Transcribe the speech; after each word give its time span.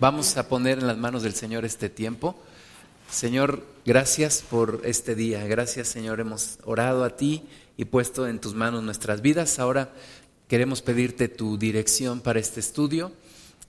Vamos 0.00 0.38
a 0.38 0.48
poner 0.48 0.78
en 0.78 0.86
las 0.86 0.96
manos 0.96 1.22
del 1.22 1.34
Señor 1.34 1.66
este 1.66 1.90
tiempo. 1.90 2.34
Señor, 3.10 3.66
gracias 3.84 4.42
por 4.48 4.80
este 4.84 5.14
día. 5.14 5.46
Gracias, 5.46 5.88
Señor. 5.88 6.20
Hemos 6.20 6.58
orado 6.64 7.04
a 7.04 7.18
ti 7.18 7.42
y 7.76 7.84
puesto 7.84 8.26
en 8.26 8.40
tus 8.40 8.54
manos 8.54 8.82
nuestras 8.82 9.20
vidas. 9.20 9.58
Ahora 9.58 9.92
queremos 10.48 10.80
pedirte 10.80 11.28
tu 11.28 11.58
dirección 11.58 12.22
para 12.22 12.40
este 12.40 12.60
estudio 12.60 13.12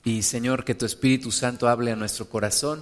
y, 0.06 0.22
Señor, 0.22 0.64
que 0.64 0.74
tu 0.74 0.86
Espíritu 0.86 1.34
Santo 1.34 1.68
hable 1.68 1.92
a 1.92 1.98
nuestro 1.98 2.30
corazón 2.30 2.82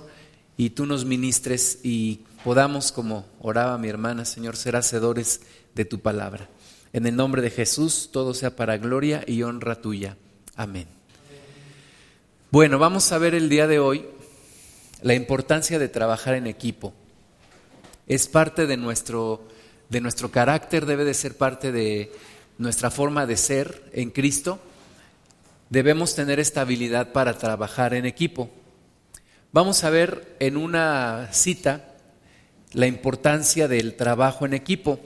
y 0.55 0.70
tú 0.70 0.86
nos 0.86 1.05
ministres 1.05 1.79
y 1.81 2.20
podamos, 2.43 2.91
como 2.91 3.25
oraba 3.39 3.79
mi 3.79 3.89
hermana, 3.89 4.25
Señor, 4.25 4.57
ser 4.57 4.75
hacedores 4.75 5.41
de 5.73 5.86
tu 5.86 6.02
palabra. 6.02 6.47
En 6.93 7.07
el 7.07 7.16
nombre 7.16 7.41
de 7.41 7.50
Jesús, 7.50 8.09
todo 8.13 8.36
sea 8.36 8.55
para 8.55 8.77
gloria 8.77 9.23
y 9.25 9.41
honra 9.41 9.81
tuya. 9.81 10.18
Amén. 10.55 10.98
Bueno, 12.52 12.79
vamos 12.79 13.11
a 13.11 13.20
ver 13.20 13.36
el 13.36 13.47
día 13.47 13.68
de 13.68 13.77
hoy 13.77 14.07
la 15.04 15.13
importancia 15.13 15.77
de 15.77 15.88
trabajar 15.88 16.34
en 16.34 16.48
equipo. 16.48 16.95
Es 18.08 18.27
parte 18.27 18.66
de 18.66 18.75
nuestro, 18.75 19.48
de 19.89 20.02
nuestro 20.02 20.31
carácter, 20.31 20.88
debe 20.88 21.05
de 21.05 21.13
ser 21.13 21.38
parte 21.38 21.72
de 21.72 22.12
nuestra 22.58 22.89
forma 22.89 23.27
de 23.27 23.38
ser 23.38 23.84
en 23.94 24.09
Cristo. 24.09 24.58
Debemos 25.70 26.16
tener 26.16 26.39
esta 26.39 26.62
habilidad 26.62 27.12
para 27.12 27.38
trabajar 27.38 27.94
en 27.94 28.08
equipo. 28.08 28.50
Vamos 29.52 29.84
a 29.84 29.91
ver 29.91 30.36
en 30.39 30.58
una 30.58 31.30
cita 31.31 31.94
la 32.73 32.88
importancia 32.88 33.67
del 33.67 33.95
trabajo 33.95 34.47
en 34.47 34.55
equipo. 34.55 35.00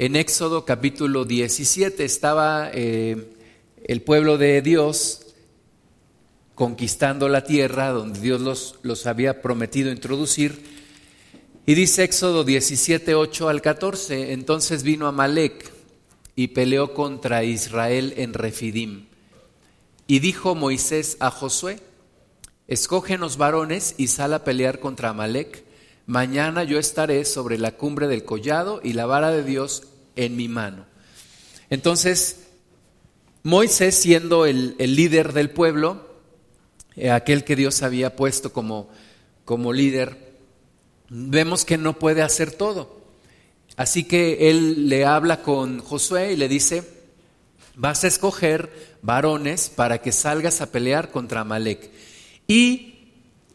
En 0.00 0.16
Éxodo 0.16 0.64
capítulo 0.64 1.24
17 1.24 2.04
estaba 2.04 2.68
eh, 2.74 3.32
el 3.84 4.02
pueblo 4.02 4.38
de 4.38 4.60
Dios 4.60 5.23
conquistando 6.54 7.28
la 7.28 7.44
tierra 7.44 7.90
donde 7.90 8.20
Dios 8.20 8.40
los, 8.40 8.76
los 8.82 9.06
había 9.06 9.42
prometido 9.42 9.90
introducir. 9.90 10.62
Y 11.66 11.74
dice 11.74 12.04
Éxodo 12.04 12.44
17, 12.44 13.14
8 13.14 13.48
al 13.48 13.62
14, 13.62 14.32
entonces 14.32 14.82
vino 14.82 15.06
Amalek 15.06 15.72
y 16.36 16.48
peleó 16.48 16.94
contra 16.94 17.44
Israel 17.44 18.14
en 18.16 18.34
Refidim. 18.34 19.06
Y 20.06 20.18
dijo 20.18 20.54
Moisés 20.54 21.16
a 21.20 21.30
Josué, 21.30 21.80
escógenos 22.68 23.36
varones 23.36 23.94
y 23.96 24.08
sal 24.08 24.34
a 24.34 24.44
pelear 24.44 24.78
contra 24.78 25.10
Amalek. 25.10 25.64
Mañana 26.06 26.64
yo 26.64 26.78
estaré 26.78 27.24
sobre 27.24 27.56
la 27.56 27.72
cumbre 27.72 28.08
del 28.08 28.24
collado 28.24 28.80
y 28.84 28.92
la 28.92 29.06
vara 29.06 29.30
de 29.30 29.42
Dios 29.42 29.84
en 30.16 30.36
mi 30.36 30.48
mano. 30.48 30.84
Entonces, 31.70 32.40
Moisés, 33.42 33.94
siendo 33.94 34.44
el, 34.44 34.76
el 34.78 34.96
líder 34.96 35.32
del 35.32 35.50
pueblo, 35.50 36.03
aquel 37.12 37.44
que 37.44 37.56
Dios 37.56 37.82
había 37.82 38.16
puesto 38.16 38.52
como, 38.52 38.88
como 39.44 39.72
líder, 39.72 40.34
vemos 41.08 41.64
que 41.64 41.78
no 41.78 41.98
puede 41.98 42.22
hacer 42.22 42.52
todo. 42.52 43.02
Así 43.76 44.04
que 44.04 44.50
él 44.50 44.88
le 44.88 45.04
habla 45.04 45.42
con 45.42 45.80
Josué 45.80 46.32
y 46.32 46.36
le 46.36 46.48
dice, 46.48 46.84
vas 47.74 48.04
a 48.04 48.08
escoger 48.08 48.70
varones 49.02 49.68
para 49.68 49.98
que 49.98 50.12
salgas 50.12 50.60
a 50.60 50.70
pelear 50.70 51.10
contra 51.10 51.40
Amalek. 51.40 51.90
Y 52.46 52.94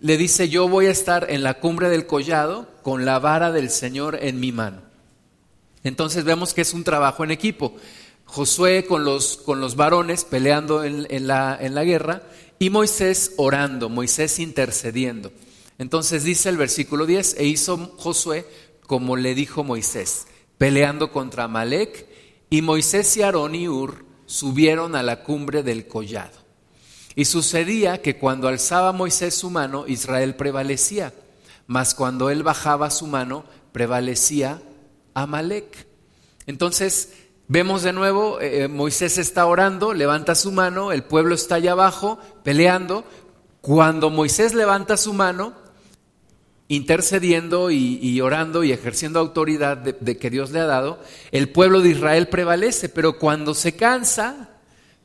le 0.02 0.18
dice, 0.18 0.50
yo 0.50 0.68
voy 0.68 0.88
a 0.88 0.92
estar 0.92 1.28
en 1.30 1.44
la 1.44 1.60
cumbre 1.60 1.90
del 1.90 2.06
collado 2.06 2.68
con 2.84 3.06
la 3.06 3.20
vara 3.20 3.52
del 3.52 3.70
Señor 3.70 4.20
en 4.22 4.40
mi 4.40 4.52
mano. 4.52 4.82
Entonces 5.84 6.26
vemos 6.26 6.54
que 6.54 6.62
es 6.62 6.74
un 6.74 6.84
trabajo 6.84 7.24
en 7.24 7.32
equipo. 7.32 7.76
Josué 8.26 8.86
con 8.86 9.06
los, 9.06 9.38
con 9.38 9.62
los 9.62 9.76
varones 9.76 10.26
peleando 10.26 10.84
en, 10.84 11.28
la, 11.28 11.58
en 11.60 11.74
la 11.76 11.84
guerra 11.84 12.24
y 12.60 12.70
Moisés 12.70 13.34
orando, 13.38 13.90
Moisés 13.90 14.38
intercediendo. 14.38 15.32
Entonces 15.78 16.24
dice 16.24 16.50
el 16.50 16.58
versículo 16.58 17.06
10, 17.06 17.38
e 17.40 17.46
hizo 17.46 17.96
Josué 17.98 18.46
como 18.86 19.16
le 19.16 19.36
dijo 19.36 19.64
Moisés, 19.64 20.28
peleando 20.58 21.12
contra 21.12 21.46
Amalek, 21.46 22.08
y 22.50 22.62
Moisés 22.64 23.16
y 23.16 23.22
Aarón 23.22 23.54
y 23.54 23.70
Ur 23.70 24.04
subieron 24.26 24.96
a 24.96 25.04
la 25.04 25.24
cumbre 25.24 25.62
del 25.62 25.88
collado. 25.88 26.38
Y 27.16 27.26
sucedía 27.26 28.02
que 28.02 28.18
cuando 28.18 28.48
alzaba 28.48 28.92
Moisés 28.92 29.36
su 29.36 29.52
mano, 29.52 29.86
Israel 29.88 30.36
prevalecía, 30.36 31.14
mas 31.68 31.94
cuando 31.94 32.32
él 32.32 32.42
bajaba 32.42 32.90
su 32.90 33.06
mano, 33.06 33.46
prevalecía 33.72 34.62
Amalek. 35.14 35.86
Entonces, 36.48 37.14
Vemos 37.52 37.82
de 37.82 37.94
nuevo, 37.94 38.40
eh, 38.40 38.66
eh, 38.66 38.68
Moisés 38.68 39.18
está 39.18 39.48
orando, 39.48 39.96
levanta 39.96 40.36
su 40.36 40.52
mano, 40.52 40.92
el 40.92 41.02
pueblo 41.02 41.34
está 41.34 41.56
allá 41.56 41.72
abajo 41.72 42.20
peleando. 42.44 43.04
Cuando 43.60 44.12
Moisés 44.12 44.54
levanta 44.54 44.98
su 44.98 45.14
mano, 45.14 45.56
intercediendo 46.68 47.72
y, 47.72 48.22
orando 48.22 48.64
y 48.64 48.72
ejerciendo 48.72 49.18
autoridad 49.18 49.78
de, 49.78 50.18
que 50.20 50.30
Dios 50.30 50.52
le 50.52 50.60
ha 50.60 50.68
dado, 50.68 51.00
el 51.32 51.50
pueblo 51.50 51.82
de 51.82 51.90
Israel 51.90 52.28
prevalece, 52.28 52.88
pero 52.88 53.18
cuando 53.18 53.56
se 53.56 53.76
cansa, 53.76 54.52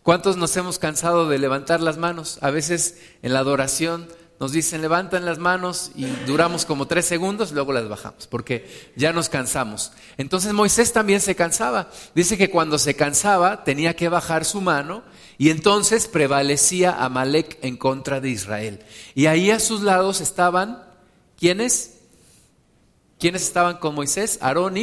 ¿cuántos 0.02 0.36
nos 0.36 0.54
hemos 0.58 0.78
cansado 0.78 1.30
de 1.30 1.38
levantar 1.38 1.80
las 1.80 1.96
manos? 1.96 2.36
A 2.42 2.50
veces 2.50 3.00
en 3.22 3.32
la 3.32 3.38
adoración 3.38 4.06
nos 4.40 4.52
dicen 4.52 4.82
levantan 4.82 5.24
las 5.24 5.38
manos 5.38 5.92
y 5.94 6.06
duramos 6.26 6.64
como 6.64 6.86
tres 6.86 7.06
segundos, 7.06 7.52
luego 7.52 7.72
las 7.72 7.88
bajamos, 7.88 8.26
porque 8.26 8.92
ya 8.96 9.12
nos 9.12 9.28
cansamos. 9.28 9.92
Entonces 10.16 10.52
Moisés 10.52 10.92
también 10.92 11.20
se 11.20 11.36
cansaba. 11.36 11.90
Dice 12.14 12.36
que 12.36 12.50
cuando 12.50 12.78
se 12.78 12.94
cansaba 12.94 13.64
tenía 13.64 13.94
que 13.94 14.08
bajar 14.08 14.44
su 14.44 14.60
mano 14.60 15.02
y 15.38 15.50
entonces 15.50 16.08
prevalecía 16.08 17.04
Amalek 17.04 17.58
en 17.62 17.76
contra 17.76 18.20
de 18.20 18.30
Israel. 18.30 18.80
Y 19.14 19.26
ahí 19.26 19.50
a 19.50 19.60
sus 19.60 19.82
lados 19.82 20.20
estaban, 20.20 20.82
¿quiénes? 21.38 21.98
¿Quiénes 23.18 23.42
estaban 23.42 23.78
con 23.78 23.94
Moisés? 23.94 24.38
Aarón 24.42 24.76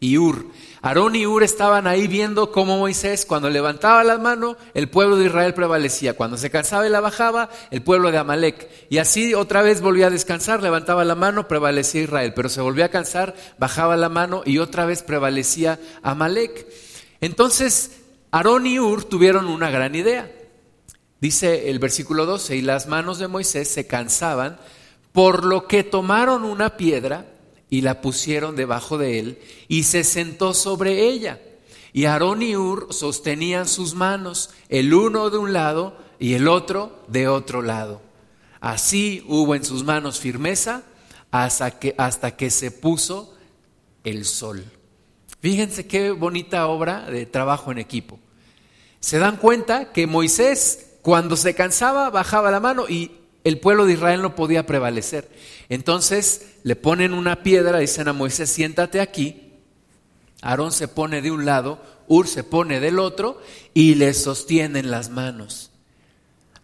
y 0.00 0.18
Ur. 0.18 0.46
Aarón 0.86 1.16
y 1.16 1.26
Ur 1.26 1.42
estaban 1.42 1.88
ahí 1.88 2.06
viendo 2.06 2.52
cómo 2.52 2.78
Moisés, 2.78 3.26
cuando 3.26 3.50
levantaba 3.50 4.04
la 4.04 4.18
mano, 4.18 4.56
el 4.72 4.88
pueblo 4.88 5.16
de 5.16 5.26
Israel 5.26 5.52
prevalecía. 5.52 6.14
Cuando 6.14 6.36
se 6.36 6.48
cansaba 6.48 6.86
y 6.86 6.90
la 6.90 7.00
bajaba, 7.00 7.50
el 7.72 7.82
pueblo 7.82 8.12
de 8.12 8.18
Amalek. 8.18 8.70
Y 8.88 8.98
así 8.98 9.34
otra 9.34 9.62
vez 9.62 9.80
volvía 9.80 10.06
a 10.06 10.10
descansar, 10.10 10.62
levantaba 10.62 11.04
la 11.04 11.16
mano, 11.16 11.48
prevalecía 11.48 12.02
Israel. 12.02 12.34
Pero 12.34 12.48
se 12.48 12.60
volvía 12.60 12.84
a 12.84 12.90
cansar, 12.90 13.34
bajaba 13.58 13.96
la 13.96 14.08
mano 14.08 14.42
y 14.44 14.58
otra 14.58 14.86
vez 14.86 15.02
prevalecía 15.02 15.80
Amalek. 16.04 16.68
Entonces, 17.20 18.02
Aarón 18.30 18.68
y 18.68 18.78
Ur 18.78 19.02
tuvieron 19.02 19.46
una 19.46 19.72
gran 19.72 19.96
idea. 19.96 20.30
Dice 21.20 21.68
el 21.68 21.80
versículo 21.80 22.26
12, 22.26 22.54
y 22.54 22.62
las 22.62 22.86
manos 22.86 23.18
de 23.18 23.26
Moisés 23.26 23.66
se 23.66 23.88
cansaban, 23.88 24.60
por 25.10 25.46
lo 25.46 25.66
que 25.66 25.82
tomaron 25.82 26.44
una 26.44 26.76
piedra 26.76 27.26
y 27.68 27.80
la 27.80 28.00
pusieron 28.00 28.56
debajo 28.56 28.98
de 28.98 29.18
él 29.18 29.38
y 29.68 29.84
se 29.84 30.04
sentó 30.04 30.54
sobre 30.54 31.08
ella. 31.08 31.40
Y 31.92 32.04
Aarón 32.04 32.42
y 32.42 32.56
Ur 32.56 32.92
sostenían 32.92 33.66
sus 33.66 33.94
manos, 33.94 34.50
el 34.68 34.92
uno 34.92 35.30
de 35.30 35.38
un 35.38 35.52
lado 35.52 35.96
y 36.18 36.34
el 36.34 36.48
otro 36.48 37.02
de 37.08 37.28
otro 37.28 37.62
lado. 37.62 38.02
Así 38.60 39.24
hubo 39.28 39.54
en 39.54 39.64
sus 39.64 39.84
manos 39.84 40.20
firmeza 40.20 40.82
hasta 41.30 41.78
que, 41.78 41.94
hasta 41.98 42.36
que 42.36 42.50
se 42.50 42.70
puso 42.70 43.34
el 44.04 44.24
sol. 44.24 44.64
Fíjense 45.40 45.86
qué 45.86 46.10
bonita 46.10 46.66
obra 46.66 47.06
de 47.10 47.26
trabajo 47.26 47.72
en 47.72 47.78
equipo. 47.78 48.18
Se 49.00 49.18
dan 49.18 49.36
cuenta 49.36 49.92
que 49.92 50.06
Moisés, 50.06 50.96
cuando 51.02 51.36
se 51.36 51.54
cansaba, 51.54 52.10
bajaba 52.10 52.50
la 52.50 52.60
mano 52.60 52.86
y 52.88 53.12
el 53.46 53.60
pueblo 53.60 53.86
de 53.86 53.92
Israel 53.92 54.22
no 54.22 54.34
podía 54.34 54.66
prevalecer. 54.66 55.30
Entonces 55.68 56.46
le 56.64 56.74
ponen 56.74 57.14
una 57.14 57.44
piedra, 57.44 57.78
dicen 57.78 58.08
a 58.08 58.12
Moisés, 58.12 58.50
siéntate 58.50 59.00
aquí. 59.00 59.52
Aarón 60.42 60.72
se 60.72 60.88
pone 60.88 61.22
de 61.22 61.30
un 61.30 61.44
lado, 61.44 61.80
Ur 62.08 62.26
se 62.26 62.42
pone 62.42 62.80
del 62.80 62.98
otro 62.98 63.40
y 63.72 63.94
le 63.94 64.14
sostienen 64.14 64.90
las 64.90 65.10
manos. 65.10 65.70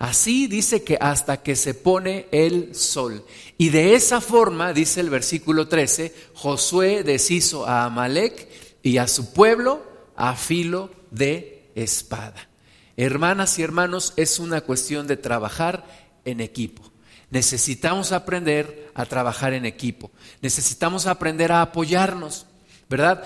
Así 0.00 0.48
dice 0.48 0.82
que 0.82 0.98
hasta 1.00 1.44
que 1.44 1.54
se 1.54 1.74
pone 1.74 2.26
el 2.32 2.74
sol. 2.74 3.24
Y 3.58 3.68
de 3.68 3.94
esa 3.94 4.20
forma, 4.20 4.72
dice 4.72 5.02
el 5.02 5.10
versículo 5.10 5.68
13, 5.68 6.12
Josué 6.34 7.04
deshizo 7.04 7.64
a 7.64 7.84
Amalek 7.84 8.48
y 8.82 8.98
a 8.98 9.06
su 9.06 9.32
pueblo 9.32 9.84
a 10.16 10.34
filo 10.34 10.90
de 11.12 11.70
espada. 11.76 12.48
Hermanas 12.96 13.58
y 13.58 13.62
hermanos, 13.62 14.12
es 14.16 14.38
una 14.38 14.60
cuestión 14.62 15.06
de 15.06 15.16
trabajar 15.16 16.01
en 16.24 16.40
equipo. 16.40 16.82
Necesitamos 17.30 18.12
aprender 18.12 18.90
a 18.94 19.06
trabajar 19.06 19.54
en 19.54 19.64
equipo. 19.64 20.10
Necesitamos 20.42 21.06
aprender 21.06 21.52
a 21.52 21.62
apoyarnos, 21.62 22.46
¿verdad? 22.90 23.24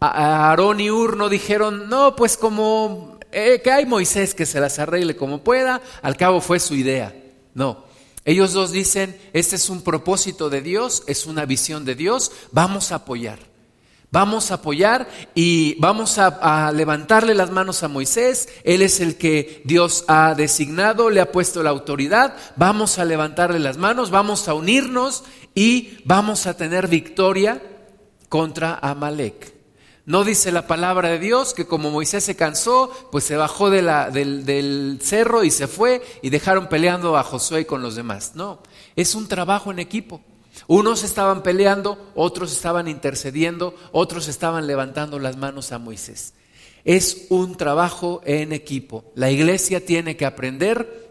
Aarón 0.00 0.80
y 0.80 0.90
Ur 0.90 1.16
no 1.16 1.28
dijeron, 1.28 1.88
no, 1.88 2.14
pues 2.14 2.36
como 2.36 3.18
eh, 3.32 3.60
que 3.62 3.72
hay 3.72 3.84
Moisés 3.84 4.34
que 4.34 4.46
se 4.46 4.60
las 4.60 4.78
arregle 4.78 5.16
como 5.16 5.42
pueda, 5.42 5.82
al 6.02 6.16
cabo 6.16 6.40
fue 6.40 6.60
su 6.60 6.74
idea. 6.74 7.14
No, 7.54 7.84
ellos 8.24 8.52
dos 8.52 8.70
dicen, 8.70 9.18
este 9.32 9.56
es 9.56 9.68
un 9.70 9.82
propósito 9.82 10.50
de 10.50 10.60
Dios, 10.60 11.02
es 11.06 11.26
una 11.26 11.44
visión 11.44 11.84
de 11.84 11.94
Dios, 11.94 12.30
vamos 12.52 12.92
a 12.92 12.96
apoyar. 12.96 13.47
Vamos 14.10 14.50
a 14.50 14.54
apoyar 14.54 15.06
y 15.34 15.74
vamos 15.80 16.16
a, 16.18 16.72
levantarle 16.72 17.34
las 17.34 17.50
manos 17.50 17.82
a 17.82 17.88
Moisés. 17.88 18.48
Él 18.64 18.80
es 18.80 19.00
el 19.00 19.18
que 19.18 19.60
Dios 19.66 20.04
ha 20.08 20.34
designado, 20.34 21.10
le 21.10 21.20
ha 21.20 21.30
puesto 21.30 21.62
la 21.62 21.70
autoridad. 21.70 22.34
Vamos 22.56 22.98
a 22.98 23.04
levantarle 23.04 23.58
las 23.58 23.76
manos, 23.76 24.10
vamos 24.10 24.48
a 24.48 24.54
unirnos 24.54 25.24
y 25.54 25.98
vamos 26.06 26.46
a 26.46 26.56
tener 26.56 26.88
victoria 26.88 27.62
contra 28.30 28.78
Amalek. 28.80 29.54
No 30.06 30.24
dice 30.24 30.52
la 30.52 30.66
palabra 30.66 31.10
de 31.10 31.18
Dios 31.18 31.52
que 31.52 31.66
como 31.66 31.90
Moisés 31.90 32.24
se 32.24 32.34
cansó, 32.34 32.90
pues 33.12 33.24
se 33.24 33.36
bajó 33.36 33.68
del, 33.68 34.46
del 34.46 34.98
cerro 35.02 35.44
y 35.44 35.50
se 35.50 35.66
fue 35.66 36.00
y 36.22 36.30
dejaron 36.30 36.68
peleando 36.70 37.18
a 37.18 37.22
Josué 37.22 37.66
con 37.66 37.82
los 37.82 37.94
demás. 37.94 38.32
No, 38.34 38.62
es 38.96 39.14
un 39.14 39.28
trabajo 39.28 39.70
en 39.70 39.80
equipo. 39.80 40.22
Unos 40.68 41.02
estaban 41.02 41.42
peleando, 41.42 41.98
otros 42.14 42.52
estaban 42.52 42.88
intercediendo, 42.88 43.74
otros 43.90 44.28
estaban 44.28 44.66
levantando 44.66 45.18
las 45.18 45.38
manos 45.38 45.72
a 45.72 45.78
Moisés. 45.78 46.34
Es 46.84 47.26
un 47.30 47.56
trabajo 47.56 48.20
en 48.26 48.52
equipo. 48.52 49.10
La 49.14 49.30
iglesia 49.30 49.84
tiene 49.84 50.18
que 50.18 50.26
aprender 50.26 51.08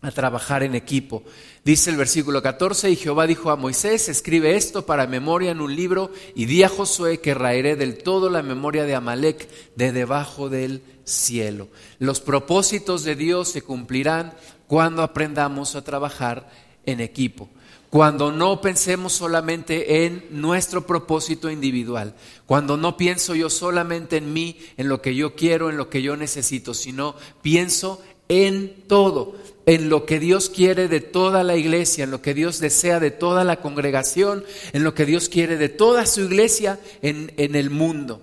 a 0.00 0.10
trabajar 0.12 0.62
en 0.62 0.74
equipo. 0.74 1.24
Dice 1.62 1.90
el 1.90 1.96
versículo 1.96 2.42
14, 2.42 2.90
y 2.90 2.96
Jehová 2.96 3.26
dijo 3.26 3.50
a 3.50 3.56
Moisés, 3.56 4.08
escribe 4.08 4.56
esto 4.56 4.86
para 4.86 5.06
memoria 5.06 5.50
en 5.50 5.60
un 5.60 5.76
libro 5.76 6.10
y 6.34 6.46
di 6.46 6.62
a 6.62 6.70
Josué 6.70 7.20
que 7.20 7.34
raeré 7.34 7.76
del 7.76 7.98
todo 7.98 8.30
la 8.30 8.42
memoria 8.42 8.84
de 8.84 8.94
Amalek 8.94 9.46
de 9.74 9.92
debajo 9.92 10.48
del 10.48 10.82
cielo. 11.04 11.68
Los 11.98 12.20
propósitos 12.20 13.04
de 13.04 13.14
Dios 13.14 13.48
se 13.48 13.60
cumplirán 13.60 14.32
cuando 14.66 15.02
aprendamos 15.02 15.76
a 15.76 15.84
trabajar 15.84 16.48
en 16.86 17.00
equipo 17.00 17.48
cuando 17.90 18.32
no 18.32 18.60
pensemos 18.60 19.12
solamente 19.12 20.04
en 20.04 20.26
nuestro 20.30 20.86
propósito 20.86 21.50
individual, 21.50 22.14
cuando 22.44 22.76
no 22.76 22.96
pienso 22.96 23.34
yo 23.34 23.48
solamente 23.48 24.16
en 24.16 24.32
mí, 24.32 24.58
en 24.76 24.88
lo 24.88 25.00
que 25.00 25.14
yo 25.14 25.34
quiero, 25.34 25.70
en 25.70 25.76
lo 25.76 25.88
que 25.88 26.02
yo 26.02 26.16
necesito, 26.16 26.74
sino 26.74 27.14
pienso 27.42 28.02
en 28.28 28.82
todo, 28.88 29.36
en 29.66 29.88
lo 29.88 30.04
que 30.04 30.18
Dios 30.18 30.50
quiere 30.50 30.88
de 30.88 31.00
toda 31.00 31.44
la 31.44 31.56
iglesia, 31.56 32.04
en 32.04 32.10
lo 32.10 32.22
que 32.22 32.34
Dios 32.34 32.58
desea 32.58 32.98
de 33.00 33.12
toda 33.12 33.44
la 33.44 33.60
congregación, 33.60 34.44
en 34.72 34.82
lo 34.82 34.94
que 34.94 35.06
Dios 35.06 35.28
quiere 35.28 35.56
de 35.56 35.68
toda 35.68 36.06
su 36.06 36.22
iglesia 36.22 36.80
en, 37.02 37.32
en 37.36 37.54
el 37.54 37.70
mundo. 37.70 38.20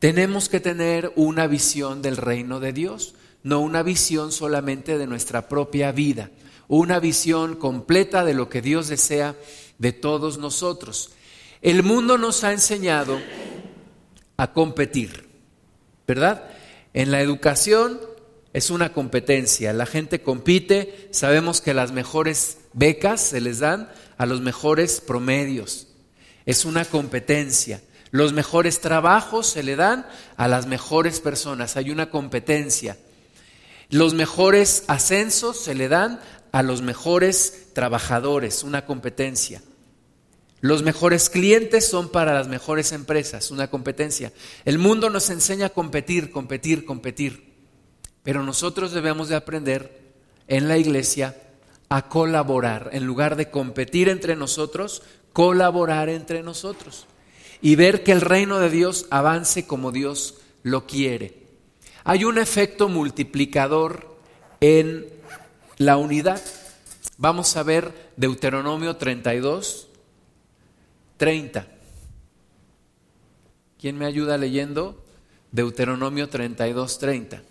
Tenemos 0.00 0.48
que 0.48 0.60
tener 0.60 1.12
una 1.14 1.46
visión 1.46 2.02
del 2.02 2.16
reino 2.16 2.58
de 2.58 2.72
Dios, 2.72 3.14
no 3.44 3.60
una 3.60 3.82
visión 3.82 4.32
solamente 4.32 4.98
de 4.98 5.06
nuestra 5.06 5.48
propia 5.48 5.92
vida 5.92 6.30
una 6.70 7.00
visión 7.00 7.56
completa 7.56 8.24
de 8.24 8.32
lo 8.32 8.48
que 8.48 8.62
Dios 8.62 8.86
desea 8.86 9.34
de 9.78 9.92
todos 9.92 10.38
nosotros. 10.38 11.10
El 11.62 11.82
mundo 11.82 12.16
nos 12.16 12.44
ha 12.44 12.52
enseñado 12.52 13.18
a 14.36 14.52
competir, 14.52 15.28
¿verdad? 16.06 16.44
En 16.94 17.10
la 17.10 17.22
educación 17.22 18.00
es 18.52 18.70
una 18.70 18.92
competencia, 18.92 19.72
la 19.72 19.84
gente 19.84 20.22
compite, 20.22 21.08
sabemos 21.10 21.60
que 21.60 21.74
las 21.74 21.90
mejores 21.90 22.58
becas 22.72 23.20
se 23.20 23.40
les 23.40 23.58
dan 23.58 23.90
a 24.16 24.24
los 24.24 24.40
mejores 24.40 25.00
promedios, 25.00 25.88
es 26.46 26.64
una 26.64 26.84
competencia. 26.84 27.82
Los 28.12 28.32
mejores 28.32 28.80
trabajos 28.80 29.46
se 29.48 29.62
le 29.62 29.76
dan 29.76 30.06
a 30.36 30.48
las 30.48 30.66
mejores 30.66 31.20
personas, 31.20 31.76
hay 31.76 31.90
una 31.90 32.10
competencia. 32.10 32.96
Los 33.88 34.14
mejores 34.14 34.84
ascensos 34.86 35.58
se 35.58 35.74
le 35.74 35.88
dan 35.88 36.20
a 36.52 36.62
los 36.62 36.82
mejores 36.82 37.68
trabajadores, 37.74 38.62
una 38.62 38.86
competencia. 38.86 39.62
Los 40.60 40.82
mejores 40.82 41.30
clientes 41.30 41.88
son 41.88 42.10
para 42.10 42.34
las 42.34 42.48
mejores 42.48 42.92
empresas, 42.92 43.50
una 43.50 43.70
competencia. 43.70 44.32
El 44.64 44.78
mundo 44.78 45.08
nos 45.08 45.30
enseña 45.30 45.66
a 45.66 45.70
competir, 45.70 46.30
competir, 46.30 46.84
competir. 46.84 47.54
Pero 48.22 48.42
nosotros 48.42 48.92
debemos 48.92 49.28
de 49.28 49.36
aprender 49.36 50.12
en 50.48 50.68
la 50.68 50.76
iglesia 50.76 51.34
a 51.88 52.08
colaborar. 52.08 52.90
En 52.92 53.06
lugar 53.06 53.36
de 53.36 53.50
competir 53.50 54.10
entre 54.10 54.36
nosotros, 54.36 55.02
colaborar 55.32 56.10
entre 56.10 56.42
nosotros. 56.42 57.06
Y 57.62 57.76
ver 57.76 58.02
que 58.02 58.12
el 58.12 58.20
reino 58.20 58.58
de 58.58 58.68
Dios 58.68 59.06
avance 59.10 59.66
como 59.66 59.92
Dios 59.92 60.36
lo 60.62 60.86
quiere. 60.86 61.40
Hay 62.04 62.24
un 62.24 62.36
efecto 62.36 62.88
multiplicador 62.88 64.18
en 64.60 65.06
la 65.80 65.96
unidad. 65.96 66.42
Vamos 67.16 67.56
a 67.56 67.62
ver 67.62 68.12
Deuteronomio 68.18 68.96
32, 68.96 69.88
30. 71.16 71.66
¿Quién 73.80 73.96
me 73.96 74.04
ayuda 74.04 74.36
leyendo? 74.36 75.02
Deuteronomio 75.52 76.28
32, 76.28 76.98
30. 76.98 77.42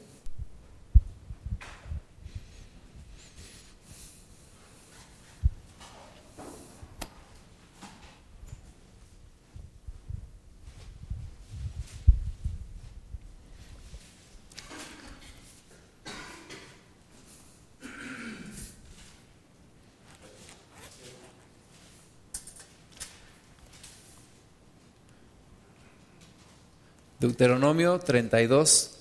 Deuteronomio 27.30 28.00
32, 28.00 28.98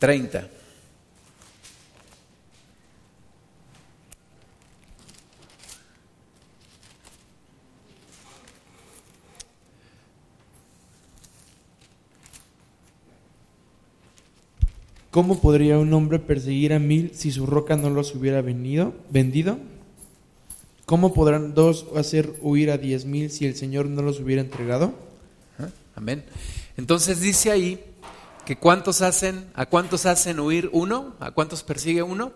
30. 0.00 0.48
¿Cómo 15.12 15.40
podría 15.40 15.78
un 15.78 15.92
hombre 15.92 16.18
perseguir 16.18 16.72
a 16.72 16.80
mil 16.80 17.12
si 17.14 17.30
su 17.30 17.46
roca 17.46 17.76
no 17.76 17.88
los 17.88 18.16
hubiera 18.16 18.42
venido, 18.42 18.94
vendido? 19.10 19.58
¿Cómo 20.86 21.14
podrán 21.14 21.54
dos 21.54 21.86
hacer 21.94 22.34
huir 22.42 22.72
a 22.72 22.78
diez 22.78 23.04
mil 23.04 23.30
si 23.30 23.46
el 23.46 23.54
Señor 23.54 23.86
no 23.86 24.02
los 24.02 24.18
hubiera 24.18 24.42
entregado? 24.42 25.13
Amén. 25.96 26.24
Entonces 26.76 27.20
dice 27.20 27.50
ahí 27.50 27.84
que 28.44 28.56
cuántos 28.56 29.00
hacen, 29.02 29.50
a 29.54 29.66
cuántos 29.66 30.06
hacen 30.06 30.40
huir 30.40 30.68
uno, 30.72 31.14
a 31.20 31.30
cuántos 31.30 31.62
persigue 31.62 32.02
uno. 32.02 32.32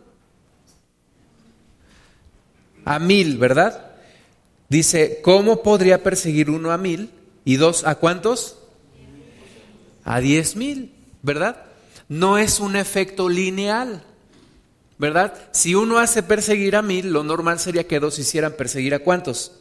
A 2.84 2.98
mil, 2.98 3.36
¿verdad? 3.36 3.92
Dice, 4.68 5.20
¿cómo 5.22 5.62
podría 5.62 6.02
perseguir 6.02 6.50
uno 6.50 6.70
a 6.72 6.78
mil? 6.78 7.10
Y 7.44 7.56
dos, 7.56 7.86
¿a 7.86 7.96
cuántos? 7.96 8.58
A 10.04 10.20
diez 10.20 10.56
mil, 10.56 10.94
¿verdad? 11.22 11.64
No 12.08 12.38
es 12.38 12.60
un 12.60 12.76
efecto 12.76 13.28
lineal, 13.28 14.02
¿verdad? 14.98 15.34
Si 15.52 15.74
uno 15.74 15.98
hace 15.98 16.22
perseguir 16.22 16.76
a 16.76 16.82
mil, 16.82 17.12
lo 17.12 17.22
normal 17.22 17.58
sería 17.58 17.86
que 17.86 18.00
dos 18.00 18.18
hicieran 18.18 18.52
perseguir 18.52 18.94
a 18.94 19.00
cuántos? 19.00 19.52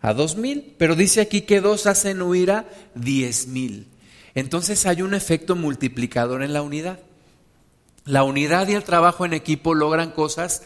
A 0.00 0.14
dos 0.14 0.36
mil, 0.36 0.74
pero 0.78 0.94
dice 0.94 1.20
aquí 1.20 1.42
que 1.42 1.60
dos 1.60 1.86
hacen 1.86 2.22
huir 2.22 2.50
a 2.50 2.68
diez 2.94 3.46
mil. 3.46 3.86
Entonces 4.34 4.86
hay 4.86 5.02
un 5.02 5.14
efecto 5.14 5.56
multiplicador 5.56 6.42
en 6.42 6.52
la 6.52 6.62
unidad. 6.62 7.00
La 8.04 8.22
unidad 8.22 8.68
y 8.68 8.74
el 8.74 8.84
trabajo 8.84 9.24
en 9.24 9.32
equipo 9.34 9.74
logran 9.74 10.12
cosas 10.12 10.62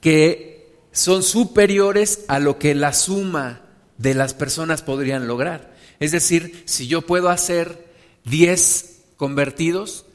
que 0.00 0.72
son 0.92 1.22
superiores 1.22 2.24
a 2.28 2.38
lo 2.38 2.58
que 2.58 2.74
la 2.74 2.92
suma 2.92 3.62
de 3.98 4.14
las 4.14 4.34
personas 4.34 4.82
podrían 4.82 5.26
lograr. 5.26 5.74
Es 6.00 6.10
decir, 6.10 6.64
si 6.66 6.88
yo 6.88 7.02
puedo 7.02 7.28
hacer 7.28 7.86
diez 8.24 9.02
convertidos, 9.16 10.06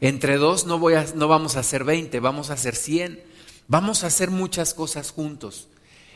entre 0.00 0.36
dos 0.36 0.66
no, 0.66 0.78
voy 0.78 0.94
a, 0.94 1.06
no 1.14 1.28
vamos 1.28 1.56
a 1.56 1.60
hacer 1.60 1.84
veinte, 1.84 2.20
vamos 2.20 2.50
a 2.50 2.54
hacer 2.54 2.76
cien. 2.76 3.22
Vamos 3.66 4.04
a 4.04 4.08
hacer 4.08 4.30
muchas 4.30 4.74
cosas 4.74 5.10
juntos. 5.10 5.68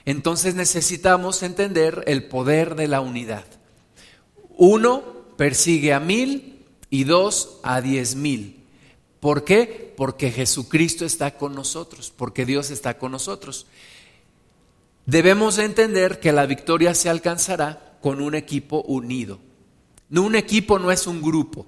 Entonces 0.09 0.55
necesitamos 0.55 1.43
entender 1.43 2.03
el 2.07 2.25
poder 2.25 2.77
de 2.77 2.89
la 2.89 3.03
unidad. 3.03 3.45
Uno 4.57 5.03
persigue 5.37 5.93
a 5.93 6.01
mil 6.01 6.65
y 6.89 7.05
dos 7.05 7.59
a 7.63 7.83
diez 7.83 8.15
mil. 8.17 8.65
¿Por 9.21 9.45
qué? 9.45 9.93
Porque 9.99 10.31
Jesucristo 10.31 11.05
está 11.05 11.37
con 11.37 11.55
nosotros, 11.55 12.11
porque 12.17 12.47
Dios 12.47 12.71
está 12.71 12.97
con 12.97 13.13
nosotros. 13.13 13.67
Debemos 15.05 15.59
entender 15.59 16.21
que 16.21 16.33
la 16.33 16.47
victoria 16.47 16.95
se 16.95 17.11
alcanzará 17.11 17.99
con 18.01 18.23
un 18.23 18.35
equipo 18.35 18.81
unido. 18.85 19.39
No, 20.09 20.23
un 20.23 20.37
equipo 20.37 20.79
no 20.79 20.91
es 20.91 21.07
un 21.07 21.21
grupo, 21.21 21.67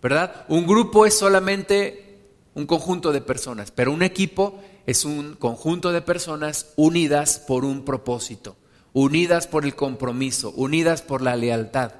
¿verdad? 0.00 0.44
Un 0.46 0.68
grupo 0.68 1.04
es 1.04 1.18
solamente 1.18 2.20
un 2.54 2.64
conjunto 2.64 3.10
de 3.10 3.22
personas, 3.22 3.72
pero 3.72 3.90
un 3.90 4.04
equipo 4.04 4.62
es 4.86 5.04
un 5.04 5.34
conjunto 5.34 5.92
de 5.92 6.02
personas 6.02 6.72
unidas 6.76 7.38
por 7.38 7.64
un 7.64 7.84
propósito, 7.84 8.56
unidas 8.92 9.46
por 9.46 9.64
el 9.64 9.74
compromiso, 9.74 10.50
unidas 10.56 11.02
por 11.02 11.22
la 11.22 11.36
lealtad. 11.36 11.92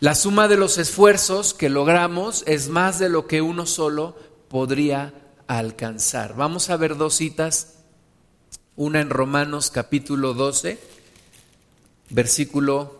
La 0.00 0.14
suma 0.14 0.46
de 0.46 0.56
los 0.56 0.78
esfuerzos 0.78 1.54
que 1.54 1.68
logramos 1.68 2.44
es 2.46 2.68
más 2.68 2.98
de 2.98 3.08
lo 3.08 3.26
que 3.26 3.42
uno 3.42 3.66
solo 3.66 4.16
podría 4.48 5.12
alcanzar. 5.48 6.36
Vamos 6.36 6.70
a 6.70 6.76
ver 6.76 6.96
dos 6.96 7.14
citas, 7.14 7.78
una 8.76 9.00
en 9.00 9.10
Romanos 9.10 9.70
capítulo 9.70 10.34
12, 10.34 10.78
versículo 12.10 12.96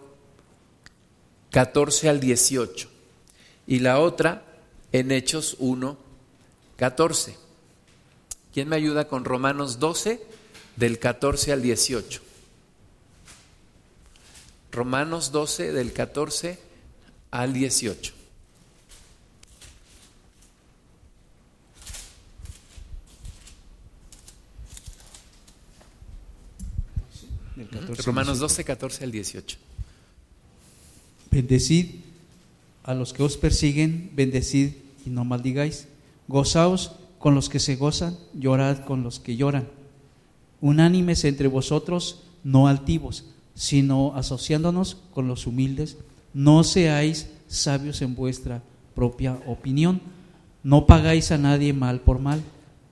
14 1.50 2.08
al 2.08 2.18
18, 2.18 2.88
y 3.68 3.78
la 3.78 4.00
otra 4.00 4.42
en 4.90 5.12
Hechos 5.12 5.56
1, 5.60 5.96
14. 6.76 7.47
¿Quién 8.52 8.68
me 8.68 8.76
ayuda 8.76 9.08
con 9.08 9.24
Romanos 9.24 9.78
12, 9.78 10.22
del 10.76 10.98
14 10.98 11.52
al 11.52 11.62
18? 11.62 12.22
Romanos 14.72 15.32
12, 15.32 15.72
del 15.72 15.92
14 15.92 16.58
al 17.30 17.52
18. 17.52 18.14
Romanos 28.04 28.38
12, 28.38 28.64
14 28.64 29.04
al 29.04 29.10
18. 29.10 29.58
Bendecid 31.30 31.86
a 32.84 32.94
los 32.94 33.12
que 33.12 33.22
os 33.22 33.36
persiguen, 33.36 34.10
bendecid 34.14 34.72
y 35.04 35.10
no 35.10 35.24
maldigáis. 35.24 35.88
Gozaos 36.28 36.92
con 37.18 37.34
los 37.34 37.48
que 37.48 37.58
se 37.58 37.76
gozan, 37.76 38.16
llorad 38.34 38.84
con 38.84 39.02
los 39.02 39.18
que 39.20 39.36
lloran. 39.36 39.68
Unánimes 40.60 41.24
entre 41.24 41.48
vosotros, 41.48 42.22
no 42.44 42.68
altivos, 42.68 43.26
sino 43.54 44.14
asociándonos 44.14 44.96
con 45.12 45.28
los 45.28 45.46
humildes. 45.46 45.98
No 46.32 46.64
seáis 46.64 47.30
sabios 47.48 48.02
en 48.02 48.14
vuestra 48.14 48.62
propia 48.94 49.38
opinión. 49.46 50.00
No 50.62 50.86
pagáis 50.86 51.32
a 51.32 51.38
nadie 51.38 51.72
mal 51.72 52.00
por 52.00 52.18
mal. 52.18 52.42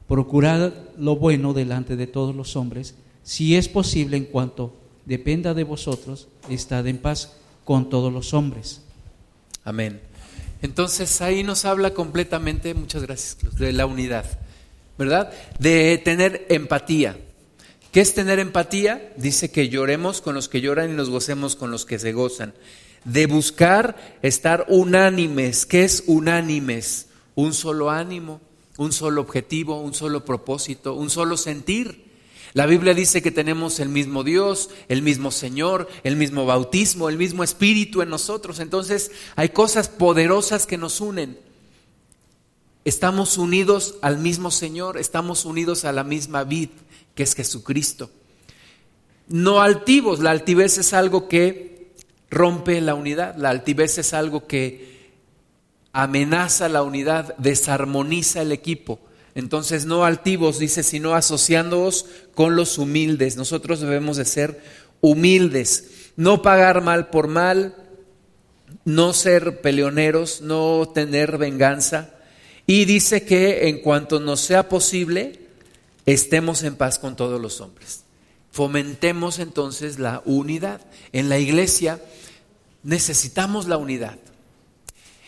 Procurad 0.09 0.73
lo 0.99 1.17
bueno 1.17 1.53
delante 1.53 1.97
de 1.97 2.07
todos 2.07 2.35
los 2.35 2.57
hombres. 2.57 2.95
Si 3.23 3.57
es 3.57 3.69
posible, 3.69 4.17
en 4.17 4.25
cuanto 4.25 4.73
dependa 5.05 5.55
de 5.55 5.65
vosotros, 5.65 6.29
estad 6.49 6.87
en 6.87 6.99
paz 6.99 7.37
con 7.65 7.89
todos 7.89 8.13
los 8.13 8.35
hombres. 8.35 8.83
Amén. 9.65 10.01
Entonces 10.67 11.21
ahí 11.21 11.45
nos 11.45 11.65
habla 11.65 11.95
completamente, 11.95 12.75
muchas 12.75 13.03
gracias, 13.03 13.37
de 13.57 13.73
la 13.73 13.87
unidad, 13.87 14.27
¿verdad? 14.99 15.33
De 15.61 15.97
tener 15.99 16.45
empatía. 16.49 17.17
¿Qué 17.93 18.01
es 18.01 18.15
tener 18.15 18.41
empatía? 18.41 19.13
Dice 19.17 19.53
que 19.53 19.69
lloremos 19.69 20.21
con 20.21 20.35
los 20.35 20.49
que 20.49 20.61
lloran 20.61 20.91
y 20.91 20.95
nos 20.95 21.09
gocemos 21.09 21.55
con 21.55 21.71
los 21.71 21.87
que 21.87 22.01
se 22.01 22.13
gozan. 22.13 22.53
De 23.05 23.27
buscar 23.27 23.97
estar 24.23 24.67
unánimes. 24.69 25.67
¿Qué 25.67 25.85
es 25.85 26.03
unánimes? 26.09 27.07
Un 27.37 27.55
solo 27.55 27.89
ánimo, 27.89 28.41
un 28.77 28.93
solo 28.93 29.21
objetivo, 29.21 29.81
un 29.81 29.95
solo 29.95 30.25
propósito, 30.25 30.95
un 30.95 31.11
solo 31.11 31.37
sentir. 31.37 32.06
La 32.57 32.65
Biblia 32.65 32.95
dice 32.95 33.21
que 33.21 33.31
tenemos 33.31 33.81
el 33.81 33.91
mismo 33.91 34.25
Dios, 34.25 34.71
el 34.89 35.03
mismo 35.03 35.31
Señor, 35.31 35.91
el 36.05 36.17
mismo 36.17 36.47
bautismo, 36.47 37.11
el 37.11 37.19
mismo 37.19 37.45
Espíritu 37.45 38.01
en 38.01 38.09
nosotros. 38.09 38.61
Entonces 38.61 39.11
hay 39.37 39.51
cosas 39.51 39.91
poderosas 39.91 40.65
que 40.65 40.79
nos 40.79 41.03
unen. 41.03 41.39
Estamos 42.87 43.37
unidos 43.37 43.97
al 44.01 44.17
mismo 44.17 44.51
Señor, 44.51 44.97
estamos 44.97 45.45
unidos 45.45 45.85
a 45.85 45.93
la 45.93 46.03
misma 46.03 46.45
vid, 46.45 46.71
que 47.15 47.25
es 47.25 47.35
Jesucristo. 47.35 48.09
No 49.29 49.61
altivos, 49.61 50.21
la 50.21 50.31
altivez 50.31 50.79
es 50.79 50.95
algo 50.95 51.29
que 51.29 51.93
rompe 52.31 52.81
la 52.81 52.95
unidad, 52.95 53.37
la 53.37 53.51
altivez 53.51 53.99
es 53.99 54.15
algo 54.15 54.47
que 54.47 55.11
amenaza 55.93 56.71
la 56.71 56.83
unidad, 56.83 57.37
desarmoniza 57.37 58.41
el 58.41 58.53
equipo. 58.53 58.99
Entonces, 59.37 59.85
no 59.85 60.07
altivos, 60.07 60.59
dice, 60.59 60.83
sino 60.83 61.15
asociándoos 61.15 62.07
con 62.35 62.57
los 62.57 62.79
humildes. 62.79 63.37
Nosotros 63.37 63.81
debemos 63.81 64.17
de 64.17 64.25
ser 64.25 64.63
humildes, 65.03 65.91
no 66.17 66.41
pagar 66.41 66.81
mal 66.81 67.11
por 67.11 67.29
mal, 67.29 67.77
no 68.87 69.13
ser 69.13 69.61
peleoneros, 69.61 70.41
no 70.41 70.91
tener 70.95 71.37
venganza. 71.37 72.15
Y 72.67 72.87
dice 72.87 73.27
que 73.27 73.69
en 73.69 73.83
cuanto 73.83 74.21
nos 74.21 74.41
sea 74.41 74.71
posible, 74.71 75.39
estemos 76.07 76.63
en 76.63 76.75
paz 76.75 76.99
con 76.99 77.15
todos 77.15 77.39
los 77.39 77.61
hombres. 77.61 78.05
Fomentemos 78.51 79.39
entonces 79.39 79.99
la 79.99 80.23
unidad. 80.25 80.81
En 81.13 81.29
la 81.29 81.39
iglesia 81.39 82.01
necesitamos 82.83 83.69
la 83.69 83.77
unidad. 83.77 84.17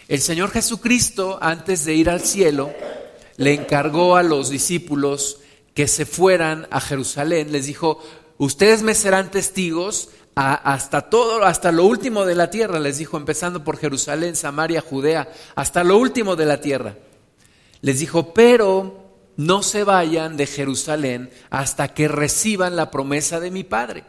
El 0.09 0.23
Señor 0.23 0.51
Jesucristo, 0.51 1.39
antes 1.43 1.85
de 1.85 1.95
ir 1.95 2.09
al 2.09 2.23
cielo, 2.23 2.73
le 3.39 3.55
encargó 3.55 4.17
a 4.17 4.23
los 4.23 4.51
discípulos 4.51 5.39
que 5.73 5.89
se 5.89 6.05
fueran 6.05 6.67
a 6.71 6.81
Jerusalén, 6.81 7.53
les 7.53 7.67
dijo, 7.67 8.03
ustedes 8.37 8.83
me 8.83 8.95
serán 8.95 9.31
testigos 9.31 10.11
hasta 10.35 11.03
todo, 11.03 11.45
hasta 11.45 11.73
lo 11.73 11.85
último 11.85 12.25
de 12.25 12.35
la 12.35 12.51
tierra, 12.51 12.81
les 12.81 12.99
dijo, 12.99 13.17
empezando 13.17 13.65
por 13.65 13.79
Jerusalén, 13.79 14.37
Samaria, 14.37 14.81
Judea, 14.81 15.33
hasta 15.55 15.85
lo 15.85 15.99
último 15.99 16.37
de 16.37 16.47
la 16.47 16.61
tierra. 16.61 16.97
Les 17.81 18.01
dijo, 18.01 18.35
pero 18.35 19.09
no 19.37 19.63
se 19.63 19.85
vayan 19.85 20.37
de 20.37 20.47
Jerusalén 20.47 21.31
hasta 21.49 21.95
que 21.95 22.09
reciban 22.09 22.75
la 22.75 22.91
promesa 22.91 23.39
de 23.39 23.53
mi 23.53 23.63
Padre. 23.63 24.05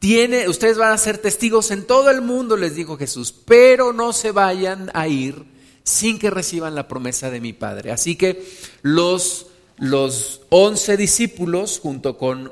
Tiene, 0.00 0.48
ustedes 0.48 0.78
van 0.78 0.92
a 0.92 0.98
ser 0.98 1.18
testigos 1.18 1.70
en 1.70 1.86
todo 1.86 2.10
el 2.10 2.22
mundo, 2.22 2.56
les 2.56 2.74
dijo 2.74 2.96
Jesús, 2.96 3.32
pero 3.32 3.92
no 3.92 4.12
se 4.12 4.32
vayan 4.32 4.90
a 4.94 5.06
ir 5.06 5.53
sin 5.84 6.18
que 6.18 6.30
reciban 6.30 6.74
la 6.74 6.88
promesa 6.88 7.30
de 7.30 7.40
mi 7.40 7.52
Padre. 7.52 7.92
Así 7.92 8.16
que 8.16 8.44
los, 8.82 9.46
los 9.76 10.40
11 10.48 10.96
discípulos, 10.96 11.78
junto 11.80 12.16
con, 12.16 12.50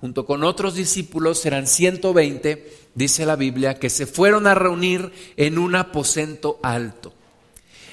junto 0.00 0.26
con 0.26 0.42
otros 0.42 0.74
discípulos, 0.74 1.46
eran 1.46 1.66
120, 1.66 2.76
dice 2.94 3.24
la 3.24 3.36
Biblia, 3.36 3.78
que 3.78 3.88
se 3.88 4.06
fueron 4.06 4.48
a 4.48 4.54
reunir 4.54 5.12
en 5.36 5.58
un 5.58 5.76
aposento 5.76 6.58
alto. 6.62 7.14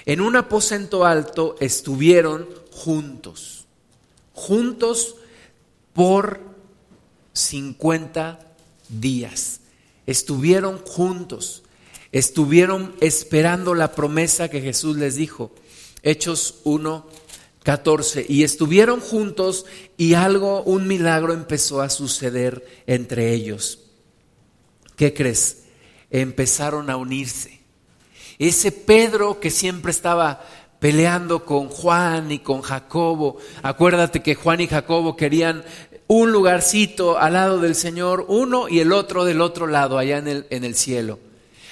En 0.06 0.22
un 0.22 0.36
aposento 0.36 1.06
alto 1.06 1.56
estuvieron 1.60 2.50
juntos, 2.72 3.66
juntos 4.34 5.18
por 5.94 6.42
50 7.34 8.40
días. 8.90 9.60
Estuvieron 10.08 10.80
juntos 10.80 11.62
estuvieron 12.12 12.96
esperando 13.02 13.76
la 13.76 13.92
promesa 13.92 14.50
que 14.50 14.62
Jesús 14.62 14.98
les 14.98 15.16
dijo. 15.16 15.52
Hechos 16.02 16.56
1, 16.64 17.08
14. 17.64 18.26
Y 18.28 18.44
estuvieron 18.44 19.00
juntos 19.00 19.66
y 19.98 20.14
algo, 20.14 20.64
un 20.64 20.88
milagro 20.88 21.34
empezó 21.34 21.82
a 21.82 21.90
suceder 21.90 22.84
entre 22.88 23.34
ellos. 23.34 23.80
¿Qué 24.96 25.14
crees? 25.14 25.64
Empezaron 26.10 26.90
a 26.90 26.98
unirse. 26.98 27.60
Ese 28.38 28.72
Pedro 28.72 29.40
que 29.40 29.52
siempre 29.52 29.92
estaba 29.92 30.42
peleando 30.80 31.46
con 31.46 31.68
Juan 31.68 32.32
y 32.32 32.40
con 32.40 32.62
Jacobo. 32.62 33.38
Acuérdate 33.62 34.22
que 34.22 34.36
Juan 34.36 34.62
y 34.62 34.68
Jacobo 34.68 35.16
querían 35.16 35.64
un 36.08 36.32
lugarcito 36.32 37.20
al 37.20 37.34
lado 37.34 37.60
del 37.60 37.76
Señor, 37.76 38.26
uno 38.30 38.68
y 38.68 38.80
el 38.80 38.94
otro 38.94 39.26
del 39.26 39.42
otro 39.42 39.68
lado, 39.68 39.98
allá 39.98 40.18
en 40.18 40.28
el, 40.28 40.48
en 40.50 40.64
el 40.64 40.76
cielo. 40.76 41.20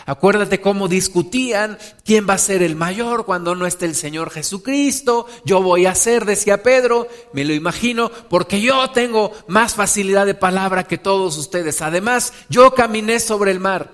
Acuérdate 0.07 0.61
cómo 0.61 0.87
discutían 0.87 1.77
quién 2.05 2.25
va 2.29 2.35
a 2.35 2.37
ser 2.37 2.63
el 2.63 2.77
mayor 2.77 3.25
cuando 3.25 3.55
no 3.55 3.65
esté 3.65 3.83
el 3.83 3.93
Señor 3.93 4.29
Jesucristo. 4.29 5.27
Yo 5.43 5.61
voy 5.61 5.85
a 5.85 5.95
ser, 5.95 6.23
decía 6.23 6.63
Pedro, 6.63 7.09
me 7.33 7.43
lo 7.43 7.53
imagino, 7.53 8.09
porque 8.29 8.61
yo 8.61 8.89
tengo 8.91 9.33
más 9.47 9.75
facilidad 9.75 10.25
de 10.25 10.33
palabra 10.33 10.85
que 10.85 10.97
todos 10.97 11.37
ustedes. 11.37 11.81
Además, 11.81 12.31
yo 12.47 12.73
caminé 12.73 13.19
sobre 13.19 13.51
el 13.51 13.59
mar. 13.59 13.91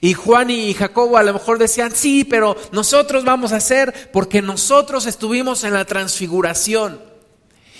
Y 0.00 0.14
Juan 0.14 0.48
y 0.50 0.72
Jacobo 0.74 1.16
a 1.16 1.24
lo 1.24 1.32
mejor 1.32 1.58
decían, 1.58 1.90
sí, 1.92 2.22
pero 2.22 2.56
nosotros 2.70 3.24
vamos 3.24 3.50
a 3.50 3.56
hacer 3.56 4.10
porque 4.12 4.42
nosotros 4.42 5.06
estuvimos 5.06 5.64
en 5.64 5.72
la 5.72 5.86
transfiguración. 5.86 7.00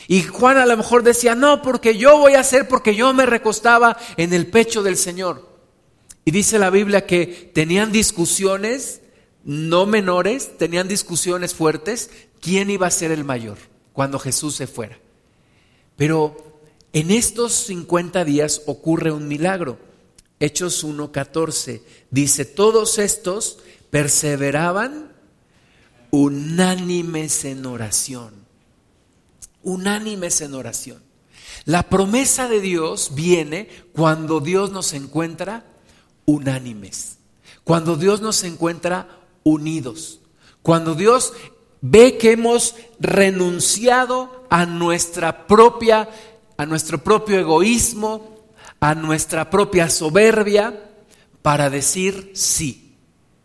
Y 0.09 0.25
Juan 0.25 0.59
a 0.59 0.67
lo 0.67 0.77
mejor 0.77 1.05
decía, 1.05 1.37
no, 1.37 1.63
porque 1.63 1.97
yo 1.97 2.19
voy 2.19 2.35
a 2.35 2.41
hacer 2.41 2.67
porque 2.67 2.97
yo 2.97 3.15
me 3.15 3.25
recostaba 3.25 3.97
en 4.17 4.33
el 4.33 4.49
pecho 4.49 4.83
del 4.83 4.97
Señor. 4.97 5.56
Y 6.27 6.33
dice 6.33 6.59
la 6.59 6.71
Biblia 6.71 7.07
que 7.07 7.51
tenían 7.55 7.93
discusiones 7.93 9.01
no 9.45 9.87
menores, 9.87 10.59
tenían 10.59 10.89
discusiones 10.89 11.55
fuertes, 11.55 12.11
quién 12.41 12.69
iba 12.69 12.89
a 12.89 12.91
ser 12.91 13.13
el 13.13 13.23
mayor 13.23 13.59
cuando 13.93 14.19
Jesús 14.19 14.57
se 14.57 14.67
fuera. 14.67 14.99
Pero 15.95 16.61
en 16.93 17.13
estos 17.13 17.53
50 17.53 18.25
días 18.25 18.63
ocurre 18.67 19.13
un 19.13 19.29
milagro. 19.29 19.79
Hechos 20.41 20.85
1.14 20.85 21.83
dice, 22.11 22.45
todos 22.45 22.99
estos 22.99 23.61
perseveraban 23.91 25.13
unánimes 26.11 27.45
en 27.45 27.67
oración. 27.67 28.35
Unánimes 29.63 30.41
en 30.41 30.55
oración. 30.55 31.01
La 31.67 31.85
promesa 31.85 32.49
de 32.49 32.61
Dios 32.61 33.13
viene 33.15 33.69
cuando 33.93 34.41
Dios 34.41 34.73
nos 34.73 34.93
encuentra 34.93 35.65
unánimes. 36.27 37.19
Cuando 37.65 37.97
Dios 37.97 38.21
nos 38.21 38.45
encuentra 38.45 39.09
unidos. 39.43 40.21
Cuando 40.63 40.95
Dios 40.95 41.33
ve 41.81 42.19
que 42.19 42.33
hemos 42.33 42.75
renunciado 43.01 44.47
a 44.51 44.67
nuestra 44.67 45.47
propia 45.47 46.09
a 46.57 46.67
nuestro 46.67 47.03
propio 47.03 47.39
egoísmo, 47.39 48.45
a 48.81 48.95
nuestra 48.95 49.51
propia 49.51 49.91
soberbia 49.91 50.91
para 51.43 51.71
decir 51.71 52.33
sí. 52.35 52.97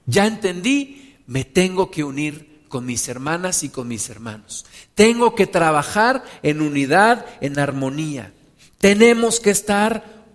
Ya 0.06 0.26
entendí, 0.26 1.18
me 1.28 1.46
tengo 1.46 1.92
que 1.92 2.04
unir 2.04 2.64
con 2.68 2.86
mis 2.86 3.08
hermanas 3.08 3.64
y 3.64 3.70
con 3.70 3.88
mis 3.88 4.10
hermanos. 4.10 4.66
Tengo 4.96 5.36
que 5.36 5.46
trabajar 5.46 6.24
en 6.42 6.62
unidad, 6.62 7.26
en 7.42 7.60
armonía. 7.60 8.34
Tenemos 8.78 9.40
que 9.40 9.52
estar 9.52 10.26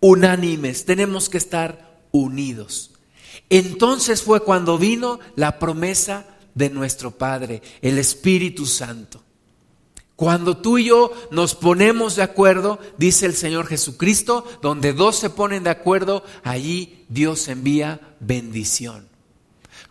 unánimes, 0.00 0.84
tenemos 0.84 1.28
que 1.28 1.38
estar 1.38 1.83
unidos. 2.14 2.92
Entonces 3.50 4.22
fue 4.22 4.40
cuando 4.40 4.78
vino 4.78 5.18
la 5.34 5.58
promesa 5.58 6.24
de 6.54 6.70
nuestro 6.70 7.10
Padre, 7.10 7.60
el 7.82 7.98
Espíritu 7.98 8.64
Santo. 8.64 9.20
Cuando 10.14 10.56
tú 10.56 10.78
y 10.78 10.84
yo 10.84 11.12
nos 11.32 11.56
ponemos 11.56 12.14
de 12.14 12.22
acuerdo, 12.22 12.78
dice 12.96 13.26
el 13.26 13.34
Señor 13.34 13.66
Jesucristo, 13.66 14.46
donde 14.62 14.92
dos 14.92 15.16
se 15.16 15.28
ponen 15.28 15.64
de 15.64 15.70
acuerdo, 15.70 16.22
allí 16.44 17.04
Dios 17.08 17.48
envía 17.48 18.00
bendición. 18.20 19.08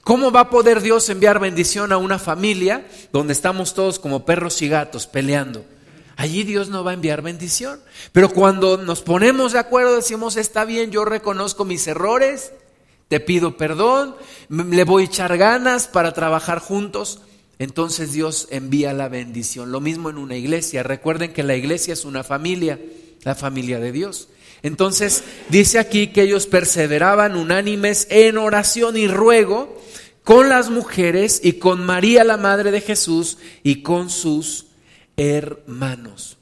¿Cómo 0.05 0.31
va 0.31 0.41
a 0.41 0.49
poder 0.49 0.81
Dios 0.81 1.09
enviar 1.09 1.39
bendición 1.39 1.91
a 1.91 1.97
una 1.97 2.19
familia 2.19 2.87
donde 3.11 3.33
estamos 3.33 3.73
todos 3.73 3.99
como 3.99 4.25
perros 4.25 4.61
y 4.61 4.69
gatos 4.69 5.07
peleando? 5.07 5.65
Allí 6.15 6.43
Dios 6.43 6.69
no 6.69 6.83
va 6.83 6.91
a 6.91 6.93
enviar 6.93 7.21
bendición. 7.21 7.79
Pero 8.11 8.29
cuando 8.29 8.77
nos 8.77 9.01
ponemos 9.01 9.53
de 9.53 9.59
acuerdo, 9.59 9.95
decimos, 9.95 10.37
está 10.37 10.65
bien, 10.65 10.91
yo 10.91 11.05
reconozco 11.05 11.65
mis 11.65 11.87
errores, 11.87 12.51
te 13.07 13.19
pido 13.19 13.57
perdón, 13.57 14.15
le 14.49 14.83
voy 14.83 15.03
a 15.03 15.05
echar 15.07 15.37
ganas 15.37 15.87
para 15.87 16.13
trabajar 16.13 16.59
juntos 16.59 17.21
entonces 17.59 18.11
Dios 18.11 18.47
envía 18.51 18.93
la 18.93 19.09
bendición. 19.09 19.71
Lo 19.71 19.79
mismo 19.79 20.09
en 20.09 20.17
una 20.17 20.35
iglesia. 20.35 20.83
Recuerden 20.83 21.33
que 21.33 21.43
la 21.43 21.55
iglesia 21.55 21.93
es 21.93 22.05
una 22.05 22.23
familia, 22.23 22.79
la 23.23 23.35
familia 23.35 23.79
de 23.79 23.91
Dios. 23.91 24.29
Entonces 24.63 25.23
dice 25.49 25.79
aquí 25.79 26.07
que 26.07 26.23
ellos 26.23 26.47
perseveraban 26.47 27.35
unánimes 27.35 28.07
en 28.09 28.37
oración 28.37 28.97
y 28.97 29.07
ruego 29.07 29.81
con 30.23 30.49
las 30.49 30.69
mujeres 30.69 31.41
y 31.43 31.53
con 31.53 31.85
María 31.85 32.23
la 32.23 32.37
Madre 32.37 32.71
de 32.71 32.81
Jesús 32.81 33.37
y 33.61 33.81
con 33.81 34.09
sus 34.09 34.67
hermanos. 35.17 36.37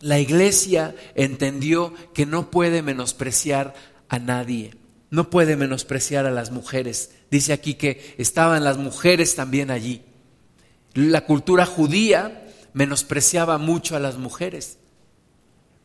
La 0.00 0.18
iglesia 0.18 0.94
entendió 1.14 1.94
que 2.12 2.26
no 2.26 2.50
puede 2.50 2.82
menospreciar 2.82 3.74
a 4.08 4.18
nadie, 4.18 4.74
no 5.10 5.30
puede 5.30 5.56
menospreciar 5.56 6.26
a 6.26 6.30
las 6.30 6.50
mujeres. 6.50 7.12
Dice 7.30 7.52
aquí 7.52 7.74
que 7.74 8.14
estaban 8.18 8.64
las 8.64 8.78
mujeres 8.78 9.36
también 9.36 9.70
allí. 9.70 10.02
La 10.94 11.24
cultura 11.24 11.66
judía 11.66 12.48
menospreciaba 12.72 13.58
mucho 13.58 13.94
a 13.96 14.00
las 14.00 14.18
mujeres. 14.18 14.78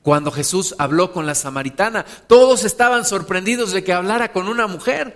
Cuando 0.02 0.32
Jesús 0.32 0.74
habló 0.80 1.12
con 1.12 1.26
la 1.26 1.36
samaritana, 1.36 2.06
todos 2.28 2.64
estaban 2.64 3.06
sorprendidos 3.06 3.72
de 3.72 3.84
que 3.84 3.94
hablara 3.94 4.32
con 4.32 4.48
una 4.48 4.66
mujer, 4.66 5.16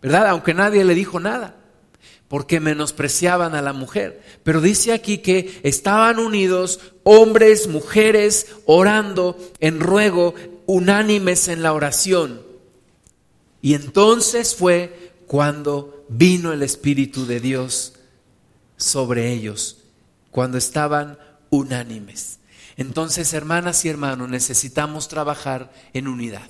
¿verdad? 0.00 0.28
Aunque 0.28 0.54
nadie 0.54 0.82
le 0.82 0.94
dijo 0.94 1.20
nada, 1.20 1.59
porque 2.30 2.60
menospreciaban 2.60 3.56
a 3.56 3.60
la 3.60 3.72
mujer. 3.72 4.22
Pero 4.44 4.60
dice 4.60 4.92
aquí 4.92 5.18
que 5.18 5.58
estaban 5.64 6.20
unidos 6.20 6.78
hombres, 7.02 7.66
mujeres, 7.66 8.46
orando 8.66 9.36
en 9.58 9.80
ruego, 9.80 10.36
unánimes 10.66 11.48
en 11.48 11.64
la 11.64 11.72
oración. 11.72 12.40
Y 13.60 13.74
entonces 13.74 14.54
fue 14.54 15.10
cuando 15.26 16.04
vino 16.08 16.52
el 16.52 16.62
Espíritu 16.62 17.26
de 17.26 17.40
Dios 17.40 17.94
sobre 18.76 19.32
ellos 19.32 19.78
cuando 20.30 20.56
estaban 20.56 21.18
unánimes. 21.50 22.38
Entonces, 22.76 23.34
hermanas 23.34 23.84
y 23.84 23.88
hermanos, 23.88 24.28
necesitamos 24.28 25.08
trabajar 25.08 25.72
en 25.94 26.06
unidad. 26.06 26.48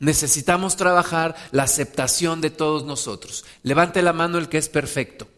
Necesitamos 0.00 0.76
trabajar 0.76 1.34
la 1.50 1.64
aceptación 1.64 2.40
de 2.40 2.50
todos 2.50 2.84
nosotros. 2.84 3.44
Levante 3.62 4.02
la 4.02 4.12
mano 4.12 4.38
el 4.38 4.48
que 4.48 4.58
es 4.58 4.68
perfecto. 4.68 5.28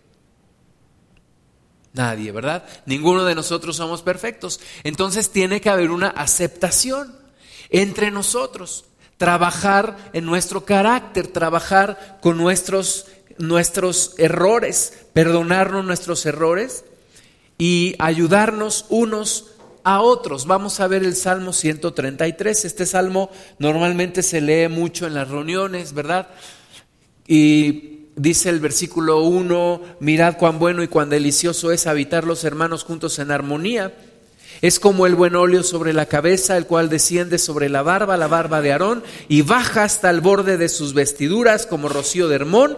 Nadie, 1.93 2.31
¿verdad? 2.33 2.65
Ninguno 2.85 3.25
de 3.25 3.35
nosotros 3.35 3.77
somos 3.77 4.03
perfectos. 4.03 4.61
Entonces 4.85 5.31
tiene 5.31 5.61
que 5.61 5.71
haber 5.71 5.91
una 5.91 6.09
aceptación 6.09 7.17
entre 7.71 8.11
nosotros. 8.11 8.85
Trabajar 9.17 9.97
en 10.13 10.27
nuestro 10.27 10.65
carácter, 10.65 11.29
trabajar 11.29 12.19
con 12.21 12.37
nuestros 12.37 13.07
nuestros 13.39 14.15
errores, 14.19 15.07
perdonarnos 15.13 15.85
nuestros 15.85 16.25
errores 16.27 16.85
y 17.59 17.95
ayudarnos 17.99 18.87
unos 18.89 19.53
a 19.87 20.01
otros. 20.01 20.47
Vamos 20.47 20.81
a 20.81 20.89
ver 20.89 21.05
el 21.05 21.15
Salmo 21.15 21.53
133. 21.53 22.65
Este 22.65 22.87
salmo 22.87 23.31
normalmente 23.61 24.25
se 24.25 24.41
lee 24.41 24.67
mucho 24.67 25.07
en 25.07 25.15
las 25.15 25.29
reuniones, 25.29 25.93
¿verdad? 25.93 26.27
Y 27.29 28.09
dice 28.17 28.51
el 28.51 28.59
versículo 28.59 29.21
1, 29.21 29.83
mirad 30.01 30.39
cuán 30.39 30.59
bueno 30.59 30.83
y 30.83 30.89
cuán 30.89 31.09
delicioso 31.09 31.71
es 31.71 31.87
habitar 31.87 32.25
los 32.25 32.43
hermanos 32.43 32.83
juntos 32.83 33.21
en 33.21 33.31
armonía. 33.31 33.95
Es 34.61 34.81
como 34.81 35.07
el 35.07 35.15
buen 35.15 35.37
óleo 35.37 35.63
sobre 35.63 35.93
la 35.93 36.07
cabeza, 36.07 36.57
el 36.57 36.67
cual 36.67 36.89
desciende 36.89 37.39
sobre 37.39 37.69
la 37.69 37.83
barba, 37.83 38.17
la 38.17 38.27
barba 38.27 38.63
de 38.63 38.73
Aarón, 38.73 39.05
y 39.29 39.43
baja 39.43 39.85
hasta 39.85 40.11
el 40.11 40.21
borde 40.21 40.57
de 40.57 40.69
sus 40.69 40.95
vestiduras 40.95 41.65
como 41.65 41.89
rocío 41.89 42.27
de 42.27 42.35
Hermón 42.35 42.77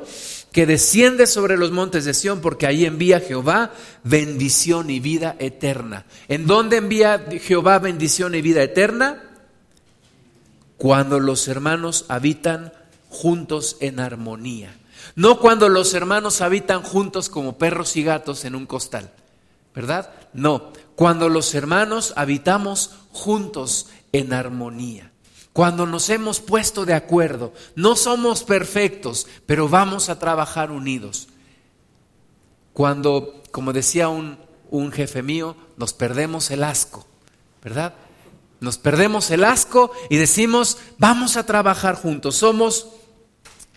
que 0.59 0.67
desciende 0.67 1.29
sobre 1.29 1.57
los 1.57 1.71
montes 1.71 2.05
de 2.05 2.13
Sión, 2.13 2.41
porque 2.41 2.67
ahí 2.67 2.85
envía 2.85 3.21
Jehová 3.21 3.71
bendición 4.03 4.91
y 4.91 4.99
vida 4.99 5.37
eterna. 5.39 6.05
¿En 6.27 6.49
dónde 6.49 6.79
envía 6.79 7.27
Jehová 7.41 7.79
bendición 7.79 8.35
y 8.35 8.43
vida 8.43 8.65
eterna? 8.65 9.23
Cuando 10.77 11.21
los 11.21 11.47
hermanos 11.47 12.07
habitan 12.09 12.73
juntos 13.09 13.77
en 13.79 14.01
armonía. 14.01 14.77
No 15.15 15.39
cuando 15.39 15.69
los 15.69 15.95
hermanos 15.95 16.41
habitan 16.41 16.83
juntos 16.83 17.29
como 17.29 17.57
perros 17.57 17.97
y 17.97 18.03
gatos 18.03 18.45
en 18.45 18.57
un 18.57 18.67
costal, 18.67 19.13
¿verdad? 19.77 20.11
No, 20.33 20.73
cuando 20.97 21.29
los 21.29 21.55
hermanos 21.55 22.15
habitamos 22.17 22.97
juntos 23.13 23.91
en 24.11 24.33
armonía 24.33 25.13
cuando 25.59 25.87
nos 25.87 26.09
hemos 26.09 26.39
puesto 26.39 26.87
de 26.87 26.95
acuerdo. 26.95 27.53
No 27.75 27.97
somos 27.97 28.45
perfectos, 28.45 29.27
pero 29.45 29.69
vamos 29.69 30.09
a 30.09 30.21
trabajar 30.21 30.71
unidos. 30.71 31.27
Cuando, 32.73 33.43
como 33.51 33.73
decía 33.73 34.09
un, 34.09 34.39
un 34.71 34.93
jefe 34.93 35.21
mío, 35.21 35.57
nos 35.77 35.95
perdemos 35.95 36.53
el 36.53 36.63
asco, 36.63 37.09
¿verdad? 37.61 37.95
Nos 38.61 38.79
perdemos 38.79 39.33
el 39.33 39.43
asco 39.43 39.91
y 40.09 40.17
decimos, 40.19 40.79
vamos 40.97 41.37
a 41.37 41.45
trabajar 41.45 41.97
juntos. 41.97 42.37
Somos 42.37 42.91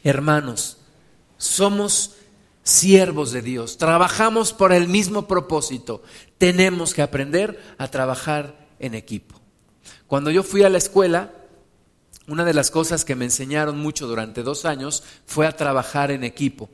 hermanos, 0.04 0.78
somos 1.40 2.12
siervos 2.62 3.32
de 3.32 3.42
Dios, 3.42 3.80
trabajamos 3.80 4.54
por 4.54 4.72
el 4.72 4.88
mismo 4.88 5.28
propósito. 5.28 6.04
Tenemos 6.38 6.94
que 6.94 7.02
aprender 7.02 7.60
a 7.80 7.88
trabajar 7.88 8.68
en 8.78 8.94
equipo. 8.94 9.42
Cuando 10.06 10.30
yo 10.30 10.44
fui 10.44 10.62
a 10.62 10.70
la 10.70 10.78
escuela, 10.78 11.41
una 12.28 12.46
de 12.46 12.54
las 12.54 12.72
cosas 12.72 13.04
que 13.04 13.16
me 13.16 13.26
enseñaron 13.26 13.80
mucho 13.80 14.08
durante 14.08 14.44
dos 14.44 14.66
años 14.66 15.04
fue 15.26 15.48
a 15.48 15.56
trabajar 15.56 16.12
en 16.12 16.24
equipo. 16.24 16.70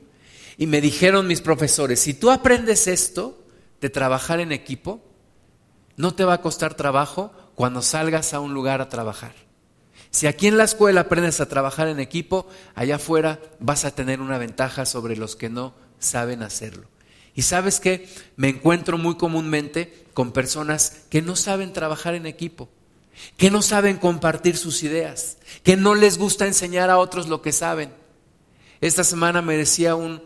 Y 0.56 0.66
me 0.66 0.80
dijeron 0.80 1.26
mis 1.26 1.40
profesores, 1.40 2.00
si 2.00 2.14
tú 2.14 2.30
aprendes 2.30 2.86
esto 2.86 3.44
de 3.80 3.90
trabajar 3.90 4.40
en 4.40 4.52
equipo, 4.52 5.02
no 5.96 6.14
te 6.14 6.24
va 6.24 6.34
a 6.34 6.42
costar 6.42 6.74
trabajo 6.74 7.32
cuando 7.54 7.82
salgas 7.82 8.34
a 8.34 8.40
un 8.40 8.54
lugar 8.54 8.80
a 8.80 8.88
trabajar. 8.88 9.34
Si 10.10 10.26
aquí 10.26 10.46
en 10.46 10.56
la 10.56 10.64
escuela 10.64 11.02
aprendes 11.02 11.40
a 11.40 11.48
trabajar 11.48 11.88
en 11.88 12.00
equipo, 12.00 12.48
allá 12.74 12.96
afuera 12.96 13.40
vas 13.60 13.84
a 13.84 13.90
tener 13.90 14.20
una 14.20 14.38
ventaja 14.38 14.86
sobre 14.86 15.16
los 15.16 15.36
que 15.36 15.48
no 15.48 15.74
saben 15.98 16.42
hacerlo. 16.42 16.88
Y 17.34 17.42
sabes 17.42 17.78
que 17.78 18.08
me 18.36 18.48
encuentro 18.48 18.98
muy 18.98 19.16
comúnmente 19.16 20.06
con 20.14 20.32
personas 20.32 21.04
que 21.08 21.22
no 21.22 21.36
saben 21.36 21.72
trabajar 21.72 22.14
en 22.14 22.26
equipo 22.26 22.68
que 23.36 23.50
no 23.50 23.62
saben 23.62 23.96
compartir 23.96 24.56
sus 24.56 24.82
ideas, 24.82 25.38
que 25.62 25.76
no 25.76 25.94
les 25.94 26.18
gusta 26.18 26.46
enseñar 26.46 26.90
a 26.90 26.98
otros 26.98 27.28
lo 27.28 27.42
que 27.42 27.52
saben. 27.52 27.92
Esta 28.80 29.04
semana 29.04 29.42
me 29.42 29.56
decía 29.56 29.94
un, 29.94 30.20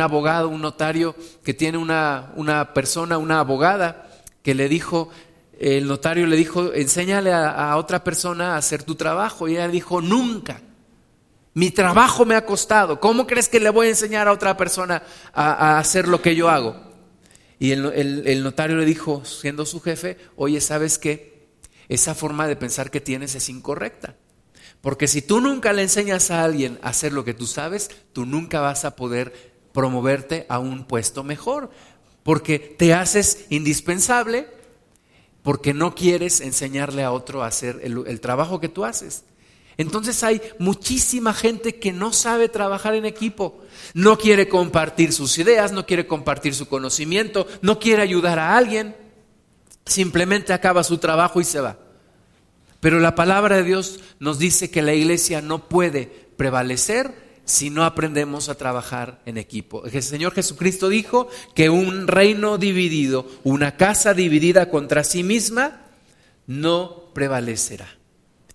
abogado, 0.00 0.48
un 0.48 0.60
notario, 0.60 1.16
que 1.42 1.54
tiene 1.54 1.78
una, 1.78 2.32
una, 2.36 2.74
persona, 2.74 3.18
una 3.18 3.40
abogada, 3.40 4.08
que 4.42 4.54
le 4.54 4.68
dijo, 4.68 5.10
el 5.58 5.88
notario 5.88 6.26
le 6.26 6.36
dijo, 6.36 6.72
enséñale 6.72 7.32
a, 7.32 7.76
otra 7.76 8.04
persona 8.04 8.54
a 8.54 8.56
hacer 8.56 8.84
tu 8.84 8.94
trabajo. 8.94 9.48
Y 9.48 9.52
ella 9.52 9.68
dijo, 9.68 10.00
nunca. 10.00 10.60
Mi 11.54 11.70
trabajo 11.70 12.24
me 12.24 12.36
ha 12.36 12.44
costado. 12.44 13.00
¿Cómo 13.00 13.26
crees 13.26 13.48
que 13.48 13.58
le 13.58 13.70
voy 13.70 13.88
a 13.88 13.90
enseñar 13.90 14.28
a 14.28 14.32
otra 14.32 14.56
persona 14.56 15.02
a, 15.32 15.78
hacer 15.78 16.06
lo 16.06 16.22
que 16.22 16.36
yo 16.36 16.48
hago? 16.48 16.76
Y 17.58 17.72
el, 17.72 17.84
el 18.26 18.44
notario 18.44 18.76
le 18.76 18.84
dijo, 18.84 19.24
siendo 19.24 19.66
su 19.66 19.80
jefe, 19.80 20.16
oye, 20.36 20.60
¿sabes 20.60 20.98
qué? 20.98 21.37
Esa 21.88 22.14
forma 22.14 22.46
de 22.46 22.56
pensar 22.56 22.90
que 22.90 23.00
tienes 23.00 23.34
es 23.34 23.48
incorrecta. 23.48 24.16
Porque 24.80 25.08
si 25.08 25.22
tú 25.22 25.40
nunca 25.40 25.72
le 25.72 25.82
enseñas 25.82 26.30
a 26.30 26.44
alguien 26.44 26.78
a 26.82 26.90
hacer 26.90 27.12
lo 27.12 27.24
que 27.24 27.34
tú 27.34 27.46
sabes, 27.46 27.90
tú 28.12 28.26
nunca 28.26 28.60
vas 28.60 28.84
a 28.84 28.94
poder 28.94 29.52
promoverte 29.72 30.46
a 30.48 30.58
un 30.58 30.84
puesto 30.84 31.24
mejor. 31.24 31.70
Porque 32.22 32.58
te 32.58 32.94
haces 32.94 33.46
indispensable 33.48 34.48
porque 35.42 35.72
no 35.72 35.94
quieres 35.94 36.40
enseñarle 36.42 37.02
a 37.02 37.12
otro 37.12 37.42
a 37.42 37.46
hacer 37.46 37.80
el, 37.82 38.20
trabajo 38.20 38.60
que 38.60 38.68
tú 38.68 38.84
haces. 38.84 39.24
Entonces 39.78 40.22
hay 40.22 40.42
muchísima 40.58 41.32
gente 41.32 41.78
que 41.78 41.92
no 41.92 42.12
sabe 42.12 42.48
trabajar 42.48 42.94
en 42.94 43.06
equipo, 43.06 43.62
no 43.94 44.18
quiere 44.18 44.48
compartir 44.48 45.12
sus 45.12 45.38
ideas, 45.38 45.72
no 45.72 45.86
quiere 45.86 46.06
compartir 46.06 46.54
su 46.54 46.66
conocimiento, 46.66 47.46
no 47.62 47.78
quiere 47.78 48.02
ayudar 48.02 48.38
a 48.38 48.56
alguien, 48.56 48.94
simplemente 49.88 50.52
acaba 50.52 50.84
su 50.84 50.98
trabajo 50.98 51.40
y 51.40 51.44
se 51.44 51.60
va. 51.60 51.78
Pero 52.80 53.00
la 53.00 53.16
palabra 53.16 53.56
de 53.56 53.64
Dios 53.64 54.00
nos 54.20 54.38
dice 54.38 54.70
que 54.70 54.82
la 54.82 54.94
iglesia 54.94 55.42
no 55.42 55.68
puede 55.68 56.06
prevalecer 56.36 57.28
si 57.44 57.70
no 57.70 57.84
aprendemos 57.84 58.48
a 58.48 58.56
trabajar 58.56 59.20
en 59.24 59.38
equipo. 59.38 59.84
El 59.86 60.02
Señor 60.02 60.34
Jesucristo 60.34 60.88
dijo 60.88 61.28
que 61.54 61.70
un 61.70 62.06
reino 62.06 62.58
dividido, 62.58 63.26
una 63.42 63.76
casa 63.76 64.14
dividida 64.14 64.68
contra 64.68 65.02
sí 65.02 65.24
misma, 65.24 65.80
no 66.46 67.10
prevalecerá. 67.14 67.88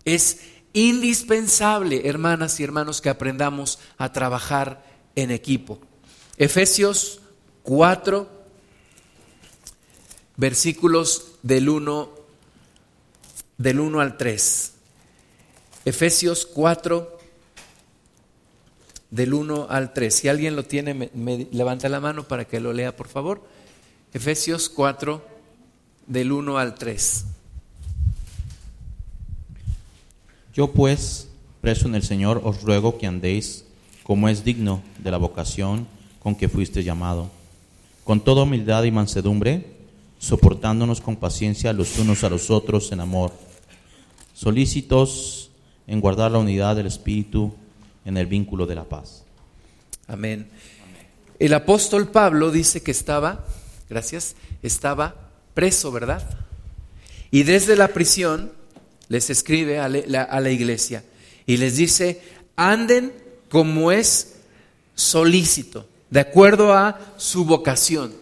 Es 0.05 0.41
indispensable, 0.73 2.07
hermanas 2.07 2.59
y 2.59 2.63
hermanos, 2.63 3.01
que 3.01 3.09
aprendamos 3.09 3.79
a 3.97 4.13
trabajar 4.13 4.85
en 5.15 5.31
equipo. 5.31 5.79
Efesios 6.37 7.19
4, 7.63 8.42
versículos 10.37 11.35
del 11.43 11.69
1, 11.69 12.09
del 13.57 13.79
1 13.79 13.99
al 13.99 14.17
3. 14.17 14.73
Efesios 15.85 16.45
4, 16.45 17.17
del 19.11 19.33
1 19.33 19.67
al 19.69 19.93
3. 19.93 20.13
Si 20.13 20.27
alguien 20.27 20.55
lo 20.55 20.63
tiene, 20.63 20.93
me, 20.93 21.47
levanta 21.51 21.89
la 21.89 21.99
mano 21.99 22.27
para 22.27 22.45
que 22.45 22.59
lo 22.59 22.73
lea, 22.73 22.95
por 22.95 23.07
favor. 23.07 23.43
Efesios 24.13 24.69
4, 24.69 25.23
del 26.07 26.31
1 26.31 26.57
al 26.57 26.75
3. 26.75 27.25
Yo 30.53 30.71
pues, 30.71 31.27
preso 31.61 31.87
en 31.87 31.95
el 31.95 32.03
Señor, 32.03 32.41
os 32.43 32.61
ruego 32.61 32.97
que 32.97 33.07
andéis 33.07 33.65
como 34.03 34.29
es 34.29 34.43
digno 34.43 34.83
de 34.99 35.11
la 35.11 35.17
vocación 35.17 35.87
con 36.19 36.35
que 36.35 36.49
fuiste 36.49 36.83
llamado, 36.83 37.29
con 38.03 38.23
toda 38.23 38.43
humildad 38.43 38.83
y 38.83 38.91
mansedumbre, 38.91 39.72
soportándonos 40.23 41.01
con 41.01 41.17
paciencia 41.17 41.73
los 41.73 41.99
unos 41.99 42.23
a 42.23 42.29
los 42.29 42.49
otros 42.49 42.93
en 42.93 43.01
amor, 43.01 43.33
solícitos 44.33 45.51
en 45.85 45.99
guardar 45.99 46.31
la 46.31 46.37
unidad 46.37 46.77
del 46.77 46.87
Espíritu 46.87 47.53
en 48.05 48.15
el 48.15 48.25
vínculo 48.25 48.65
de 48.65 48.75
la 48.75 48.85
paz. 48.85 49.25
Amén. 50.07 50.47
El 51.39 51.53
apóstol 51.53 52.07
Pablo 52.07 52.51
dice 52.51 52.81
que 52.81 52.91
estaba, 52.91 53.45
gracias, 53.89 54.37
estaba 54.61 55.13
preso, 55.53 55.91
¿verdad? 55.91 56.23
Y 57.29 57.43
desde 57.43 57.75
la 57.75 57.89
prisión 57.89 58.53
les 59.09 59.29
escribe 59.29 59.79
a 59.79 59.89
la, 59.89 60.49
iglesia 60.49 61.03
y 61.45 61.57
les 61.57 61.75
dice, 61.75 62.21
anden 62.55 63.11
como 63.49 63.91
es 63.91 64.35
solícito, 64.95 65.85
de 66.09 66.21
acuerdo 66.21 66.71
a 66.71 66.97
su 67.17 67.43
vocación. 67.43 68.13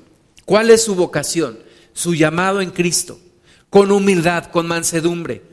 ¿Cuál 0.46 0.72
es 0.72 0.84
su 0.84 0.96
vocación? 0.96 1.70
Su 1.94 2.16
llamado 2.16 2.62
en 2.62 2.72
Cristo, 2.72 3.20
con 3.70 3.92
humildad, 3.92 4.46
con 4.46 4.68
mansedumbre, 4.68 5.44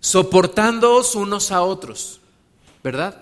soportándoos 0.00 1.14
unos 1.14 1.50
a 1.50 1.62
otros, 1.62 2.20
¿verdad? 2.82 3.20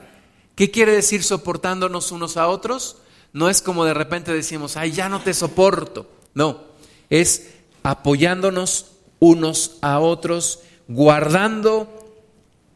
¿Qué 0.55 0.71
quiere 0.71 0.93
decir 0.93 1.23
soportándonos 1.23 2.13
unos 2.13 2.37
a 2.37 2.49
otros? 2.49 2.97
No 3.33 3.51
es 3.51 3.61
como 3.61 3.85
de 3.85 3.95
repente 3.95 4.33
decimos, 4.33 4.77
ay, 4.77 4.93
ya 4.93 5.09
no 5.09 5.21
te 5.21 5.35
soporto. 5.35 6.11
No, 6.35 6.65
es 7.11 7.51
apoyándonos 7.83 8.93
unos 9.19 9.77
a 9.83 10.01
otros 10.01 10.61
guardando 10.89 11.93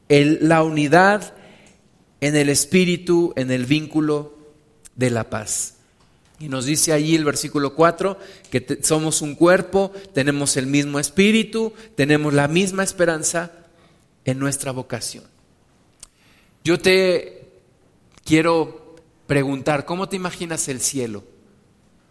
la 0.08 0.62
unidad 0.62 1.34
en 2.20 2.36
el 2.36 2.48
espíritu, 2.48 3.32
en 3.36 3.50
el 3.50 3.64
vínculo 3.64 4.36
de 4.94 5.10
la 5.10 5.30
paz. 5.30 5.76
Y 6.40 6.48
nos 6.48 6.64
dice 6.64 6.94
allí 6.94 7.14
el 7.14 7.24
versículo 7.26 7.74
4 7.74 8.18
que 8.50 8.80
somos 8.82 9.20
un 9.20 9.34
cuerpo, 9.34 9.92
tenemos 10.14 10.56
el 10.56 10.66
mismo 10.66 10.98
espíritu, 10.98 11.74
tenemos 11.96 12.32
la 12.32 12.48
misma 12.48 12.82
esperanza 12.82 13.52
en 14.24 14.38
nuestra 14.38 14.72
vocación. 14.72 15.24
Yo 16.64 16.78
te 16.80 17.46
quiero 18.24 18.96
preguntar, 19.26 19.84
¿cómo 19.84 20.08
te 20.08 20.16
imaginas 20.16 20.68
el 20.68 20.80
cielo? 20.80 21.24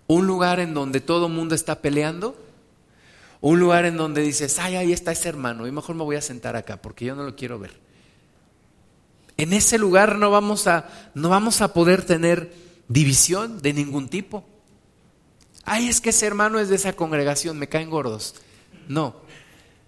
¿Un 0.06 0.28
lugar 0.28 0.60
en 0.60 0.76
donde 0.76 1.02
todo 1.02 1.26
el 1.26 1.34
mundo 1.34 1.56
está 1.56 1.82
peleando? 1.82 2.38
Un 3.42 3.60
lugar 3.60 3.86
en 3.86 3.98
donde 3.98 4.22
dices, 4.22 4.60
ay, 4.60 4.76
ahí 4.76 4.94
está 4.94 5.12
ese 5.12 5.30
hermano, 5.30 5.66
y 5.66 5.72
mejor 5.72 5.96
me 5.96 6.04
voy 6.04 6.18
a 6.18 6.22
sentar 6.22 6.56
acá 6.56 6.78
porque 6.78 7.06
yo 7.06 7.16
no 7.16 7.24
lo 7.24 7.36
quiero 7.36 7.58
ver. 7.58 7.80
En 9.38 9.54
ese 9.54 9.80
lugar 9.80 10.18
no 10.18 10.30
vamos 10.30 10.68
a, 10.68 10.88
no 11.16 11.30
vamos 11.30 11.62
a 11.62 11.74
poder 11.74 12.04
tener 12.04 12.69
división 12.90 13.62
de 13.62 13.72
ningún 13.72 14.10
tipo. 14.10 14.44
Ay, 15.64 15.88
es 15.88 16.02
que 16.02 16.10
ese 16.10 16.26
hermano 16.26 16.60
es 16.60 16.68
de 16.68 16.76
esa 16.76 16.94
congregación, 16.94 17.58
me 17.58 17.70
caen 17.70 17.90
gordos. 17.90 18.36
No, 18.90 19.16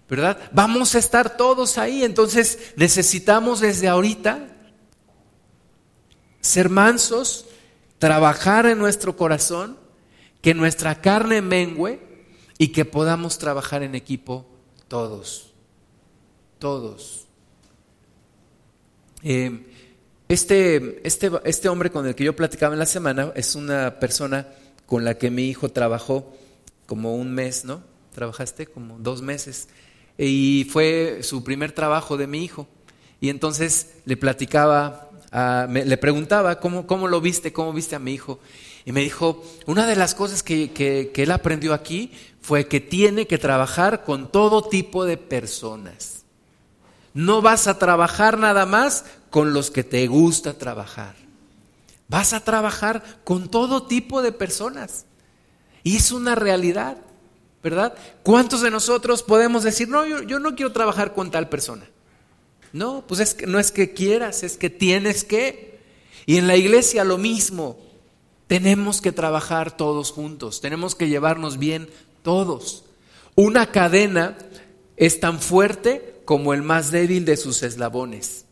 ¿verdad? 0.08 0.38
Vamos 0.52 0.94
a 0.94 0.98
estar 0.98 1.36
todos 1.36 1.76
ahí, 1.76 2.04
entonces 2.04 2.72
necesitamos 2.76 3.60
desde 3.60 3.88
ahorita 3.88 4.48
ser 6.40 6.68
mansos, 6.68 7.46
trabajar 7.98 8.66
en 8.66 8.78
nuestro 8.78 9.16
corazón, 9.16 9.76
que 10.40 10.54
nuestra 10.54 11.00
carne 11.00 11.42
mengüe 11.42 12.00
y 12.58 12.68
que 12.68 12.84
podamos 12.84 13.38
trabajar 13.38 13.82
en 13.82 13.94
equipo 13.94 14.46
todos, 14.88 15.52
todos. 16.58 17.26
Eh, 19.22 19.71
este, 20.32 21.00
este, 21.06 21.30
este 21.44 21.68
hombre 21.68 21.90
con 21.90 22.06
el 22.06 22.14
que 22.14 22.24
yo 22.24 22.34
platicaba 22.34 22.74
en 22.74 22.78
la 22.78 22.86
semana 22.86 23.32
es 23.34 23.54
una 23.54 23.98
persona 23.98 24.48
con 24.86 25.04
la 25.04 25.18
que 25.18 25.30
mi 25.30 25.48
hijo 25.48 25.68
trabajó 25.68 26.34
como 26.86 27.14
un 27.16 27.32
mes, 27.32 27.64
¿no? 27.64 27.82
Trabajaste 28.14 28.66
como 28.66 28.98
dos 28.98 29.22
meses. 29.22 29.68
Y 30.18 30.66
fue 30.70 31.20
su 31.22 31.42
primer 31.42 31.72
trabajo 31.72 32.16
de 32.16 32.26
mi 32.26 32.44
hijo. 32.44 32.68
Y 33.20 33.28
entonces 33.28 33.94
le 34.04 34.16
platicaba, 34.16 35.10
le 35.70 35.96
preguntaba, 35.96 36.60
¿cómo, 36.60 36.86
¿cómo 36.86 37.08
lo 37.08 37.20
viste? 37.20 37.52
¿Cómo 37.52 37.72
viste 37.72 37.96
a 37.96 37.98
mi 37.98 38.12
hijo? 38.12 38.40
Y 38.84 38.92
me 38.92 39.00
dijo, 39.00 39.44
una 39.66 39.86
de 39.86 39.96
las 39.96 40.14
cosas 40.14 40.42
que, 40.42 41.12
él 41.14 41.30
aprendió 41.30 41.72
aquí 41.72 42.12
fue 42.40 42.66
que 42.66 42.80
tiene 42.80 43.26
que 43.26 43.38
trabajar 43.38 44.04
con 44.04 44.30
todo 44.30 44.62
tipo 44.68 45.04
de 45.04 45.16
personas. 45.16 46.21
No 47.14 47.42
vas 47.42 47.66
a 47.66 47.78
trabajar 47.78 48.38
nada 48.38 48.66
más 48.66 49.04
con 49.30 49.52
los 49.52 49.70
que 49.70 49.84
te 49.84 50.06
gusta 50.06 50.54
trabajar. 50.54 51.14
Vas 52.08 52.32
a 52.32 52.44
trabajar 52.44 53.02
con 53.24 53.48
todo 53.48 53.84
tipo 53.84 54.22
de 54.22 54.32
personas. 54.32 55.06
Y 55.82 55.96
es 55.96 56.12
una 56.12 56.34
realidad, 56.34 56.98
¿verdad? 57.62 57.94
¿Cuántos 58.22 58.60
de 58.60 58.70
nosotros 58.70 59.22
podemos 59.22 59.62
decir, 59.62 59.88
no, 59.88 60.06
yo, 60.06 60.22
yo 60.22 60.38
no 60.38 60.54
quiero 60.54 60.72
trabajar 60.72 61.14
con 61.14 61.30
tal 61.30 61.48
persona? 61.48 61.88
No, 62.72 63.04
pues 63.06 63.20
es 63.20 63.34
que, 63.34 63.46
no 63.46 63.58
es 63.58 63.70
que 63.70 63.92
quieras, 63.92 64.42
es 64.42 64.56
que 64.56 64.70
tienes 64.70 65.24
que. 65.24 65.80
Y 66.26 66.38
en 66.38 66.46
la 66.46 66.56
iglesia 66.56 67.04
lo 67.04 67.18
mismo. 67.18 67.78
Tenemos 68.46 69.00
que 69.00 69.12
trabajar 69.12 69.76
todos 69.76 70.10
juntos, 70.10 70.60
tenemos 70.60 70.94
que 70.94 71.08
llevarnos 71.08 71.58
bien 71.58 71.88
todos. 72.22 72.84
Una 73.34 73.70
cadena 73.70 74.36
es 74.98 75.20
tan 75.20 75.40
fuerte 75.40 76.11
como 76.32 76.54
el 76.54 76.62
más 76.62 76.90
débil 76.90 77.26
de 77.26 77.36
sus 77.36 77.62
eslabones. 77.62 78.46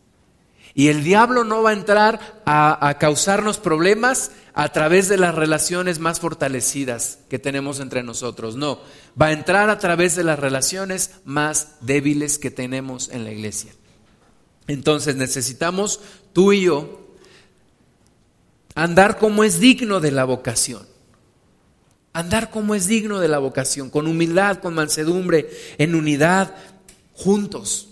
Y 0.74 0.88
el 0.88 1.02
diablo 1.02 1.44
no 1.44 1.62
va 1.62 1.70
a 1.70 1.72
entrar 1.72 2.42
a, 2.44 2.94
causarnos 3.00 3.56
problemas 3.56 4.32
a 4.52 4.68
través 4.68 5.08
de 5.08 5.16
las 5.16 5.34
relaciones 5.34 5.98
más 5.98 6.20
fortalecidas 6.20 7.20
que 7.30 7.38
tenemos 7.38 7.80
entre 7.80 8.02
nosotros. 8.02 8.56
No, 8.56 8.80
va 9.18 9.28
a 9.28 9.32
entrar 9.32 9.70
a 9.70 9.78
través 9.78 10.14
de 10.14 10.24
las 10.24 10.38
relaciones 10.38 11.12
más 11.24 11.76
débiles 11.80 12.38
que 12.38 12.50
tenemos 12.50 13.08
en 13.08 13.24
la 13.24 13.32
iglesia. 13.32 13.72
Entonces 14.66 15.16
necesitamos 15.16 16.00
tú 16.34 16.52
y 16.52 16.64
yo 16.64 17.00
andar 18.74 19.16
como 19.16 19.42
es 19.42 19.58
digno 19.58 20.00
de 20.00 20.10
la 20.10 20.24
vocación. 20.24 20.86
Andar 22.12 22.50
como 22.50 22.74
es 22.74 22.88
digno 22.88 23.20
de 23.20 23.28
la 23.28 23.38
vocación, 23.38 23.88
con 23.88 24.08
humildad, 24.08 24.58
con 24.58 24.74
mansedumbre, 24.74 25.48
en 25.78 25.94
unidad, 25.94 26.54
juntos. 27.20 27.88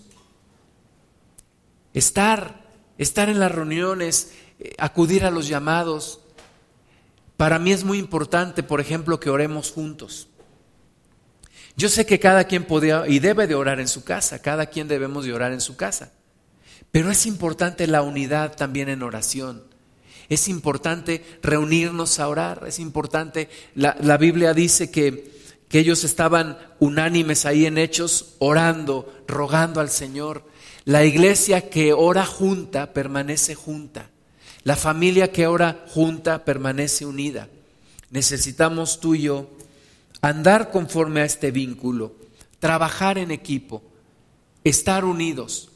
Estar, 1.93 2.65
estar 2.97 3.29
en 3.29 3.39
las 3.39 3.51
reuniones, 3.51 4.31
eh, 4.59 4.73
acudir 4.77 5.23
a 5.23 5.31
los 5.31 5.47
llamados. 5.47 6.19
Para 7.37 7.59
mí 7.59 7.71
es 7.71 7.83
muy 7.83 7.99
importante, 7.99 8.63
por 8.63 8.81
ejemplo, 8.81 9.19
que 9.19 9.29
oremos 9.29 9.71
juntos. 9.71 10.27
Yo 11.77 11.89
sé 11.89 12.05
que 12.05 12.19
cada 12.19 12.43
quien 12.43 12.65
podía 12.65 13.07
y 13.07 13.19
debe 13.19 13.47
de 13.47 13.55
orar 13.55 13.79
en 13.79 13.87
su 13.87 14.03
casa, 14.03 14.41
cada 14.41 14.65
quien 14.65 14.87
debemos 14.87 15.25
de 15.25 15.33
orar 15.33 15.53
en 15.53 15.61
su 15.61 15.77
casa. 15.77 16.11
Pero 16.91 17.11
es 17.11 17.25
importante 17.25 17.87
la 17.87 18.01
unidad 18.01 18.55
también 18.55 18.89
en 18.89 19.03
oración. 19.03 19.63
Es 20.27 20.47
importante 20.47 21.23
reunirnos 21.41 22.19
a 22.19 22.27
orar. 22.27 22.63
Es 22.67 22.79
importante, 22.79 23.49
la, 23.75 23.95
la 24.01 24.17
Biblia 24.17 24.53
dice 24.53 24.91
que, 24.91 25.39
que 25.69 25.79
ellos 25.79 26.03
estaban 26.03 26.57
unánimes 26.79 27.45
ahí 27.45 27.65
en 27.65 27.77
hechos, 27.77 28.35
orando, 28.39 29.13
rogando 29.27 29.79
al 29.79 29.89
Señor. 29.89 30.43
La 30.83 31.05
iglesia 31.05 31.69
que 31.69 31.93
ora 31.93 32.25
junta 32.25 32.91
permanece 32.91 33.53
junta. 33.53 34.09
La 34.63 34.75
familia 34.75 35.31
que 35.31 35.47
ora 35.47 35.85
junta 35.93 36.43
permanece 36.43 37.05
unida. 37.05 37.47
Necesitamos 38.09 38.99
tú 38.99 39.13
y 39.13 39.21
yo 39.21 39.47
andar 40.21 40.71
conforme 40.71 41.21
a 41.21 41.25
este 41.25 41.51
vínculo, 41.51 42.13
trabajar 42.59 43.19
en 43.19 43.29
equipo, 43.29 43.83
estar 44.63 45.05
unidos, 45.05 45.69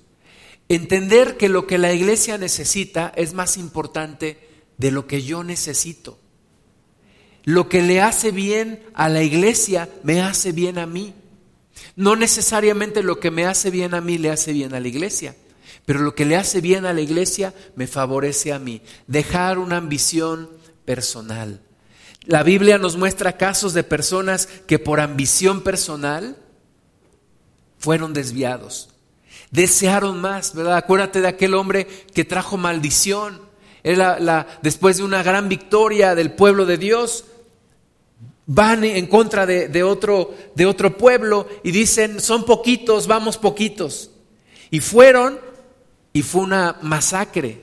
entender 0.68 1.38
que 1.38 1.50
lo 1.50 1.68
que 1.68 1.78
la 1.78 1.94
iglesia 1.94 2.40
necesita 2.40 3.14
es 3.16 3.34
más 3.34 3.58
importante 3.58 4.50
de 4.78 4.92
lo 4.92 5.06
que 5.06 5.22
yo 5.22 5.44
necesito. 5.44 6.18
Lo 7.46 7.68
que 7.68 7.82
le 7.82 8.02
hace 8.02 8.32
bien 8.32 8.84
a 8.94 9.10
la 9.10 9.22
iglesia 9.24 9.90
me 10.04 10.22
hace 10.22 10.52
bien 10.52 10.78
a 10.78 10.86
mí. 10.86 11.14
No 11.96 12.16
necesariamente 12.16 13.04
lo 13.04 13.20
que 13.20 13.32
me 13.32 13.46
hace 13.46 13.70
bien 13.70 13.94
a 13.94 14.02
mí 14.02 14.18
le 14.18 14.30
hace 14.30 14.54
bien 14.54 14.74
a 14.74 14.80
la 14.80 14.88
iglesia, 14.88 15.36
pero 15.86 16.00
lo 16.00 16.16
que 16.16 16.26
le 16.26 16.38
hace 16.38 16.62
bien 16.62 16.86
a 16.86 16.94
la 16.94 17.02
iglesia 17.02 17.54
me 17.76 17.88
favorece 17.88 18.54
a 18.54 18.60
mí. 18.60 18.82
Dejar 19.08 19.58
una 19.60 19.78
ambición 19.78 20.50
personal. 20.86 21.62
La 22.26 22.44
Biblia 22.44 22.78
nos 22.78 22.96
muestra 22.96 23.38
casos 23.38 23.74
de 23.74 23.84
personas 23.84 24.48
que 24.66 24.80
por 24.80 25.02
ambición 25.02 25.62
personal 25.62 26.38
fueron 27.78 28.14
desviados. 28.14 28.90
Desearon 29.52 30.22
más, 30.22 30.56
¿verdad? 30.56 30.78
Acuérdate 30.78 31.22
de 31.22 31.28
aquel 31.28 31.54
hombre 31.54 31.86
que 32.14 32.24
trajo 32.24 32.56
maldición. 32.58 33.42
la, 33.84 34.48
después 34.62 34.98
de 34.98 35.04
una 35.04 35.22
gran 35.22 35.50
victoria 35.50 36.16
del 36.16 36.32
pueblo 36.32 36.66
de 36.66 36.78
Dios, 36.78 37.26
van 38.46 38.84
en 38.84 39.08
contra 39.08 39.46
de, 39.46 39.84
otro, 39.84 40.34
de 40.56 40.66
otro 40.66 40.98
pueblo 40.98 41.48
y 41.64 41.72
dicen, 41.72 42.20
son 42.20 42.46
poquitos, 42.46 43.08
vamos 43.08 43.38
poquitos. 43.38 44.12
Y 44.70 44.80
fueron 44.80 45.40
y 46.12 46.22
fue 46.22 46.42
una 46.42 46.78
masacre. 46.82 47.62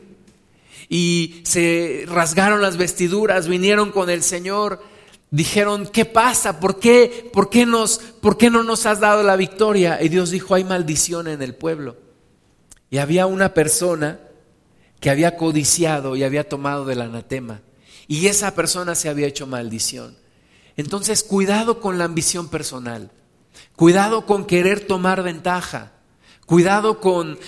Y 0.89 1.43
se 1.45 2.05
rasgaron 2.09 2.63
las 2.63 2.77
vestiduras, 2.77 3.47
vinieron 3.47 3.93
con 3.93 4.11
el 4.11 4.23
Señor, 4.23 4.83
dijeron, 5.31 5.87
¿qué 5.87 6.05
pasa? 6.05 6.59
¿Por 6.59 6.81
qué, 6.81 7.31
por 7.33 7.49
qué, 7.49 7.67
nos, 7.67 7.99
¿Por 7.99 8.37
qué 8.37 8.51
no 8.51 8.65
nos 8.65 8.87
has 8.87 8.99
dado 9.01 9.23
la 9.23 9.37
victoria? 9.37 10.03
Y 10.03 10.09
Dios 10.09 10.31
dijo, 10.31 10.55
hay 10.55 10.65
maldición 10.65 11.29
en 11.29 11.43
el 11.43 11.55
pueblo. 11.55 11.97
Y 12.91 12.99
había 12.99 13.27
una 13.27 13.55
persona 13.55 14.19
que 14.99 15.11
había 15.11 15.37
codiciado 15.37 16.17
y 16.17 16.25
había 16.25 16.49
tomado 16.49 16.85
del 16.85 17.03
anatema. 17.03 17.63
Y 18.09 18.27
esa 18.27 18.55
persona 18.57 18.97
se 18.97 19.09
había 19.09 19.29
hecho 19.29 19.47
maldición. 19.47 20.17
Entonces, 20.77 21.23
cuidado 21.23 21.81
con 21.81 21.99
la 21.99 22.05
ambición 22.05 22.49
personal. 22.49 23.11
Cuidado 23.77 24.27
con 24.27 24.47
querer 24.47 24.87
tomar 24.87 25.23
ventaja. 25.23 25.93
Cuidado 26.47 27.01
con 27.01 27.39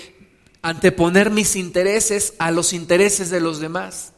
anteponer 0.62 1.30
mis 1.30 1.56
intereses 1.56 2.34
a 2.38 2.50
los 2.50 2.72
intereses 2.72 3.30
de 3.30 3.40
los 3.40 3.60
demás. 3.60 4.12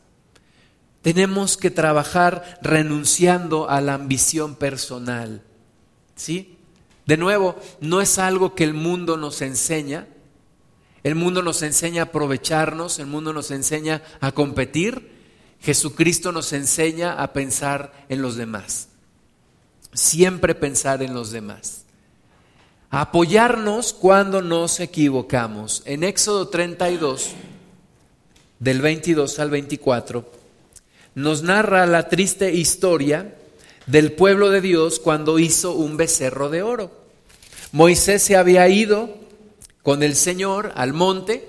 Tenemos 1.02 1.56
que 1.56 1.70
trabajar 1.70 2.58
renunciando 2.62 3.68
a 3.68 3.80
la 3.80 3.94
ambición 3.94 4.54
personal. 4.54 5.42
¿Sí? 6.16 6.56
De 7.06 7.16
nuevo, 7.16 7.56
no 7.80 8.00
es 8.00 8.18
algo 8.18 8.54
que 8.54 8.64
el 8.64 8.74
mundo 8.74 9.16
nos 9.16 9.42
enseña. 9.42 10.06
El 11.02 11.14
mundo 11.16 11.42
nos 11.42 11.62
enseña 11.62 12.02
a 12.02 12.04
aprovecharnos, 12.06 12.98
el 12.98 13.06
mundo 13.06 13.32
nos 13.34 13.50
enseña 13.50 14.02
a 14.20 14.32
competir. 14.32 15.12
Jesucristo 15.60 16.32
nos 16.32 16.52
enseña 16.52 17.22
a 17.22 17.32
pensar 17.32 18.06
en 18.08 18.22
los 18.22 18.36
demás. 18.36 18.88
Siempre 19.94 20.54
pensar 20.54 21.02
en 21.02 21.14
los 21.14 21.30
demás 21.30 21.84
apoyarnos 23.00 23.92
cuando 23.92 24.40
nos 24.40 24.78
equivocamos. 24.78 25.82
En 25.84 26.04
Éxodo 26.04 26.46
32, 26.46 27.30
del 28.60 28.80
22 28.80 29.40
al 29.40 29.50
24, 29.50 30.30
nos 31.16 31.42
narra 31.42 31.86
la 31.86 32.08
triste 32.08 32.52
historia 32.52 33.34
del 33.86 34.12
pueblo 34.12 34.50
de 34.50 34.60
Dios 34.60 35.00
cuando 35.00 35.40
hizo 35.40 35.72
un 35.72 35.96
becerro 35.96 36.50
de 36.50 36.62
oro. 36.62 36.92
Moisés 37.72 38.22
se 38.22 38.36
había 38.36 38.68
ido 38.68 39.12
con 39.82 40.04
el 40.04 40.14
Señor 40.14 40.70
al 40.76 40.92
monte, 40.92 41.48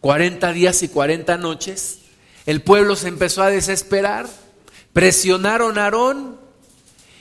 40 0.00 0.52
días 0.52 0.80
y 0.84 0.88
40 0.88 1.38
noches. 1.38 2.02
El 2.46 2.62
pueblo 2.62 2.94
se 2.94 3.08
empezó 3.08 3.42
a 3.42 3.50
desesperar, 3.50 4.28
presionaron 4.92 5.76
a 5.76 5.86
Aarón 5.86 6.45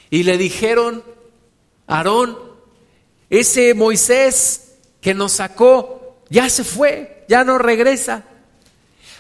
y 0.10 0.24
le 0.24 0.38
dijeron, 0.38 1.04
Aarón, 1.88 2.38
ese 3.30 3.74
Moisés 3.74 4.76
que 5.02 5.14
nos 5.14 5.34
sacó 5.34 6.18
ya 6.30 6.50
se 6.50 6.64
fue, 6.64 7.26
ya 7.28 7.44
no 7.44 7.58
regresa. 7.58 8.24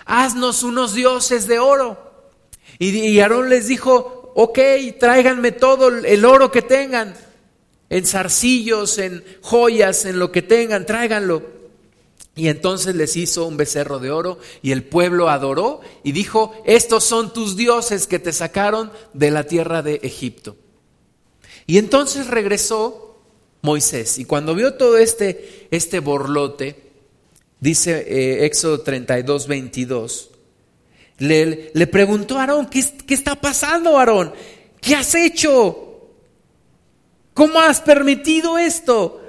Haznos 0.05 0.63
unos 0.63 0.93
dioses 0.93 1.47
de 1.47 1.59
oro. 1.59 1.97
Y, 2.79 3.19
Aarón 3.19 3.49
les 3.49 3.67
dijo, 3.67 4.31
ok, 4.35 4.59
tráiganme 4.99 5.51
todo 5.51 5.87
el 5.87 6.25
oro 6.25 6.51
que 6.51 6.61
tengan, 6.61 7.15
en 7.89 8.05
zarcillos, 8.05 8.97
en 8.97 9.23
joyas, 9.41 10.05
en 10.05 10.19
lo 10.19 10.31
que 10.31 10.41
tengan, 10.41 10.85
tráiganlo. 10.85 11.43
Y 12.35 12.49
entonces 12.49 12.95
les 12.95 13.15
hizo 13.15 13.45
un 13.45 13.55
becerro 13.55 13.99
de 13.99 14.11
oro 14.11 14.39
y 14.61 14.71
el 14.71 14.83
pueblo 14.83 15.29
adoró 15.29 15.79
y 16.03 16.11
dijo, 16.11 16.53
estos 16.65 17.05
son 17.05 17.31
tus 17.31 17.55
dioses 17.55 18.07
que 18.07 18.19
te 18.19 18.33
sacaron 18.33 18.91
de 19.13 19.31
la 19.31 19.45
tierra 19.45 19.81
de 19.81 20.01
Egipto. 20.03 20.57
Y 21.67 21.77
entonces 21.77 22.27
regresó 22.27 23.17
Moisés. 23.61 24.19
Y 24.19 24.25
cuando 24.25 24.55
vio 24.55 24.75
todo 24.75 24.97
este, 24.97 25.67
este 25.71 25.99
borlote, 25.99 26.83
dice 27.59 28.05
eh, 28.07 28.45
Éxodo 28.45 28.81
32, 28.81 29.47
22, 29.47 30.31
le, 31.17 31.71
le 31.73 31.87
preguntó 31.87 32.37
a 32.37 32.41
Aarón, 32.41 32.67
¿qué, 32.67 32.83
¿qué 33.07 33.13
está 33.13 33.35
pasando, 33.35 33.97
Aarón? 33.97 34.33
¿Qué 34.79 34.95
has 34.95 35.15
hecho? 35.15 36.11
¿Cómo 37.33 37.59
has 37.59 37.81
permitido 37.81 38.57
esto? 38.57 39.21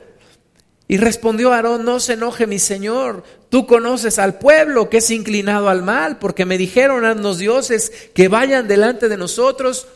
Y 0.89 0.99
respondió 0.99 1.53
Aarón, 1.53 1.85
no 1.85 1.99
se 1.99 2.13
enoje 2.13 2.47
mi 2.47 2.59
Señor, 2.59 3.25
tú 3.49 3.67
conoces 3.67 4.19
al 4.19 4.39
pueblo 4.39 4.89
que 4.89 4.99
es 4.99 5.11
inclinado 5.11 5.69
al 5.69 5.83
mal, 5.83 6.19
porque 6.19 6.45
me 6.45 6.59
dijeron 6.59 7.05
a 7.05 7.15
los 7.15 7.39
dioses 7.39 7.91
que 8.15 8.29
vayan 8.29 8.69
delante 8.69 9.09
de 9.09 9.17
nosotros 9.17 9.89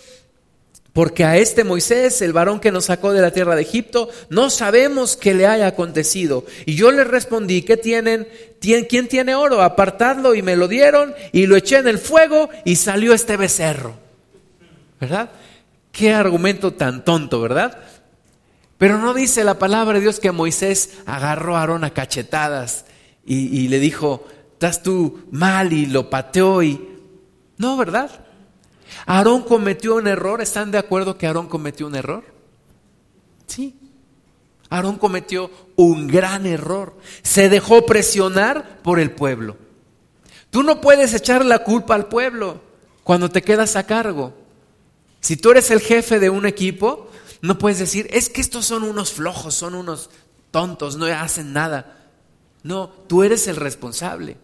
porque 0.93 1.25
a 1.25 1.37
este 1.37 1.63
Moisés, 1.63 2.21
el 2.21 2.33
varón 2.33 2.59
que 2.59 2.73
nos 2.73 2.87
sacó 2.87 3.13
de 3.13 3.21
la 3.21 3.31
tierra 3.31 3.55
de 3.55 3.63
Egipto, 3.63 4.09
no 4.29 4.51
sabemos 4.51 5.17
qué 5.17 5.35
le 5.35 5.47
haya 5.47 5.69
acontecido. 5.69 6.45
Y 6.67 6.75
yo 6.75 6.91
le 6.91 7.05
respondí, 7.05 7.63
¿qué 7.63 7.77
tienen? 7.77 8.29
¿Quién 8.61 9.09
tiene 9.09 9.35
oro? 9.35 9.63
Apartadlo 9.63 10.35
y 10.35 10.43
me 10.43 10.57
lo 10.57 10.67
dieron 10.67 11.15
y 11.33 11.47
lo 11.47 11.57
eché 11.57 11.79
en 11.79 11.87
el 11.87 11.99
fuego 11.99 12.51
y 12.65 12.77
salió 12.77 13.15
este 13.15 13.37
becerro. 13.37 13.95
¿Verdad? 15.01 15.31
Qué 15.93 16.13
argumento 16.13 16.73
tan 16.75 17.05
tonto, 17.05 17.41
¿verdad? 17.41 17.79
Pero 18.77 18.99
no 18.99 19.15
dice 19.15 19.45
la 19.45 19.59
palabra 19.59 19.95
de 19.95 20.01
Dios 20.01 20.19
que 20.19 20.33
Moisés 20.33 20.99
agarró 21.07 21.57
a 21.57 21.61
Aarón 21.61 21.85
a 21.85 21.91
cachetadas 21.91 22.85
y, 23.25 23.57
y 23.57 23.69
le 23.69 23.79
dijo, 23.79 24.27
estás 24.55 24.83
tú 24.83 25.21
mal 25.31 25.73
y 25.73 25.87
lo 25.87 26.11
pateó 26.11 26.63
y... 26.63 26.89
No, 27.59 27.77
¿verdad? 27.77 28.11
Aarón 29.07 29.43
cometió 29.43 29.97
un 29.97 30.07
error. 30.07 30.41
¿Están 30.41 30.71
de 30.71 30.79
acuerdo 30.79 31.17
que 31.17 31.27
Aarón 31.27 31.49
cometió 31.49 31.87
un 31.87 31.95
error? 31.95 32.25
Sí. 33.47 33.79
Aarón 34.69 34.97
cometió 34.97 35.51
un 35.77 36.07
gran 36.07 36.47
error. 36.47 36.97
Se 37.23 37.49
dejó 37.49 37.87
presionar 37.87 38.81
por 38.83 39.01
el 39.01 39.11
pueblo. 39.11 39.57
Tú 40.51 40.63
no 40.63 40.81
puedes 40.81 41.15
echar 41.15 41.45
la 41.45 41.61
culpa 41.61 41.95
al 41.95 42.07
pueblo 42.07 42.61
cuando 43.05 43.31
te 43.31 43.43
quedas 43.43 43.77
a 43.77 43.87
cargo. 43.87 44.35
Si 45.21 45.37
tú 45.37 45.51
eres 45.51 45.71
el 45.71 45.81
jefe 45.81 46.19
de 46.19 46.31
un 46.31 46.47
equipo, 46.47 47.11
no 47.43 47.59
puedes 47.59 47.79
decir, 47.79 48.09
es 48.11 48.29
que 48.29 48.41
estos 48.41 48.67
son 48.67 48.83
unos 48.85 49.13
flojos, 49.13 49.55
son 49.55 49.75
unos 49.75 50.11
tontos, 50.51 50.97
no 50.97 51.07
hacen 51.07 51.53
nada. 51.53 52.09
No, 52.63 52.89
tú 52.89 53.23
eres 53.23 53.47
el 53.49 53.57
responsable. 53.57 54.37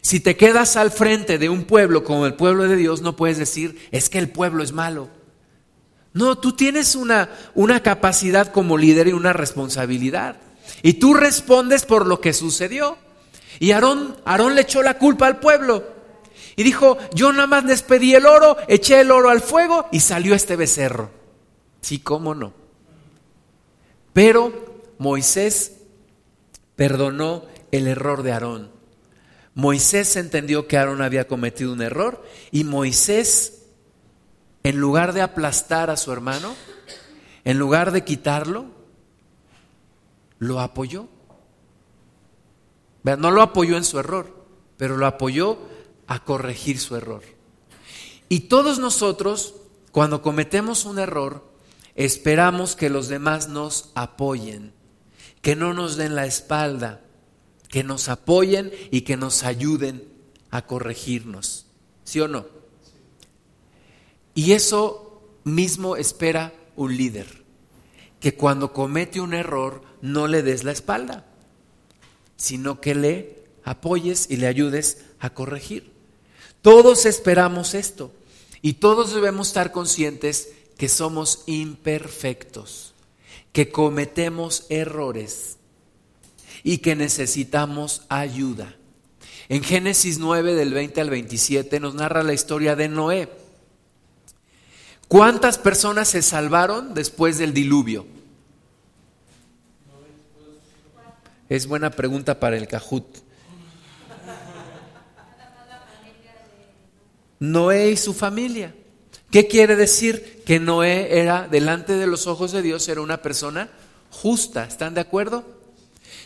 Si 0.00 0.20
te 0.20 0.36
quedas 0.36 0.76
al 0.76 0.90
frente 0.90 1.38
de 1.38 1.48
un 1.48 1.64
pueblo 1.64 2.04
como 2.04 2.26
el 2.26 2.34
pueblo 2.34 2.64
de 2.64 2.76
Dios, 2.76 3.02
no 3.02 3.16
puedes 3.16 3.38
decir, 3.38 3.88
es 3.90 4.08
que 4.08 4.18
el 4.18 4.28
pueblo 4.28 4.62
es 4.62 4.72
malo. 4.72 5.08
No, 6.12 6.38
tú 6.38 6.52
tienes 6.52 6.94
una, 6.94 7.30
una 7.54 7.82
capacidad 7.82 8.52
como 8.52 8.76
líder 8.76 9.08
y 9.08 9.12
una 9.12 9.32
responsabilidad. 9.32 10.36
Y 10.82 10.94
tú 10.94 11.14
respondes 11.14 11.84
por 11.84 12.06
lo 12.06 12.20
que 12.20 12.32
sucedió. 12.32 12.98
Y 13.60 13.72
Aarón, 13.72 14.16
Aarón 14.24 14.54
le 14.54 14.62
echó 14.62 14.82
la 14.82 14.98
culpa 14.98 15.26
al 15.26 15.40
pueblo. 15.40 15.84
Y 16.56 16.62
dijo, 16.62 16.98
yo 17.14 17.32
nada 17.32 17.46
más 17.46 17.64
les 17.64 17.82
pedí 17.82 18.14
el 18.14 18.26
oro, 18.26 18.56
eché 18.66 19.00
el 19.00 19.10
oro 19.10 19.30
al 19.30 19.40
fuego 19.40 19.86
y 19.92 20.00
salió 20.00 20.34
este 20.34 20.56
becerro. 20.56 21.10
Sí, 21.80 22.00
cómo 22.00 22.34
no. 22.34 22.52
Pero 24.12 24.82
Moisés 24.98 25.76
perdonó 26.74 27.44
el 27.70 27.86
error 27.86 28.22
de 28.22 28.32
Aarón. 28.32 28.77
Moisés 29.58 30.14
entendió 30.14 30.68
que 30.68 30.78
Aarón 30.78 31.02
había 31.02 31.26
cometido 31.26 31.72
un 31.72 31.82
error 31.82 32.22
y 32.52 32.62
Moisés, 32.62 33.64
en 34.62 34.78
lugar 34.78 35.12
de 35.14 35.20
aplastar 35.20 35.90
a 35.90 35.96
su 35.96 36.12
hermano, 36.12 36.54
en 37.42 37.58
lugar 37.58 37.90
de 37.90 38.04
quitarlo, 38.04 38.66
lo 40.38 40.60
apoyó. 40.60 41.08
No 43.02 43.32
lo 43.32 43.42
apoyó 43.42 43.76
en 43.76 43.82
su 43.82 43.98
error, 43.98 44.46
pero 44.76 44.96
lo 44.96 45.06
apoyó 45.06 45.58
a 46.06 46.22
corregir 46.22 46.78
su 46.78 46.94
error. 46.94 47.24
Y 48.28 48.42
todos 48.42 48.78
nosotros, 48.78 49.56
cuando 49.90 50.22
cometemos 50.22 50.84
un 50.84 51.00
error, 51.00 51.50
esperamos 51.96 52.76
que 52.76 52.90
los 52.90 53.08
demás 53.08 53.48
nos 53.48 53.90
apoyen, 53.96 54.72
que 55.42 55.56
no 55.56 55.74
nos 55.74 55.96
den 55.96 56.14
la 56.14 56.26
espalda, 56.26 57.00
que 57.68 57.84
nos 57.84 58.08
apoyen 58.08 58.72
y 58.90 59.02
que 59.02 59.16
nos 59.16 59.44
ayuden 59.44 60.08
a 60.50 60.66
corregirnos. 60.66 61.66
¿Sí 62.04 62.20
o 62.20 62.28
no? 62.28 62.46
Y 64.34 64.52
eso 64.52 65.22
mismo 65.44 65.96
espera 65.96 66.54
un 66.76 66.96
líder, 66.96 67.44
que 68.20 68.34
cuando 68.34 68.72
comete 68.72 69.20
un 69.20 69.34
error 69.34 69.82
no 70.00 70.26
le 70.26 70.42
des 70.42 70.64
la 70.64 70.72
espalda, 70.72 71.26
sino 72.36 72.80
que 72.80 72.94
le 72.94 73.44
apoyes 73.64 74.30
y 74.30 74.36
le 74.36 74.46
ayudes 74.46 75.04
a 75.18 75.30
corregir. 75.30 75.92
Todos 76.62 77.04
esperamos 77.04 77.74
esto 77.74 78.12
y 78.62 78.74
todos 78.74 79.12
debemos 79.12 79.48
estar 79.48 79.72
conscientes 79.72 80.50
que 80.76 80.88
somos 80.88 81.42
imperfectos, 81.46 82.94
que 83.52 83.70
cometemos 83.70 84.66
errores 84.68 85.57
y 86.62 86.78
que 86.78 86.96
necesitamos 86.96 88.02
ayuda. 88.08 88.74
En 89.48 89.62
Génesis 89.62 90.18
9 90.18 90.54
del 90.54 90.74
20 90.74 91.00
al 91.00 91.10
27 91.10 91.80
nos 91.80 91.94
narra 91.94 92.22
la 92.22 92.34
historia 92.34 92.76
de 92.76 92.88
Noé. 92.88 93.30
¿Cuántas 95.08 95.56
personas 95.56 96.08
se 96.08 96.20
salvaron 96.20 96.92
después 96.92 97.38
del 97.38 97.54
diluvio? 97.54 98.06
Es 101.48 101.66
buena 101.66 101.90
pregunta 101.90 102.38
para 102.38 102.58
el 102.58 102.68
Cajut. 102.68 103.06
Noé 107.40 107.92
y 107.92 107.96
su 107.96 108.12
familia. 108.12 108.74
¿Qué 109.30 109.46
quiere 109.46 109.76
decir? 109.76 110.42
Que 110.44 110.60
Noé 110.60 111.20
era, 111.20 111.48
delante 111.48 111.94
de 111.94 112.06
los 112.06 112.26
ojos 112.26 112.52
de 112.52 112.60
Dios, 112.60 112.86
era 112.88 113.00
una 113.00 113.22
persona 113.22 113.70
justa. 114.10 114.64
¿Están 114.64 114.92
de 114.92 115.00
acuerdo? 115.00 115.57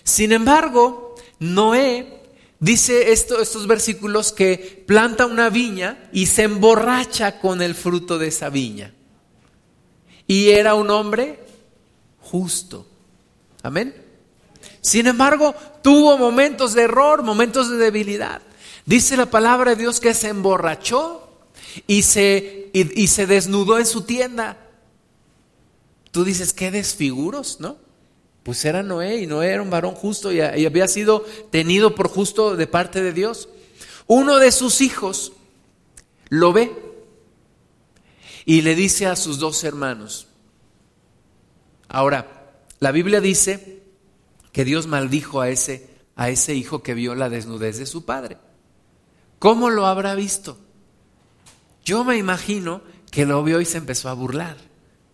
Sin 0.05 0.33
embargo, 0.33 1.15
Noé 1.39 2.21
dice 2.59 3.13
esto, 3.13 3.41
estos 3.41 3.67
versículos 3.67 4.33
que 4.33 4.85
planta 4.87 5.27
una 5.27 5.51
viña 5.51 6.09
y 6.13 6.27
se 6.27 6.45
emborracha 6.45 7.41
con 7.41 7.63
el 7.63 7.75
fruto 7.75 8.19
de 8.19 8.29
esa 8.29 8.51
viña. 8.51 8.95
Y 10.27 10.51
era 10.51 10.75
un 10.75 10.91
hombre 10.91 11.41
justo. 12.21 12.87
Amén. 13.63 13.95
Sin 14.81 15.07
embargo, 15.07 15.55
tuvo 15.83 16.19
momentos 16.19 16.75
de 16.75 16.83
error, 16.83 17.23
momentos 17.23 17.71
de 17.71 17.77
debilidad. 17.77 18.43
Dice 18.85 19.17
la 19.17 19.27
palabra 19.27 19.73
de 19.73 19.83
Dios 19.83 20.01
que 20.01 20.15
se 20.15 20.29
emborrachó 20.29 21.29
y 21.87 22.03
se, 22.03 22.71
y, 22.73 23.07
se 23.07 23.27
desnudó 23.27 23.79
en 23.79 23.87
su 23.87 24.03
tienda. 24.03 24.57
Tú 26.11 26.25
dices, 26.25 26.53
qué 26.53 26.71
desfiguros, 26.71 27.61
¿no? 27.61 27.77
Pues 28.43 28.65
era 28.65 28.83
Noé 28.83 29.21
y 29.21 29.27
Noé 29.27 29.51
era 29.51 29.63
un 29.63 29.71
varón 29.71 29.95
justo 29.95 30.33
y, 30.33 30.41
había 30.41 30.89
sido 30.89 31.25
tenido 31.51 31.95
por 31.95 32.09
justo 32.09 32.57
de 32.57 32.67
parte 32.67 33.03
de 33.03 33.13
Dios. 33.13 33.49
Uno 34.07 34.39
de 34.39 34.51
sus 34.51 34.81
hijos 34.81 35.33
lo 36.29 36.53
ve 36.53 36.73
y 38.45 38.63
le 38.63 38.75
dice 38.75 39.07
a 39.07 39.17
sus 39.17 39.39
dos 39.39 39.63
hermanos. 39.63 40.27
Ahora, 41.89 42.53
la 42.81 42.91
Biblia 42.91 43.21
dice 43.21 43.83
que 44.51 44.65
Dios 44.65 44.87
maldijo 44.87 45.41
a 45.41 45.49
ese, 45.49 45.89
a 46.17 46.29
ese 46.29 46.55
hijo 46.55 46.83
que 46.83 46.95
vio 46.95 47.15
la 47.15 47.29
desnudez 47.29 47.79
de 47.79 47.87
su 47.87 48.05
padre. 48.05 48.39
¿Cómo 49.39 49.71
lo 49.71 49.87
habrá 49.87 50.15
visto? 50.15 50.59
Yo 51.85 52.03
me 52.03 52.17
imagino 52.17 52.83
que 53.11 53.27
lo 53.27 53.43
vio 53.45 53.61
y 53.61 53.65
se 53.65 53.79
empezó 53.79 54.09
a 54.09 54.15
burlar. 54.15 54.57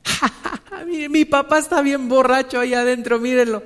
mi 0.86 1.24
papá 1.24 1.58
está 1.58 1.82
bien 1.82 2.08
borracho 2.08 2.60
ahí 2.60 2.74
adentro, 2.74 3.18
mírenlo. 3.18 3.62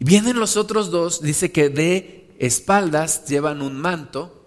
Vienen 0.00 0.38
los 0.38 0.56
otros 0.56 0.90
dos, 0.90 1.22
dice 1.22 1.52
que 1.52 1.68
de 1.68 2.34
espaldas 2.38 3.24
llevan 3.26 3.62
un 3.62 3.78
manto, 3.78 4.46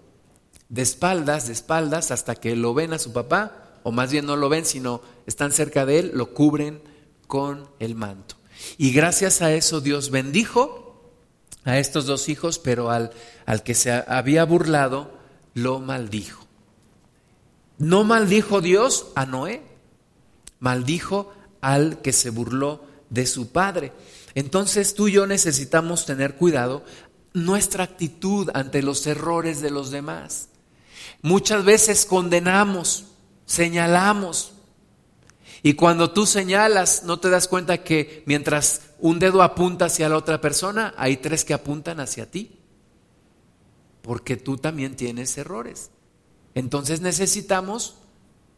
de 0.68 0.82
espaldas, 0.82 1.46
de 1.46 1.52
espaldas, 1.52 2.10
hasta 2.10 2.34
que 2.34 2.54
lo 2.54 2.74
ven 2.74 2.92
a 2.92 2.98
su 2.98 3.12
papá, 3.12 3.80
o 3.82 3.92
más 3.92 4.12
bien 4.12 4.26
no 4.26 4.36
lo 4.36 4.48
ven, 4.48 4.66
sino 4.66 5.00
están 5.26 5.52
cerca 5.52 5.86
de 5.86 5.98
él, 5.98 6.10
lo 6.14 6.34
cubren 6.34 6.82
con 7.26 7.68
el 7.78 7.94
manto. 7.94 8.36
Y 8.76 8.92
gracias 8.92 9.40
a 9.40 9.52
eso 9.52 9.80
Dios 9.80 10.10
bendijo 10.10 11.12
a 11.64 11.78
estos 11.78 12.06
dos 12.06 12.28
hijos, 12.28 12.58
pero 12.58 12.90
al, 12.90 13.12
al 13.46 13.62
que 13.62 13.74
se 13.74 13.92
había 13.92 14.44
burlado, 14.44 15.10
lo 15.54 15.80
maldijo. 15.80 16.46
No 17.78 18.04
maldijo 18.04 18.60
Dios 18.60 19.08
a 19.14 19.26
Noé, 19.26 19.62
maldijo 20.60 21.32
al 21.60 22.00
que 22.02 22.12
se 22.12 22.30
burló 22.30 22.84
de 23.10 23.26
su 23.26 23.50
padre. 23.50 23.92
Entonces 24.34 24.94
tú 24.94 25.08
y 25.08 25.12
yo 25.12 25.26
necesitamos 25.26 26.06
tener 26.06 26.36
cuidado 26.36 26.84
nuestra 27.32 27.84
actitud 27.84 28.50
ante 28.54 28.82
los 28.82 29.06
errores 29.06 29.60
de 29.60 29.70
los 29.70 29.90
demás. 29.90 30.48
Muchas 31.22 31.64
veces 31.64 32.06
condenamos, 32.06 33.06
señalamos. 33.46 34.52
Y 35.62 35.74
cuando 35.74 36.12
tú 36.12 36.26
señalas, 36.26 37.02
no 37.04 37.18
te 37.18 37.30
das 37.30 37.48
cuenta 37.48 37.82
que 37.82 38.22
mientras 38.26 38.82
un 39.00 39.18
dedo 39.18 39.42
apunta 39.42 39.86
hacia 39.86 40.08
la 40.08 40.16
otra 40.16 40.40
persona, 40.40 40.94
hay 40.96 41.16
tres 41.16 41.44
que 41.44 41.54
apuntan 41.54 42.00
hacia 42.00 42.30
ti. 42.30 42.52
Porque 44.02 44.36
tú 44.36 44.56
también 44.56 44.94
tienes 44.94 45.36
errores. 45.36 45.90
Entonces 46.54 47.00
necesitamos, 47.00 47.96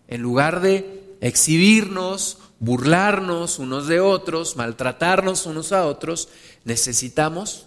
en 0.09 0.21
lugar 0.21 0.61
de 0.61 1.17
exhibirnos, 1.21 2.39
burlarnos 2.61 3.59
unos 3.59 3.89
de 3.89 4.01
otros, 4.01 4.57
maltratarnos 4.57 5.47
unos 5.47 5.73
a 5.73 5.87
otros, 5.87 6.29
necesitamos 6.65 7.67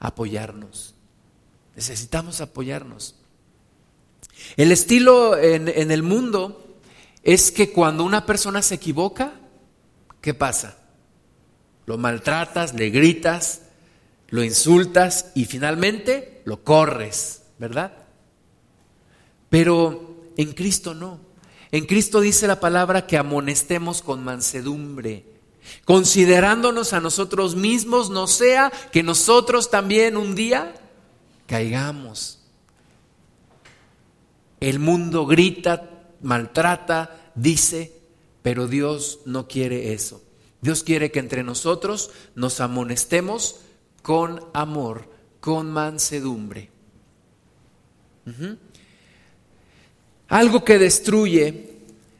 apoyarnos. 0.00 0.94
Necesitamos 1.76 2.40
apoyarnos. 2.40 3.14
El 4.56 4.72
estilo 4.72 5.36
en, 5.36 5.68
en, 5.68 5.90
el 5.90 6.02
mundo 6.02 6.78
es 7.22 7.52
que 7.52 7.70
cuando 7.70 8.02
una 8.02 8.26
persona 8.26 8.62
se 8.62 8.76
equivoca, 8.76 9.34
¿qué 10.20 10.34
pasa? 10.34 10.78
Lo 11.86 11.98
maltratas, 11.98 12.74
le 12.74 12.90
gritas, 12.90 13.62
lo 14.28 14.42
insultas 14.42 15.32
y 15.34 15.44
finalmente 15.44 16.40
lo 16.46 16.64
corres, 16.64 17.42
¿verdad? 17.58 17.92
Pero 19.50 20.32
en 20.36 20.52
Cristo 20.52 20.94
no. 20.94 21.29
En 21.72 21.86
Cristo 21.86 22.20
dice 22.20 22.46
la 22.46 22.58
palabra 22.58 23.06
que 23.06 23.16
amonestemos 23.16 24.02
con 24.02 24.24
mansedumbre, 24.24 25.24
considerándonos 25.84 26.92
a 26.92 27.00
nosotros 27.00 27.54
mismos, 27.54 28.10
no 28.10 28.26
sea 28.26 28.72
que 28.90 29.02
nosotros 29.02 29.70
también 29.70 30.16
un 30.16 30.34
día 30.34 30.74
caigamos. 31.46 32.40
El 34.58 34.78
mundo 34.78 35.26
grita, 35.26 35.88
maltrata, 36.20 37.32
dice, 37.34 38.00
pero 38.42 38.66
Dios 38.66 39.20
no 39.24 39.46
quiere 39.46 39.92
eso. 39.92 40.22
Dios 40.60 40.82
quiere 40.82 41.10
que 41.10 41.20
entre 41.20 41.42
nosotros 41.42 42.10
nos 42.34 42.60
amonestemos 42.60 43.60
con 44.02 44.44
amor, 44.52 45.08
con 45.40 45.70
mansedumbre. 45.70 46.70
Algo 50.30 50.64
que 50.64 50.78
destruye 50.78 51.72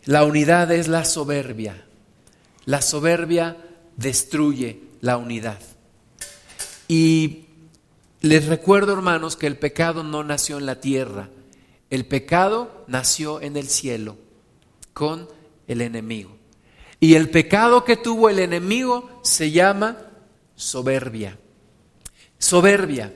la 0.05 0.25
unidad 0.25 0.73
es 0.73 0.89
la 0.89 1.05
soberbia. 1.05 1.87
La 2.65 2.83
soberbia 2.83 3.57
destruye 3.97 4.81
la 5.01 5.17
unidad. 5.17 5.61
Y 6.89 7.45
les 8.21 8.47
recuerdo, 8.47 8.93
hermanos, 8.93 9.37
que 9.37 9.47
el 9.47 9.57
pecado 9.57 10.03
no 10.03 10.25
nació 10.25 10.59
en 10.59 10.67
la 10.67 10.81
tierra. 10.81 11.29
El 11.89 12.05
pecado 12.05 12.85
nació 12.89 13.41
en 13.41 13.57
el 13.57 13.69
cielo 13.69 14.17
con 14.93 15.29
el 15.69 15.81
enemigo. 15.81 16.37
Y 16.99 17.15
el 17.15 17.31
pecado 17.31 17.85
que 17.85 17.97
tuvo 17.97 18.29
el 18.29 18.41
enemigo 18.41 19.21
se 19.23 19.53
llama 19.53 19.97
soberbia. 20.57 21.39
Soberbia. 22.39 23.15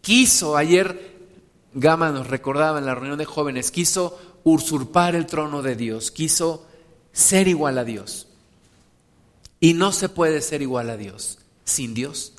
Quiso 0.00 0.56
ayer 0.56 1.15
Gama 1.78 2.10
nos 2.10 2.26
recordaba 2.28 2.78
en 2.78 2.86
la 2.86 2.94
reunión 2.94 3.18
de 3.18 3.26
jóvenes, 3.26 3.70
quiso 3.70 4.18
usurpar 4.44 5.14
el 5.14 5.26
trono 5.26 5.60
de 5.60 5.76
Dios, 5.76 6.10
quiso 6.10 6.66
ser 7.12 7.48
igual 7.48 7.76
a 7.76 7.84
Dios. 7.84 8.28
Y 9.60 9.74
no 9.74 9.92
se 9.92 10.08
puede 10.08 10.40
ser 10.40 10.62
igual 10.62 10.88
a 10.88 10.96
Dios 10.96 11.38
sin 11.64 11.92
Dios. 11.92 12.32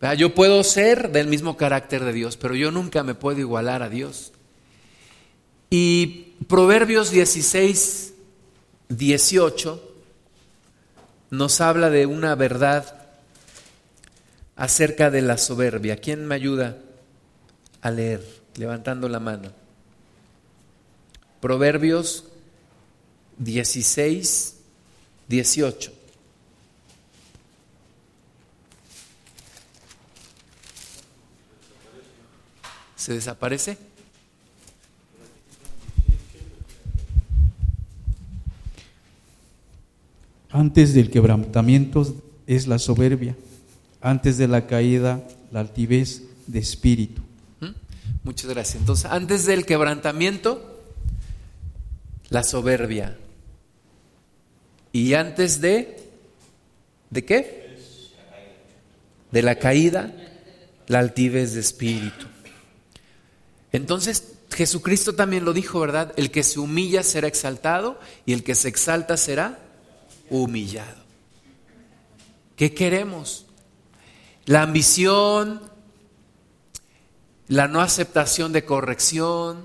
¿Verdad? 0.00 0.16
Yo 0.16 0.34
puedo 0.34 0.64
ser 0.64 1.12
del 1.12 1.28
mismo 1.28 1.56
carácter 1.56 2.02
de 2.02 2.12
Dios, 2.12 2.36
pero 2.36 2.56
yo 2.56 2.72
nunca 2.72 3.04
me 3.04 3.14
puedo 3.14 3.38
igualar 3.38 3.84
a 3.84 3.88
Dios. 3.88 4.32
Y 5.70 6.34
Proverbios 6.48 7.12
16, 7.12 8.14
18 8.88 9.94
nos 11.30 11.60
habla 11.60 11.88
de 11.88 12.06
una 12.06 12.34
verdad 12.34 13.06
acerca 14.56 15.12
de 15.12 15.22
la 15.22 15.38
soberbia. 15.38 15.98
¿Quién 15.98 16.26
me 16.26 16.34
ayuda 16.34 16.78
a 17.80 17.92
leer? 17.92 18.41
Levantando 18.56 19.08
la 19.08 19.20
mano. 19.20 19.50
Proverbios 21.40 22.24
16, 23.38 24.56
18. 25.28 25.92
¿Se 32.96 33.14
desaparece? 33.14 33.78
Antes 40.50 40.94
del 40.94 41.10
quebrantamiento 41.10 42.14
es 42.46 42.66
la 42.66 42.78
soberbia, 42.78 43.34
antes 44.00 44.36
de 44.36 44.46
la 44.46 44.66
caída 44.66 45.26
la 45.50 45.60
altivez 45.60 46.22
de 46.46 46.58
espíritu. 46.60 47.21
Muchas 48.24 48.50
gracias. 48.50 48.76
Entonces, 48.76 49.06
antes 49.06 49.46
del 49.46 49.66
quebrantamiento, 49.66 50.80
la 52.28 52.44
soberbia. 52.44 53.16
Y 54.92 55.14
antes 55.14 55.60
de, 55.60 56.10
¿de 57.10 57.24
qué? 57.24 57.76
De 59.30 59.42
la 59.42 59.56
caída, 59.56 60.12
la 60.86 60.98
altivez 60.98 61.54
de 61.54 61.60
espíritu. 61.60 62.26
Entonces, 63.72 64.34
Jesucristo 64.50 65.14
también 65.14 65.44
lo 65.44 65.52
dijo, 65.52 65.80
¿verdad? 65.80 66.12
El 66.16 66.30
que 66.30 66.42
se 66.42 66.60
humilla 66.60 67.02
será 67.02 67.26
exaltado 67.26 67.98
y 68.26 68.34
el 68.34 68.44
que 68.44 68.54
se 68.54 68.68
exalta 68.68 69.16
será 69.16 69.58
humillado. 70.28 71.02
¿Qué 72.56 72.74
queremos? 72.74 73.46
La 74.44 74.62
ambición, 74.62 75.71
la 77.48 77.68
no 77.68 77.80
aceptación 77.80 78.52
de 78.52 78.64
corrección, 78.64 79.64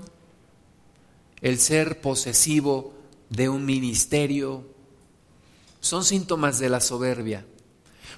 el 1.40 1.58
ser 1.58 2.00
posesivo 2.00 2.94
de 3.30 3.48
un 3.48 3.64
ministerio, 3.64 4.64
son 5.80 6.04
síntomas 6.04 6.58
de 6.58 6.68
la 6.68 6.80
soberbia. 6.80 7.44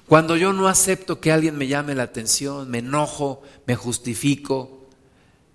Cuando 0.07 0.37
yo 0.37 0.53
no 0.53 0.69
acepto 0.69 1.21
que 1.21 1.31
alguien 1.31 1.57
me 1.57 1.69
llame 1.69 1.95
la 1.95 2.05
atención, 2.05 2.69
me 2.71 2.79
enojo, 2.79 3.43
me 3.67 3.77
justifico, 3.77 4.89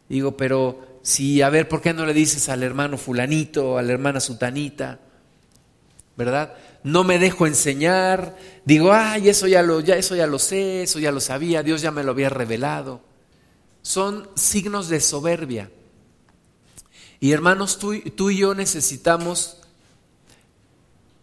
digo, 0.08 0.38
pero 0.38 1.00
si, 1.02 1.42
a 1.42 1.50
ver, 1.50 1.68
¿por 1.68 1.82
qué 1.82 1.94
no 1.94 2.06
le 2.06 2.14
dices 2.14 2.48
al 2.50 2.64
hermano 2.64 2.98
fulanito, 2.98 3.78
a 3.78 3.82
la 3.82 3.92
hermana 3.92 4.20
sutanita? 4.20 5.00
¿Verdad? 6.16 6.54
No 6.84 7.04
me 7.04 7.20
dejo 7.20 7.48
enseñar, 7.48 8.38
digo, 8.64 8.94
ay, 8.94 9.28
eso 9.28 9.48
ya 9.48 9.62
lo, 9.62 9.82
ya, 9.82 9.98
eso 9.98 10.16
ya 10.16 10.28
lo 10.28 10.40
sé, 10.40 10.84
eso 10.84 11.00
ya 11.00 11.12
lo 11.12 11.20
sabía, 11.20 11.64
Dios 11.64 11.82
ya 11.82 11.92
me 11.92 12.04
lo 12.04 12.12
había 12.12 12.30
revelado. 12.30 13.02
Son 13.86 14.28
signos 14.34 14.90
de 14.90 15.00
soberbia. 15.00 15.70
Y 17.20 17.34
hermanos, 17.34 17.78
tú, 17.78 17.94
tú 18.16 18.32
y 18.32 18.38
yo 18.38 18.56
necesitamos 18.56 19.58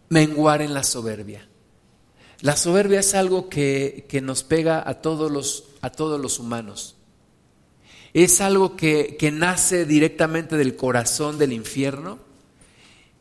menguar 0.07 0.61
en 0.61 0.73
la 0.73 0.83
soberbia. 0.83 1.45
La 2.39 2.55
soberbia 2.55 3.01
es 3.01 3.15
algo 3.15 3.49
que, 3.49 4.05
que 4.07 4.21
nos 4.21 4.45
pega 4.45 4.81
a 4.87 5.01
todos, 5.01 5.29
los, 5.29 5.65
a 5.81 5.89
todos 5.89 6.21
los 6.21 6.39
humanos. 6.39 6.95
Es 8.13 8.39
algo 8.39 8.77
que, 8.77 9.17
que 9.19 9.29
nace 9.29 9.85
directamente 9.85 10.55
del 10.55 10.77
corazón 10.77 11.37
del 11.37 11.51
infierno 11.51 12.17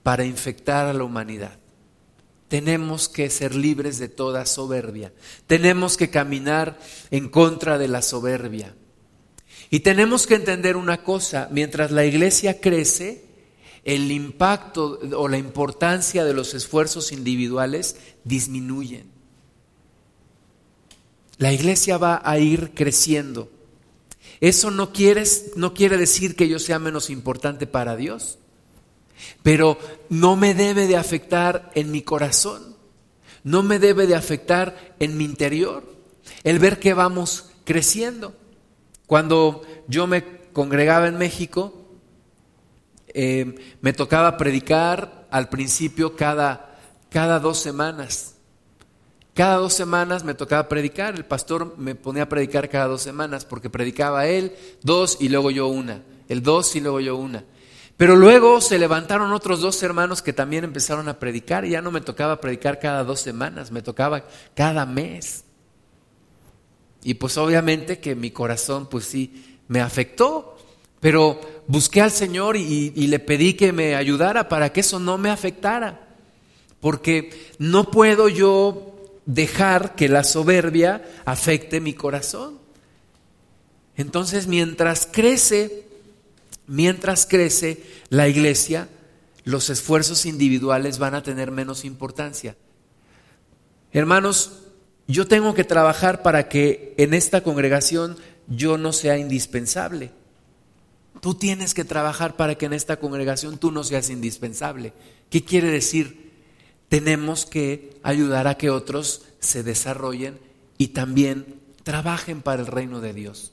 para 0.04 0.24
infectar 0.24 0.86
a 0.86 0.92
la 0.92 1.02
humanidad. 1.02 1.58
Tenemos 2.46 3.08
que 3.08 3.28
ser 3.28 3.56
libres 3.56 3.98
de 3.98 4.08
toda 4.08 4.46
soberbia. 4.46 5.12
Tenemos 5.48 5.96
que 5.96 6.10
caminar 6.10 6.78
en 7.10 7.28
contra 7.28 7.76
de 7.76 7.88
la 7.88 8.02
soberbia. 8.02 8.76
Y 9.72 9.80
tenemos 9.80 10.26
que 10.26 10.34
entender 10.34 10.76
una 10.76 11.02
cosa, 11.02 11.48
mientras 11.50 11.90
la 11.92 12.04
iglesia 12.04 12.60
crece, 12.60 13.24
el 13.84 14.12
impacto 14.12 15.00
o 15.16 15.28
la 15.28 15.38
importancia 15.38 16.26
de 16.26 16.34
los 16.34 16.52
esfuerzos 16.52 17.10
individuales 17.10 17.96
disminuyen. 18.22 19.06
La 21.38 21.54
iglesia 21.54 21.96
va 21.96 22.20
a 22.22 22.38
ir 22.38 22.72
creciendo. 22.74 23.50
Eso 24.42 24.70
no, 24.70 24.92
quieres, 24.92 25.52
no 25.56 25.72
quiere 25.72 25.96
decir 25.96 26.36
que 26.36 26.50
yo 26.50 26.58
sea 26.58 26.78
menos 26.78 27.08
importante 27.08 27.66
para 27.66 27.96
Dios, 27.96 28.38
pero 29.42 29.78
no 30.10 30.36
me 30.36 30.52
debe 30.52 30.86
de 30.86 30.98
afectar 30.98 31.70
en 31.74 31.90
mi 31.90 32.02
corazón, 32.02 32.76
no 33.42 33.62
me 33.62 33.78
debe 33.78 34.06
de 34.06 34.16
afectar 34.16 34.94
en 34.98 35.16
mi 35.16 35.24
interior, 35.24 35.90
el 36.44 36.58
ver 36.58 36.78
que 36.78 36.92
vamos 36.92 37.46
creciendo. 37.64 38.36
Cuando 39.12 39.60
yo 39.88 40.06
me 40.06 40.24
congregaba 40.54 41.06
en 41.06 41.18
México, 41.18 41.86
eh, 43.08 43.76
me 43.82 43.92
tocaba 43.92 44.38
predicar 44.38 45.26
al 45.30 45.50
principio 45.50 46.16
cada, 46.16 46.78
cada 47.10 47.38
dos 47.38 47.58
semanas. 47.58 48.36
Cada 49.34 49.56
dos 49.56 49.74
semanas 49.74 50.24
me 50.24 50.32
tocaba 50.32 50.66
predicar, 50.66 51.14
el 51.14 51.26
pastor 51.26 51.74
me 51.76 51.94
ponía 51.94 52.22
a 52.22 52.28
predicar 52.30 52.70
cada 52.70 52.86
dos 52.86 53.02
semanas 53.02 53.44
porque 53.44 53.68
predicaba 53.68 54.28
él 54.28 54.56
dos 54.80 55.18
y 55.20 55.28
luego 55.28 55.50
yo 55.50 55.66
una, 55.66 56.00
el 56.30 56.42
dos 56.42 56.74
y 56.74 56.80
luego 56.80 57.00
yo 57.00 57.16
una. 57.16 57.44
Pero 57.98 58.16
luego 58.16 58.62
se 58.62 58.78
levantaron 58.78 59.30
otros 59.34 59.60
dos 59.60 59.82
hermanos 59.82 60.22
que 60.22 60.32
también 60.32 60.64
empezaron 60.64 61.10
a 61.10 61.18
predicar 61.18 61.66
y 61.66 61.72
ya 61.72 61.82
no 61.82 61.90
me 61.90 62.00
tocaba 62.00 62.40
predicar 62.40 62.80
cada 62.80 63.04
dos 63.04 63.20
semanas, 63.20 63.72
me 63.72 63.82
tocaba 63.82 64.24
cada 64.54 64.86
mes. 64.86 65.41
Y 67.02 67.14
pues 67.14 67.36
obviamente 67.36 67.98
que 67.98 68.14
mi 68.14 68.30
corazón 68.30 68.88
pues 68.88 69.06
sí 69.06 69.58
me 69.68 69.80
afectó, 69.80 70.56
pero 71.00 71.40
busqué 71.66 72.00
al 72.00 72.10
Señor 72.10 72.56
y, 72.56 72.90
le 72.90 73.18
pedí 73.18 73.54
que 73.54 73.72
me 73.72 73.96
ayudara 73.96 74.48
para 74.48 74.72
que 74.72 74.80
eso 74.80 74.98
no 74.98 75.18
me 75.18 75.30
afectara, 75.30 76.08
porque 76.80 77.52
no 77.58 77.90
puedo 77.90 78.28
yo 78.28 78.94
dejar 79.26 79.94
que 79.94 80.08
la 80.08 80.24
soberbia 80.24 81.02
afecte 81.24 81.80
mi 81.80 81.94
corazón. 81.94 82.58
Entonces, 83.96 84.46
mientras 84.46 85.08
crece, 85.10 85.86
mientras 86.66 87.26
crece 87.26 87.82
la 88.08 88.28
iglesia, 88.28 88.88
los 89.44 89.70
esfuerzos 89.70 90.24
individuales 90.24 90.98
van 90.98 91.14
a 91.14 91.22
tener 91.22 91.50
menos 91.50 91.84
importancia. 91.84 92.56
Hermanos, 93.92 94.61
yo 95.12 95.28
tengo 95.28 95.52
que 95.52 95.64
trabajar 95.64 96.22
para 96.22 96.48
que 96.48 96.94
en 96.96 97.12
esta 97.12 97.42
congregación 97.42 98.16
yo 98.48 98.78
no 98.78 98.94
sea 98.94 99.18
indispensable. 99.18 100.10
Tú 101.20 101.34
tienes 101.34 101.74
que 101.74 101.84
trabajar 101.84 102.34
para 102.36 102.56
que 102.56 102.64
en 102.64 102.72
esta 102.72 102.96
congregación 102.98 103.58
tú 103.58 103.70
no 103.70 103.84
seas 103.84 104.08
indispensable. 104.08 104.94
¿Qué 105.28 105.44
quiere 105.44 105.68
decir? 105.68 106.32
Tenemos 106.88 107.44
que 107.44 107.98
ayudar 108.02 108.48
a 108.48 108.56
que 108.56 108.70
otros 108.70 109.26
se 109.38 109.62
desarrollen 109.62 110.38
y 110.78 110.88
también 110.88 111.60
trabajen 111.82 112.40
para 112.40 112.62
el 112.62 112.66
reino 112.66 113.00
de 113.00 113.12
Dios. 113.12 113.52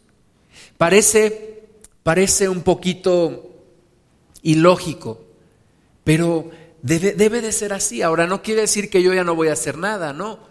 Parece, 0.78 1.68
parece 2.04 2.48
un 2.48 2.62
poquito 2.62 3.54
ilógico, 4.44 5.26
pero 6.06 6.50
debe, 6.82 7.12
debe 7.12 7.42
de 7.42 7.52
ser 7.52 7.74
así. 7.74 8.02
Ahora 8.02 8.28
no 8.28 8.42
quiere 8.42 8.62
decir 8.62 8.90
que 8.90 9.04
yo 9.04 9.14
ya 9.14 9.26
no 9.26 9.36
voy 9.36 9.50
a 9.50 9.54
hacer 9.54 9.78
nada, 9.78 10.14
no, 10.14 10.49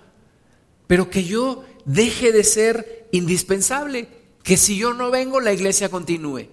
pero 0.88 1.08
que 1.08 1.22
yo 1.22 1.64
deje 1.84 2.32
de 2.32 2.42
ser 2.42 3.08
indispensable, 3.12 4.08
que 4.42 4.56
si 4.56 4.76
yo 4.76 4.92
no 4.92 5.12
vengo, 5.12 5.38
la 5.38 5.52
iglesia 5.52 5.88
continúe 5.88 6.48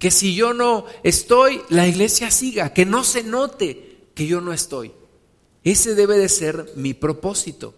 que 0.00 0.10
si 0.10 0.34
yo 0.34 0.54
no 0.54 0.86
estoy, 1.02 1.60
la 1.68 1.86
iglesia 1.86 2.30
siga, 2.30 2.72
que 2.72 2.86
no 2.86 3.04
se 3.04 3.22
note 3.22 4.08
que 4.14 4.26
yo 4.26 4.40
no 4.40 4.54
estoy. 4.54 4.92
Ese 5.62 5.94
debe 5.94 6.16
de 6.16 6.30
ser 6.30 6.72
mi 6.74 6.94
propósito. 6.94 7.74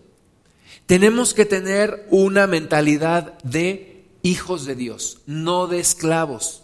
Tenemos 0.87 1.35
que 1.35 1.47
tener 1.47 2.07
una 2.11 2.47
mentalidad 2.47 3.37
de 3.43 4.05
hijos 4.23 4.67
de 4.67 4.77
Dios, 4.77 5.19
no 5.27 5.67
de 5.67 5.81
esclavos. 5.81 6.63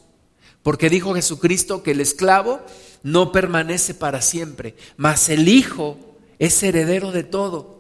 Porque 0.62 0.89
dijo 0.89 1.12
Jesucristo 1.12 1.83
que 1.83 1.91
el 1.91 2.01
esclavo 2.01 2.61
no 3.03 3.33
permanece 3.33 3.95
para 3.95 4.22
siempre, 4.22 4.76
mas 4.97 5.29
el 5.29 5.49
hijo 5.49 5.99
es 6.39 6.62
heredero 6.62 7.11
de 7.11 7.24
todo. 7.24 7.78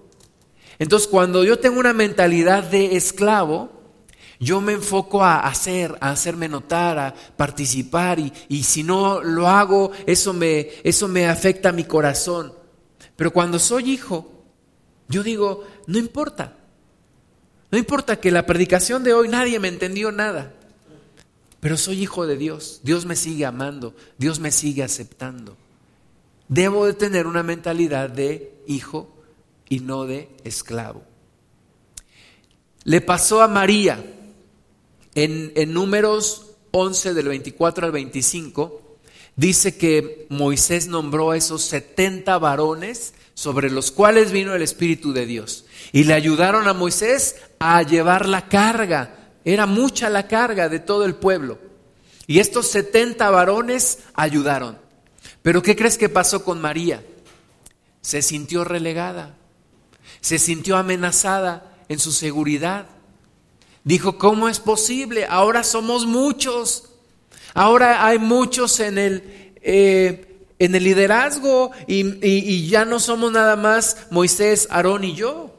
Entonces, 0.78 1.08
cuando 1.08 1.44
yo 1.44 1.58
tengo 1.58 1.80
una 1.80 1.92
mentalidad 1.92 2.62
de 2.62 2.96
esclavo, 2.96 3.70
yo 4.40 4.60
me 4.60 4.72
enfoco 4.72 5.24
a 5.24 5.40
hacer, 5.40 5.96
a 6.00 6.10
hacerme 6.10 6.48
notar, 6.48 6.98
a 6.98 7.14
participar 7.36 8.20
y, 8.20 8.32
y, 8.48 8.62
si 8.62 8.84
no 8.84 9.20
lo 9.20 9.48
hago, 9.48 9.90
eso 10.06 10.32
me, 10.32 10.68
eso 10.84 11.08
me 11.08 11.26
afecta 11.26 11.70
a 11.70 11.72
mi 11.72 11.84
corazón. 11.84 12.52
Pero 13.16 13.32
cuando 13.32 13.58
soy 13.58 13.90
hijo, 13.90 14.44
yo 15.08 15.24
digo, 15.24 15.66
no 15.86 15.98
importa. 15.98 16.56
No 17.70 17.78
importa 17.78 18.20
que 18.20 18.30
la 18.30 18.46
predicación 18.46 19.02
de 19.02 19.12
hoy 19.12 19.28
nadie 19.28 19.58
me 19.58 19.68
entendió 19.68 20.12
nada, 20.12 20.54
pero 21.60 21.76
soy 21.76 22.00
hijo 22.00 22.26
de 22.26 22.36
Dios. 22.36 22.80
Dios 22.82 23.04
me 23.04 23.16
sigue 23.16 23.44
amando, 23.44 23.94
Dios 24.16 24.38
me 24.38 24.52
sigue 24.52 24.82
aceptando. 24.82 25.56
Debo 26.48 26.86
de 26.86 26.94
tener 26.94 27.26
una 27.26 27.42
mentalidad 27.42 28.08
de 28.08 28.54
hijo 28.66 29.17
y 29.68 29.80
no 29.80 30.06
de 30.06 30.28
esclavo. 30.44 31.02
Le 32.84 33.00
pasó 33.00 33.42
a 33.42 33.48
María 33.48 34.04
en, 35.14 35.52
en 35.54 35.72
números 35.72 36.48
11 36.70 37.14
del 37.14 37.28
24 37.28 37.86
al 37.86 37.92
25, 37.92 38.98
dice 39.36 39.76
que 39.76 40.26
Moisés 40.28 40.86
nombró 40.88 41.32
a 41.32 41.36
esos 41.36 41.62
70 41.62 42.38
varones 42.38 43.14
sobre 43.34 43.70
los 43.70 43.90
cuales 43.90 44.32
vino 44.32 44.54
el 44.54 44.62
Espíritu 44.62 45.12
de 45.12 45.24
Dios. 45.24 45.64
Y 45.92 46.04
le 46.04 46.14
ayudaron 46.14 46.66
a 46.66 46.74
Moisés 46.74 47.36
a 47.60 47.82
llevar 47.82 48.28
la 48.28 48.48
carga. 48.48 49.30
Era 49.44 49.66
mucha 49.66 50.10
la 50.10 50.26
carga 50.26 50.68
de 50.68 50.80
todo 50.80 51.04
el 51.04 51.14
pueblo. 51.14 51.58
Y 52.26 52.40
estos 52.40 52.66
70 52.68 53.30
varones 53.30 54.00
ayudaron. 54.14 54.76
Pero 55.40 55.62
¿qué 55.62 55.76
crees 55.76 55.96
que 55.96 56.08
pasó 56.08 56.44
con 56.44 56.60
María? 56.60 57.04
Se 58.00 58.22
sintió 58.22 58.64
relegada. 58.64 59.36
Se 60.20 60.38
sintió 60.38 60.76
amenazada 60.76 61.78
en 61.88 61.98
su 61.98 62.12
seguridad. 62.12 62.86
Dijo, 63.84 64.18
¿cómo 64.18 64.48
es 64.48 64.60
posible? 64.60 65.26
Ahora 65.28 65.64
somos 65.64 66.06
muchos. 66.06 66.90
Ahora 67.54 68.06
hay 68.06 68.18
muchos 68.18 68.80
en 68.80 68.98
el, 68.98 69.52
eh, 69.62 70.44
en 70.58 70.74
el 70.74 70.84
liderazgo 70.84 71.70
y, 71.86 72.68
ya 72.68 72.84
no 72.84 73.00
somos 73.00 73.32
nada 73.32 73.56
más 73.56 74.06
Moisés, 74.10 74.68
Aarón 74.70 75.04
y 75.04 75.14
yo. 75.14 75.54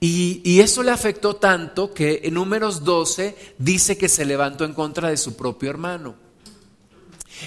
Y, 0.00 0.40
y, 0.44 0.60
eso 0.60 0.82
le 0.82 0.90
afectó 0.90 1.36
tanto 1.36 1.94
que 1.94 2.22
en 2.24 2.34
números 2.34 2.82
12 2.82 3.36
dice 3.58 3.96
que 3.96 4.08
se 4.08 4.24
levantó 4.24 4.64
en 4.64 4.74
contra 4.74 5.10
de 5.10 5.16
su 5.16 5.36
propio 5.36 5.70
hermano. 5.70 6.16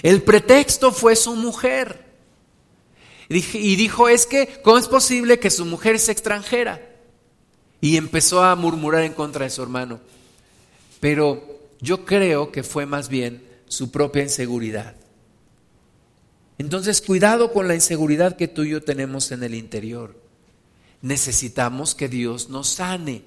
El 0.02 0.22
pretexto 0.24 0.92
fue 0.92 1.18
su 1.18 1.36
mujer. 1.36 2.05
Y 3.30 3.76
dijo, 3.76 4.08
es 4.08 4.26
que, 4.26 4.62
¿cómo 4.64 4.78
es 4.78 4.88
posible 4.88 5.40
que 5.40 5.50
su 5.50 5.66
mujer 5.66 5.96
es 5.96 6.10
extranjera? 6.10 6.82
Y 7.82 7.98
empezó 7.98 8.44
a 8.44 8.56
murmurar 8.56 9.04
en 9.04 9.14
contra 9.14 9.46
de 9.46 9.52
su 9.52 9.64
hermano. 9.64 10.00
Pero 11.00 11.60
yo 11.82 12.06
creo 12.06 12.52
que 12.52 12.64
fue 12.64 12.86
más 12.86 13.10
bien 13.10 13.44
su 13.68 13.92
propia 13.92 14.24
inseguridad. 14.24 14.96
Entonces, 16.58 17.02
cuidado 17.02 17.52
con 17.52 17.68
la 17.68 17.76
inseguridad 17.76 18.38
que 18.38 18.48
tú 18.48 18.64
y 18.64 18.70
yo 18.70 18.84
tenemos 18.84 19.32
en 19.32 19.44
el 19.44 19.56
interior. 19.56 20.16
Necesitamos 21.02 21.96
que 21.96 22.08
Dios 22.08 22.50
nos 22.50 22.70
sane 22.70 23.24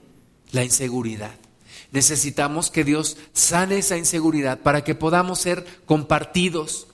la 0.53 0.65
inseguridad. 0.65 1.35
Necesitamos 1.93 2.71
que 2.71 2.85
Dios 2.85 3.17
sane 3.33 3.79
esa 3.79 3.97
inseguridad 3.97 4.61
para 4.61 4.83
que 4.83 4.95
podamos 4.95 5.41
ser 5.41 5.65
compartidos, 5.87 6.89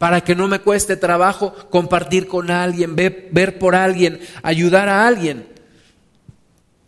para 0.00 0.22
que 0.22 0.34
no 0.34 0.48
me 0.48 0.60
cueste 0.60 0.96
trabajo 0.96 1.52
compartir 1.68 2.26
con 2.26 2.50
alguien, 2.50 2.96
ver, 2.96 3.58
por 3.58 3.74
alguien, 3.74 4.18
ayudar 4.42 4.88
a 4.88 5.06
alguien, 5.06 5.46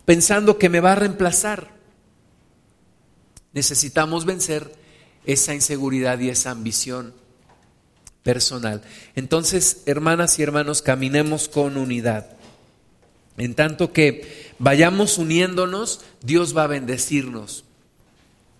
pensando 0.03 0.57
que 0.57 0.67
me 0.67 0.79
va 0.79 0.93
a 0.93 0.95
reemplazar. 0.95 1.69
Necesitamos 3.51 4.25
vencer 4.25 4.73
esa 5.27 5.53
inseguridad 5.53 6.17
y 6.17 6.29
esa 6.29 6.49
ambición 6.49 7.13
personal. 8.23 8.81
Entonces, 9.13 9.83
hermanas 9.85 10.39
y 10.39 10.41
hermanos, 10.41 10.81
caminemos 10.81 11.47
con 11.47 11.77
unidad. 11.77 12.31
En 13.37 13.53
tanto 13.53 13.93
que 13.93 14.55
vayamos 14.57 15.19
uniéndonos, 15.19 16.01
Dios 16.23 16.57
va 16.57 16.63
a 16.63 16.67
bendecirnos. 16.67 17.63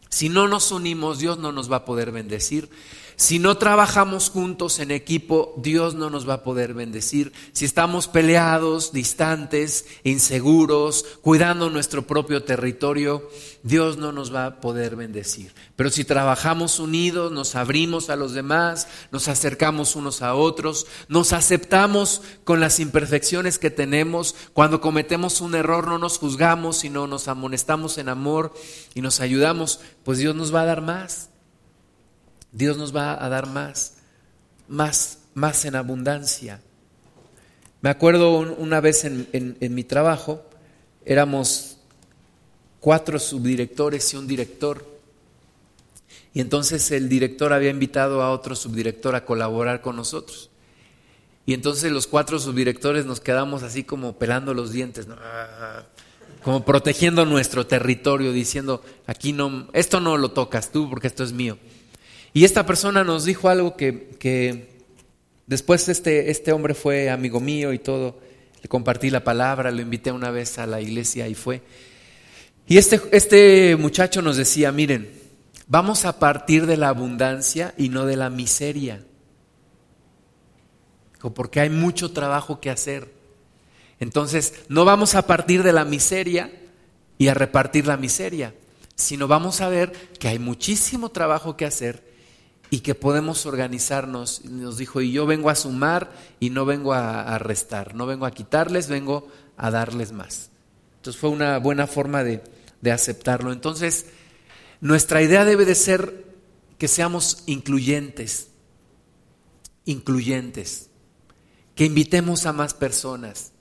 Si 0.09 0.29
no 0.29 0.47
nos 0.47 0.71
unimos, 0.71 1.17
Dios 1.17 1.39
no 1.39 1.51
nos 1.51 1.71
va 1.71 1.77
a 1.77 1.85
poder 1.85 2.11
bendecir. 2.11 2.69
Si 3.15 3.39
no 3.39 3.57
trabajamos 3.57 4.29
juntos 4.29 4.79
en 4.79 4.91
equipo, 4.91 5.53
Dios 5.57 5.95
no 5.95 6.09
nos 6.09 6.27
va 6.27 6.35
a 6.35 6.43
poder 6.43 6.73
bendecir. 6.73 7.31
Si 7.51 7.65
estamos 7.65 8.07
peleados, 8.07 8.91
distantes, 8.91 9.85
inseguros, 10.03 11.05
cuidando 11.21 11.69
nuestro 11.69 12.07
propio 12.07 12.43
territorio, 12.43 13.29
Dios 13.61 13.97
no 13.97 14.11
nos 14.11 14.33
va 14.33 14.45
a 14.45 14.61
poder 14.61 14.95
bendecir. 14.95 15.53
Pero 15.75 15.89
si 15.89 16.03
trabajamos 16.03 16.79
unidos, 16.79 17.31
nos 17.31 17.55
abrimos 17.55 18.09
a 18.09 18.15
los 18.15 18.33
demás, 18.33 18.87
nos 19.11 19.27
acercamos 19.27 19.95
unos 19.95 20.21
a 20.21 20.35
otros, 20.35 20.87
nos 21.07 21.33
aceptamos 21.33 22.21
con 22.43 22.59
las 22.59 22.79
imperfecciones 22.79 23.59
que 23.59 23.69
tenemos, 23.69 24.35
cuando 24.53 24.81
cometemos 24.81 25.41
un 25.41 25.55
error 25.55 25.87
no 25.87 25.97
nos 25.97 26.17
juzgamos, 26.17 26.77
sino 26.77 27.07
nos 27.07 27.27
amonestamos 27.27 27.97
en 27.97 28.09
amor 28.09 28.53
y 28.93 29.01
nos 29.01 29.19
ayudamos, 29.19 29.79
pues 30.03 30.17
Dios 30.17 30.35
nos 30.35 30.53
va 30.53 30.61
a 30.61 30.65
dar 30.65 30.81
más. 30.81 31.29
Dios 32.53 32.77
nos 32.77 32.95
va 32.95 33.23
a 33.23 33.27
dar 33.29 33.47
más, 33.47 33.95
más, 34.67 35.17
más 35.33 35.65
en 35.65 35.75
abundancia. 35.75 36.61
Me 37.81 37.89
acuerdo 37.89 38.37
una 38.37 38.79
vez 38.79 39.03
en, 39.03 39.57
mi 39.59 39.83
trabajo, 39.83 40.45
éramos 41.03 41.77
cuatro 42.79 43.19
subdirectores 43.19 44.13
y 44.13 44.17
un 44.17 44.27
director. 44.27 44.85
Y 46.33 46.41
entonces 46.41 46.91
el 46.91 47.09
director 47.09 47.51
había 47.51 47.71
invitado 47.71 48.21
a 48.21 48.31
otro 48.31 48.55
subdirector 48.55 49.15
a 49.15 49.25
colaborar 49.25 49.81
con 49.81 49.95
nosotros. 49.95 50.49
Y 51.45 51.53
entonces 51.53 51.91
los 51.91 52.07
cuatro 52.07 52.39
subdirectores 52.39 53.05
nos 53.05 53.19
quedamos 53.19 53.63
así 53.63 53.83
como 53.83 54.13
pelando 54.13 54.53
los 54.53 54.71
dientes, 54.71 55.07
como 56.41 56.63
protegiendo 56.63 57.25
nuestro 57.25 57.67
territorio, 57.67 58.31
diciendo, 58.31 58.81
aquí 59.07 59.33
no, 59.33 59.67
esto 59.73 59.99
no 59.99 60.17
lo 60.17 60.31
tocas 60.31 60.71
tú 60.71 60.89
porque 60.89 61.07
esto 61.07 61.23
es 61.23 61.33
mío. 61.33 61.57
Y 62.33 62.45
esta 62.45 62.65
persona 62.65 63.03
nos 63.03 63.25
dijo 63.25 63.47
algo 63.47 63.77
que, 63.77 64.67
después 65.45 65.87
este, 65.87 66.31
este 66.31 66.51
hombre 66.51 66.73
fue 66.73 67.11
amigo 67.11 67.39
mío 67.39 67.73
y 67.73 67.79
todo. 67.79 68.19
Le 68.61 68.67
compartí 68.67 69.11
la 69.11 69.23
palabra, 69.23 69.69
lo 69.69 69.81
invité 69.81 70.11
una 70.11 70.31
vez 70.31 70.57
a 70.57 70.65
la 70.65 70.81
iglesia 70.81 71.27
y 71.27 71.35
fue. 71.35 71.61
Y 72.67 72.77
este, 72.77 72.99
este 73.11 73.75
muchacho 73.75 74.23
nos 74.23 74.37
decía, 74.37 74.71
miren, 74.71 75.11
vamos 75.67 76.05
a 76.05 76.17
partir 76.17 76.65
de 76.65 76.77
la 76.77 76.89
abundancia 76.89 77.75
y 77.77 77.89
no 77.89 78.07
de 78.07 78.17
la 78.17 78.31
miseria. 78.31 79.05
Porque 81.35 81.59
hay 81.59 81.69
mucho 81.69 82.11
trabajo 82.13 82.59
que 82.59 82.71
hacer. 82.71 83.13
Entonces, 83.99 84.55
no 84.69 84.85
vamos 84.85 85.13
a 85.13 85.27
partir 85.27 85.61
de 85.61 85.71
la 85.71 85.85
miseria 85.85 86.51
y 87.19 87.27
a 87.27 87.35
repartir 87.35 87.85
la 87.85 87.95
miseria, 87.95 88.55
sino 88.95 89.27
vamos 89.27 89.61
a 89.61 89.69
ver 89.69 89.91
que 90.19 90.29
hay 90.29 90.39
muchísimo 90.39 91.09
trabajo 91.09 91.55
que 91.55 91.65
hacer 91.65 92.12
y 92.73 92.79
que 92.79 92.95
podemos 92.95 93.45
organizarnos. 93.45 94.45
Nos 94.45 94.77
dijo, 94.77 94.99
y 94.99 95.11
yo 95.11 95.27
vengo 95.27 95.51
a 95.51 95.55
sumar 95.55 96.11
y 96.39 96.49
no 96.49 96.65
vengo 96.65 96.93
a, 96.93 97.37
restar, 97.37 97.93
no 97.93 98.07
vengo 98.07 98.25
a 98.25 98.31
quitarles, 98.31 98.87
vengo 98.87 99.27
a 99.57 99.69
darles 99.69 100.11
más. 100.11 100.49
Entonces 100.95 101.21
fue 101.21 101.29
una 101.29 101.59
buena 101.59 101.85
forma 101.85 102.23
de, 102.23 102.43
de 102.81 102.91
aceptarlo. 102.91 103.53
Entonces, 103.53 104.07
nuestra 104.81 105.21
idea 105.21 105.45
debe 105.45 105.65
de 105.65 105.75
ser 105.75 106.25
que 106.79 106.87
seamos 106.87 107.43
incluyentes, 107.45 108.47
incluyentes, 109.85 110.89
que 111.75 111.85
invitemos 111.85 112.47
a 112.47 112.53
más 112.53 112.73
personas 112.73 113.51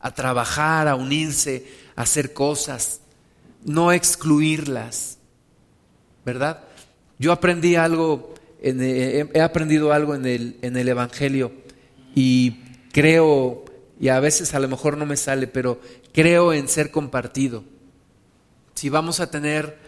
a 0.00 0.14
trabajar, 0.14 0.88
a 0.88 0.94
unirse, 0.94 1.70
a 1.94 2.02
hacer 2.02 2.32
cosas, 2.32 3.00
no 3.66 3.92
excluirlas, 3.92 5.18
¿verdad? 6.24 6.64
Yo 7.18 7.32
aprendí 7.32 7.76
algo 7.76 8.32
eh, 8.62 9.28
he 9.34 9.40
aprendido 9.40 9.92
algo 9.92 10.14
en 10.14 10.24
el, 10.24 10.56
en 10.62 10.76
el 10.76 10.88
Evangelio 10.88 11.52
y 12.14 12.60
creo, 12.92 13.64
y 13.98 14.08
a 14.08 14.20
veces 14.20 14.54
a 14.54 14.60
lo 14.60 14.68
mejor 14.68 14.96
no 14.96 15.06
me 15.06 15.16
sale, 15.16 15.46
pero 15.46 15.80
creo 16.12 16.52
en 16.52 16.68
ser 16.68 16.90
compartido. 16.90 17.64
Si 18.74 18.88
vamos 18.88 19.20
a 19.20 19.30
tener 19.30 19.78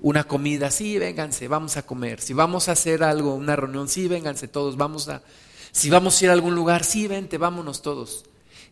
una 0.00 0.24
comida, 0.24 0.70
sí, 0.70 0.98
vénganse, 0.98 1.48
vamos 1.48 1.76
a 1.76 1.82
comer. 1.82 2.20
Si 2.20 2.32
vamos 2.32 2.68
a 2.68 2.72
hacer 2.72 3.02
algo, 3.02 3.34
una 3.34 3.56
reunión, 3.56 3.88
sí, 3.88 4.08
vénganse 4.08 4.48
todos, 4.48 4.76
vamos 4.76 5.08
a... 5.08 5.22
Si 5.72 5.88
vamos 5.88 6.20
a 6.20 6.24
ir 6.24 6.30
a 6.30 6.32
algún 6.32 6.54
lugar, 6.56 6.84
sí, 6.84 7.06
vente, 7.06 7.38
vámonos 7.38 7.80
todos. 7.80 8.24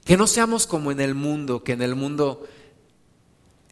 Que 0.05 0.17
no 0.17 0.27
seamos 0.27 0.67
como 0.67 0.91
en 0.91 1.01
el 1.01 1.15
mundo, 1.15 1.63
que 1.63 1.73
en 1.73 1.83
el 1.83 1.95
mundo, 1.95 2.45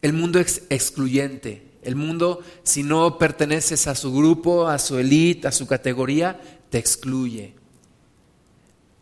el 0.01 0.13
mundo 0.13 0.39
es 0.39 0.63
excluyente, 0.69 1.66
el 1.87 1.95
mundo, 1.95 2.41
si 2.63 2.83
no 2.83 3.17
perteneces 3.17 3.87
a 3.87 3.95
su 3.95 4.13
grupo, 4.13 4.67
a 4.67 4.77
su 4.77 4.99
élite, 4.99 5.47
a 5.47 5.53
su 5.53 5.67
categoría, 5.67 6.37
te 6.69 6.77
excluye. 6.77 7.53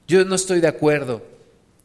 Yo 0.08 0.24
no 0.24 0.36
estoy 0.36 0.62
de 0.62 0.68
acuerdo, 0.68 1.24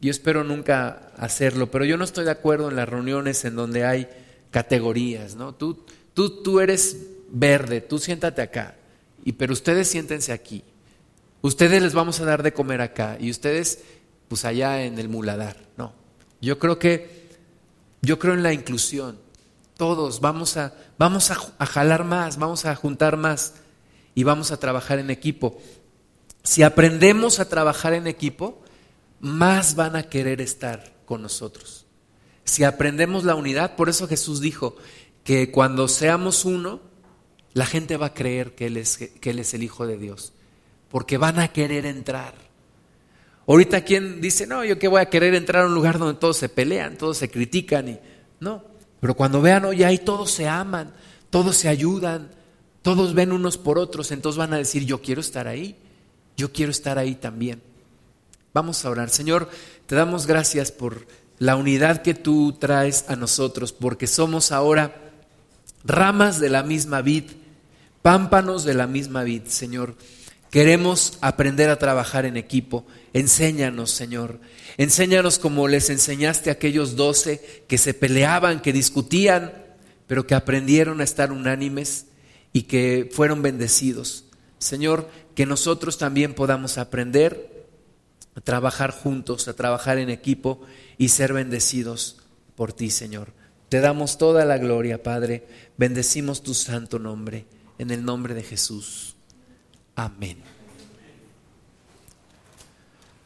yo 0.03 0.11
espero 0.11 0.45
nunca 0.45 1.11
hacerlo, 1.17 1.71
pero 1.71 1.87
yo 1.87 1.97
no 1.97 2.05
estoy 2.05 2.27
de 2.27 2.33
acuerdo 2.33 2.69
en 2.69 2.77
las 2.77 2.87
reuniones 2.87 3.47
en 3.47 3.57
donde 3.57 3.87
hay 3.87 4.09
categorías, 4.51 5.37
¿no? 5.37 5.55
Tú, 5.55 5.87
tú, 6.13 6.43
tú 6.43 6.61
eres 6.61 6.99
verde, 7.31 7.81
tú 7.81 7.99
siéntate 7.99 8.43
acá, 8.43 8.77
y, 9.25 9.33
pero 9.33 9.55
ustedes 9.55 9.89
siéntense 9.89 10.33
aquí. 10.33 10.63
Ustedes 11.41 11.81
les 11.81 11.95
vamos 11.95 12.21
a 12.21 12.27
dar 12.27 12.43
de 12.43 12.53
comer 12.53 12.83
acá, 12.83 13.17
y 13.19 13.31
ustedes, 13.31 13.85
pues 14.29 14.45
allá 14.45 14.85
en 14.85 14.99
el 14.99 15.09
muladar. 15.09 15.57
No, 15.79 15.95
yo 16.43 16.59
creo 16.59 16.79
que, 16.79 17.31
yo 18.03 18.19
creo 18.19 18.35
en 18.35 18.43
la 18.43 18.53
inclusión. 18.53 19.30
Todos, 19.81 20.21
vamos 20.21 20.59
a, 20.59 20.75
vamos 20.99 21.31
a, 21.31 21.65
jalar 21.65 22.05
más, 22.05 22.37
vamos 22.37 22.67
a 22.67 22.77
juntar 22.77 23.17
más 23.17 23.55
y 24.15 24.25
vamos 24.25 24.53
a 24.53 24.59
trabajar 24.59 24.99
en 24.99 25.09
equipo. 25.09 25.59
Si 26.43 26.63
aprendemos 26.63 27.41
a 27.41 27.49
trabajar 27.49 27.95
en 27.95 28.07
equipo, 28.07 28.61
más 29.21 29.77
van 29.77 29.97
a 29.97 30.03
querer 30.03 30.43
estar 30.43 30.93
con 31.07 31.23
nosotros. 31.23 31.87
Si 32.45 32.63
aprendemos 32.63 33.25
la 33.25 33.35
unidad, 33.35 33.75
por 33.75 33.89
eso 33.89 34.07
Jesús 34.07 34.43
dijo 34.43 34.77
que 35.25 35.51
cuando 35.51 35.89
seamos 35.89 36.45
uno, 36.45 36.83
la 37.55 37.65
gente 37.65 37.97
va 37.97 38.09
a 38.09 38.15
creer 38.15 38.55
que 38.55 38.67
Él 38.67 38.77
es, 38.77 38.99
que 38.99 39.31
Él 39.31 39.39
es 39.39 39.55
el 39.55 39.63
Hijo 39.63 39.87
de 39.87 39.97
Dios, 39.97 40.35
porque 40.91 41.17
van 41.17 41.39
a 41.39 41.55
querer 41.55 41.87
entrar. 41.87 42.35
Ahorita 43.47 43.83
quien 43.83 44.21
dice, 44.21 44.47
no, 44.47 44.63
yo 44.63 44.79
que 44.79 44.89
voy 44.89 45.01
a 45.01 45.09
querer 45.09 45.35
entrar 45.35 45.63
a 45.63 45.69
un 45.69 45.75
lugar 45.75 45.99
donde 45.99 46.21
todos 46.21 46.37
se 46.37 46.51
pelean, 46.51 46.99
todos 46.99 47.17
se 47.17 47.31
critican 47.31 47.89
y 47.89 47.99
no, 48.41 48.70
pero 49.01 49.15
cuando 49.15 49.41
vean, 49.41 49.65
oye, 49.65 49.85
ahí 49.85 49.99
todos 49.99 50.31
se 50.31 50.47
aman, 50.47 50.93
todos 51.31 51.57
se 51.57 51.69
ayudan, 51.69 52.31
todos 52.83 53.15
ven 53.15 53.33
unos 53.33 53.59
por 53.59 53.79
otros, 53.79 54.11
entonces 54.13 54.39
van 54.39 54.53
a 54.53 54.59
decir, 54.59 54.85
yo 54.85 55.01
quiero 55.01 55.21
estar 55.21 55.49
ahí, 55.49 55.77
yo 56.37 56.53
quiero 56.53 56.71
estar 56.71 56.99
ahí 56.99 57.15
también. 57.15 57.63
Vamos 58.53 58.85
a 58.85 58.91
orar. 58.91 59.11
Señor, 59.11 59.49
te 59.87 59.95
damos 59.95 60.27
gracias 60.27 60.73
por 60.73 61.07
la 61.39 61.57
unidad 61.57 62.03
que 62.03 62.15
tú 62.15 62.57
traes 62.59 63.05
a 63.09 63.17
nosotros, 63.17 63.73
porque 63.73 64.07
somos 64.07 64.53
ahora 64.53 65.13
ramas 65.85 66.41
de 66.41 66.51
la 66.51 66.63
misma 66.63 67.01
vid, 67.01 67.25
pámpanos 68.03 68.65
de 68.65 68.75
la 68.75 68.87
misma 68.87 69.23
vid, 69.23 69.45
Señor. 69.47 69.95
Queremos 70.51 71.17
aprender 71.21 71.71
a 71.71 71.79
trabajar 71.79 72.27
en 72.27 72.37
equipo. 72.37 72.85
Enséñanos, 73.13 73.93
Señor. 73.93 74.41
Enséñanos 74.79 75.39
como 75.39 75.69
les 75.69 75.91
enseñaste 75.91 76.51
a 76.51 76.55
aquellos 76.55 76.97
doce 76.97 77.65
que 77.69 77.79
se 77.79 77.95
peleaban, 77.95 78.61
que 78.61 78.73
discutían, 78.73 79.53
pero 80.09 80.27
que 80.27 80.35
aprendieron 80.35 81.01
a 81.01 81.05
estar 81.05 81.31
unánimes 81.31 82.07
y 82.53 82.63
que 82.63 83.09
fueron 83.13 83.43
bendecidos. 83.43 84.25
Señor, 84.59 85.09
que 85.37 85.47
nosotros 85.47 85.99
también 85.99 86.35
podamos 86.35 86.79
aprender 86.79 87.69
a 88.35 88.41
trabajar 88.41 88.91
juntos, 88.91 89.47
a 89.47 89.55
trabajar 89.55 89.99
en 89.99 90.11
equipo 90.11 90.63
y 90.99 91.11
ser 91.11 91.33
bendecidos 91.33 92.17
por 92.57 92.73
ti, 92.73 92.91
Señor. 92.91 93.33
Te 93.69 93.79
damos 93.79 94.19
toda 94.19 94.45
la 94.45 94.59
gloria, 94.59 95.01
Padre. 95.01 95.47
Bendecimos 95.77 96.43
tu 96.43 96.55
santo 96.55 96.99
nombre, 96.99 97.47
en 97.79 97.93
el 97.93 98.05
nombre 98.05 98.35
de 98.35 98.43
Jesús. 98.43 99.15
Amén. 100.01 100.39